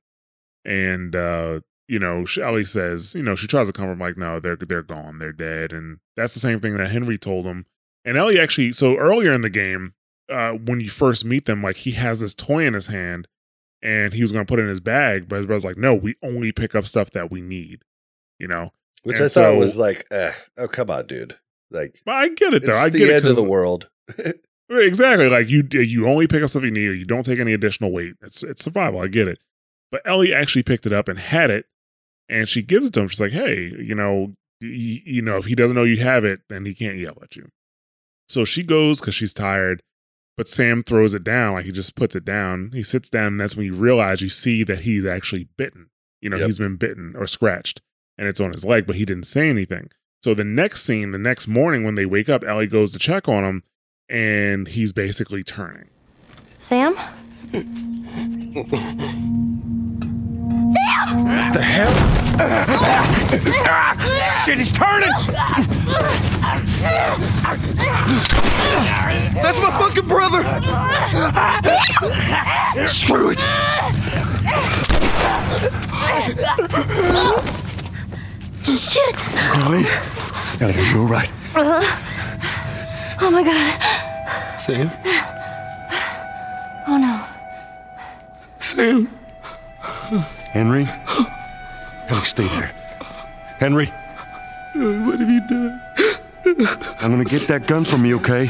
[0.63, 4.55] And uh, you know, Ellie says, you know, she tries to comfort like, no, they're
[4.55, 7.65] they're gone, they're dead, and that's the same thing that Henry told him.
[8.03, 9.93] And Ellie actually, so earlier in the game,
[10.29, 13.27] uh, when you first meet them, like he has this toy in his hand,
[13.81, 15.93] and he was going to put it in his bag, but his brother's like, no,
[15.93, 17.83] we only pick up stuff that we need,
[18.39, 18.71] you know.
[19.03, 21.37] Which And I thought was like, eh, oh come on, dude.
[21.71, 22.77] Like But I get it though.
[22.77, 23.89] I the get it end of the world.
[24.69, 25.29] Exactly.
[25.29, 26.97] Like you, you only pick up stuff you need.
[26.97, 28.15] You don't take any additional weight.
[28.21, 28.99] It's it's survival.
[28.99, 29.39] I get it.
[29.91, 31.65] But Ellie actually picked it up and had it,
[32.29, 33.07] and she gives it to him.
[33.07, 36.41] She's like, "Hey, you know, you, you know, if he doesn't know you have it,
[36.49, 37.49] then he can't yell at you."
[38.29, 39.81] So she goes because she's tired.
[40.35, 41.53] But Sam throws it down.
[41.53, 42.69] Like he just puts it down.
[42.73, 45.87] He sits down, and that's when you realize you see that he's actually bitten.
[46.21, 46.45] You know, Yep.
[46.45, 47.81] he's been bitten or scratched,
[48.19, 48.85] and it's on his leg.
[48.85, 49.89] But he didn't say anything.
[50.23, 53.27] So the next scene, the next morning when they wake up, Ellie goes to check
[53.27, 53.63] on him,
[54.09, 55.89] and he's basically turning.
[56.59, 56.95] Sam?
[60.97, 61.93] The hell?
[64.43, 65.09] Shit, he's turning!
[69.35, 70.43] That's my fucking brother!
[72.87, 73.39] Screw it!
[78.63, 79.15] Shit!
[79.55, 79.85] Ellie?
[80.59, 81.31] Ellie, are you all right?
[81.53, 81.83] Uh-huh.
[83.21, 83.79] Oh my god.
[84.57, 84.89] Sam?
[86.87, 87.23] Oh no.
[88.57, 89.16] Sam?
[90.51, 90.85] Henry?
[90.85, 92.71] Henry, stay there.
[93.59, 93.87] Henry,
[94.75, 95.81] What have you done?
[97.01, 98.47] I'm gonna get that gun from you, okay?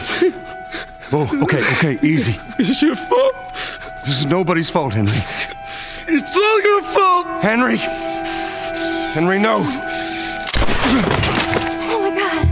[1.11, 2.36] Oh, okay, okay, easy.
[2.57, 3.34] This is your fault.
[4.06, 5.14] This is nobody's fault, Henry.
[6.10, 7.28] It's all your fault.
[7.41, 7.78] Henry!
[7.78, 9.57] Henry, no!
[11.90, 12.48] Oh my god.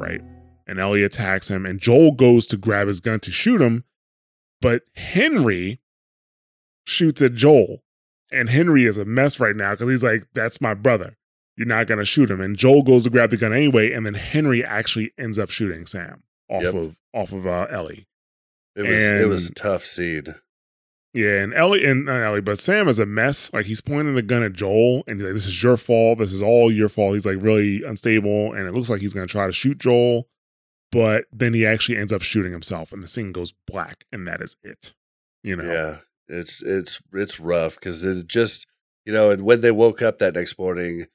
[0.00, 0.20] right?
[0.66, 3.84] And Ellie attacks him, and Joel goes to grab his gun to shoot him,
[4.60, 5.80] but Henry
[6.84, 7.82] shoots at Joel.
[8.32, 11.16] And Henry is a mess right now because he's like, That's my brother.
[11.56, 12.40] You're not going to shoot him.
[12.40, 15.86] And Joel goes to grab the gun anyway, and then Henry actually ends up shooting
[15.86, 16.74] Sam off Yep.
[16.74, 18.08] of off of uh, Ellie.
[18.74, 20.34] It was it was a tough seed.
[21.12, 23.52] Yeah, and Ellie and not Ellie, but Sam is a mess.
[23.52, 26.18] Like he's pointing the gun at Joel, and he's like, "This is your fault.
[26.18, 29.28] This is all your fault." He's like really unstable, and it looks like he's gonna
[29.28, 30.26] try to shoot Joel,
[30.90, 34.40] but then he actually ends up shooting himself, and the scene goes black, and that
[34.42, 34.92] is it.
[35.44, 35.96] You know, Yeah,
[36.28, 38.66] it's it's it's rough because it just
[39.04, 41.06] you know, and when they woke up that next morning,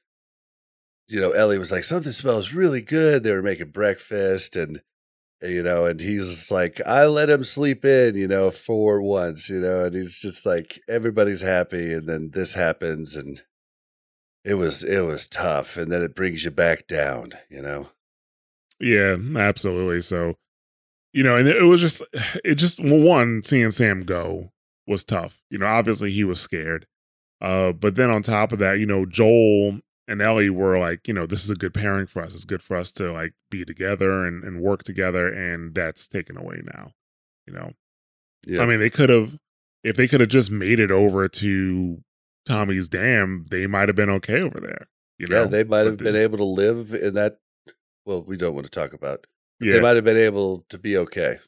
[1.08, 4.80] you know, Ellie was like, "Something smells really good." They were making breakfast, and
[5.42, 9.60] you know, and he's like, "I let him sleep in," you know, for once, you
[9.60, 13.42] know, and he's just like, everybody's happy, and then this happens, and
[14.44, 17.88] it was it was tough, and then it brings you back down, you know.
[18.80, 20.00] Yeah, absolutely.
[20.00, 20.34] So,
[21.12, 22.02] you know, and it was just,
[22.44, 24.52] it just, one, seeing Sam go
[24.90, 25.40] was tough.
[25.48, 26.86] You know, obviously he was scared.
[27.40, 31.14] Uh, but then on top of that, you know, Joel and Ellie were like, you
[31.14, 32.34] know, this is a good pairing for us.
[32.34, 35.32] It's good for us to like be together and, and work together.
[35.32, 36.92] And that's taken away now,
[37.46, 37.72] you know.
[38.46, 38.62] Yeah.
[38.62, 39.38] I mean, they could have,
[39.82, 42.02] if they could have just made it over to
[42.44, 44.88] Tommy's Dam, they might have been okay over there.
[45.18, 47.38] You know, yeah, they might have been able to live in that.
[48.06, 49.26] Well, we don't want to talk about.
[49.60, 49.74] Yeah.
[49.74, 51.38] They might have been able to be okay.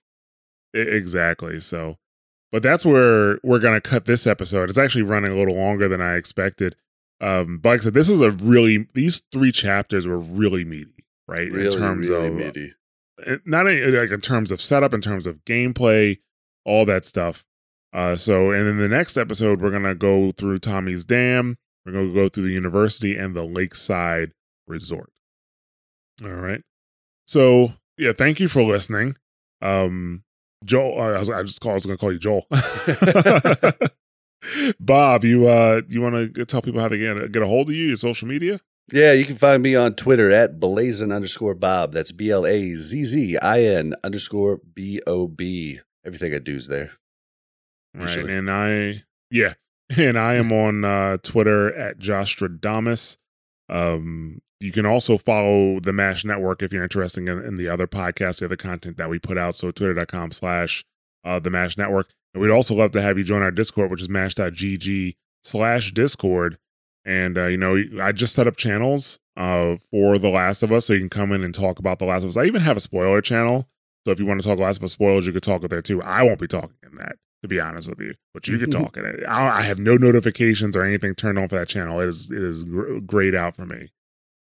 [0.75, 1.59] Exactly.
[1.61, 1.97] So,
[2.53, 4.69] but that's where we're gonna cut this episode.
[4.69, 6.77] It's actually running a little longer than I expected.
[7.21, 11.05] Um, but like I said, this is a really these three chapters were really meaty,
[11.27, 11.51] right?
[11.51, 12.75] Really, in terms really of meaty.
[13.27, 16.19] uh, not in, like in terms of setup, in terms of gameplay,
[16.65, 17.45] all that stuff.
[17.93, 21.59] Uh, so, and in the next episode, we're gonna go through Tommy's Dam.
[21.87, 24.33] We're gonna go through the university and the Lakeside
[24.67, 25.11] Resort.
[26.25, 26.63] All right.
[27.27, 29.17] So, yeah, thank you for listening.
[29.61, 30.25] Um,
[30.65, 32.47] Joel, uh, I, was, I just call, I was gonna call you Joel.
[34.81, 37.75] Bob, you uh, you want to tell people how to get get a hold of
[37.75, 38.61] you, your social media?
[38.93, 41.93] Yeah, you can find me on Twitter at blazin underscore Bob.
[41.93, 45.81] That's B L A Z Z I N underscore B O B.
[46.05, 46.93] Everything I do is there.
[47.95, 48.03] Right.
[48.03, 48.35] Usually.
[48.35, 49.55] And I, yeah.
[49.95, 53.19] And I am on uh, Twitter at Jostradamus.
[53.69, 57.87] Um, you can also follow the MASH network if you're interested in, in the other
[57.87, 59.55] podcasts, the other content that we put out.
[59.55, 60.85] So twitter.com slash
[61.25, 62.09] uh, the MASH network.
[62.33, 66.59] And we'd also love to have you join our Discord, which is mash.gg slash Discord.
[67.05, 70.87] And, uh, you know, I just set up channels uh, for The Last of Us.
[70.87, 72.37] So you can come in and talk about The Last of Us.
[72.37, 73.69] I even have a spoiler channel.
[74.05, 76.03] So if you want to talk Last of Us spoilers, you could talk there too.
[76.03, 78.97] I won't be talking in that, to be honest with you, but you could talk
[78.97, 79.25] in it.
[79.29, 82.01] I, I have no notifications or anything turned on for that channel.
[82.01, 83.91] It is it is gr- grayed out for me.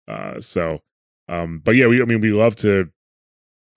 [0.10, 0.82] Uh, so,
[1.28, 2.90] um, but yeah, we I mean we love to,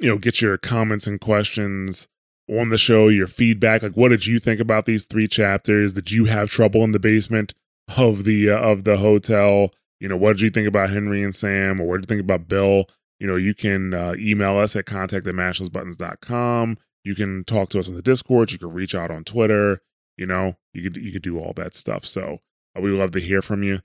[0.01, 2.09] you know, get your comments and questions
[2.49, 3.83] on the show, your feedback.
[3.83, 5.93] Like, what did you think about these three chapters?
[5.93, 7.55] Did you have trouble in the basement
[7.97, 9.71] of the uh, of the hotel?
[10.01, 12.25] You know, what did you think about Henry and Sam, or what did you think
[12.25, 12.87] about Bill?
[13.23, 16.77] you know, you can uh, email us at contact at mashthosebuttons.com.
[17.05, 18.51] You can talk to us on the Discord.
[18.51, 19.81] You can reach out on Twitter.
[20.17, 22.05] You know, you could you could do all that stuff.
[22.05, 22.39] So
[22.77, 23.79] uh, we would love to hear from you.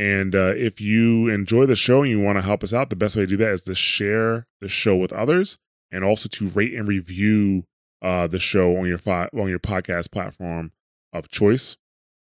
[0.00, 2.96] And uh, if you enjoy the show and you want to help us out, the
[2.96, 5.58] best way to do that is to share the show with others,
[5.92, 7.64] and also to rate and review
[8.00, 10.72] uh, the show on your fi- on your podcast platform
[11.12, 11.76] of choice.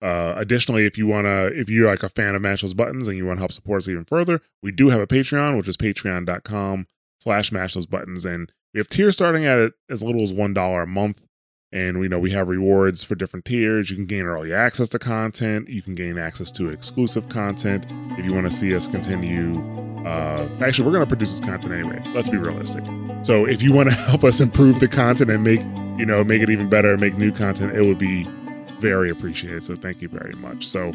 [0.02, 3.06] Uh, additionally, if you want to, if you're like a fan of Mash Those Buttons
[3.06, 5.68] and you want to help support us even further, we do have a Patreon, which
[5.68, 6.88] is patreon.com
[7.20, 8.24] slash Mash Those Buttons.
[8.24, 11.20] And we have tiers starting at as little as $1 a month.
[11.72, 13.90] And we know we have rewards for different tiers.
[13.90, 15.68] You can gain early access to content.
[15.68, 17.86] You can gain access to exclusive content.
[18.18, 19.60] If you want to see us continue,
[20.05, 22.02] uh, actually, we're going to produce this content anyway.
[22.14, 22.84] Let's be realistic.
[23.22, 25.60] So if you want to help us improve the content and make,
[25.98, 28.24] you know, make it even better, make new content, it would be
[28.80, 29.62] very appreciated.
[29.62, 30.66] So thank you very much.
[30.66, 30.92] So,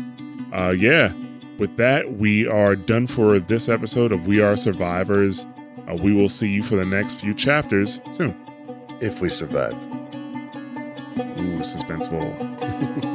[0.51, 1.13] uh, yeah,
[1.57, 5.45] with that, we are done for this episode of We Are Survivors.
[5.87, 8.35] Uh, we will see you for the next few chapters soon.
[9.01, 9.75] If we survive.
[11.17, 13.11] Ooh, suspenseful.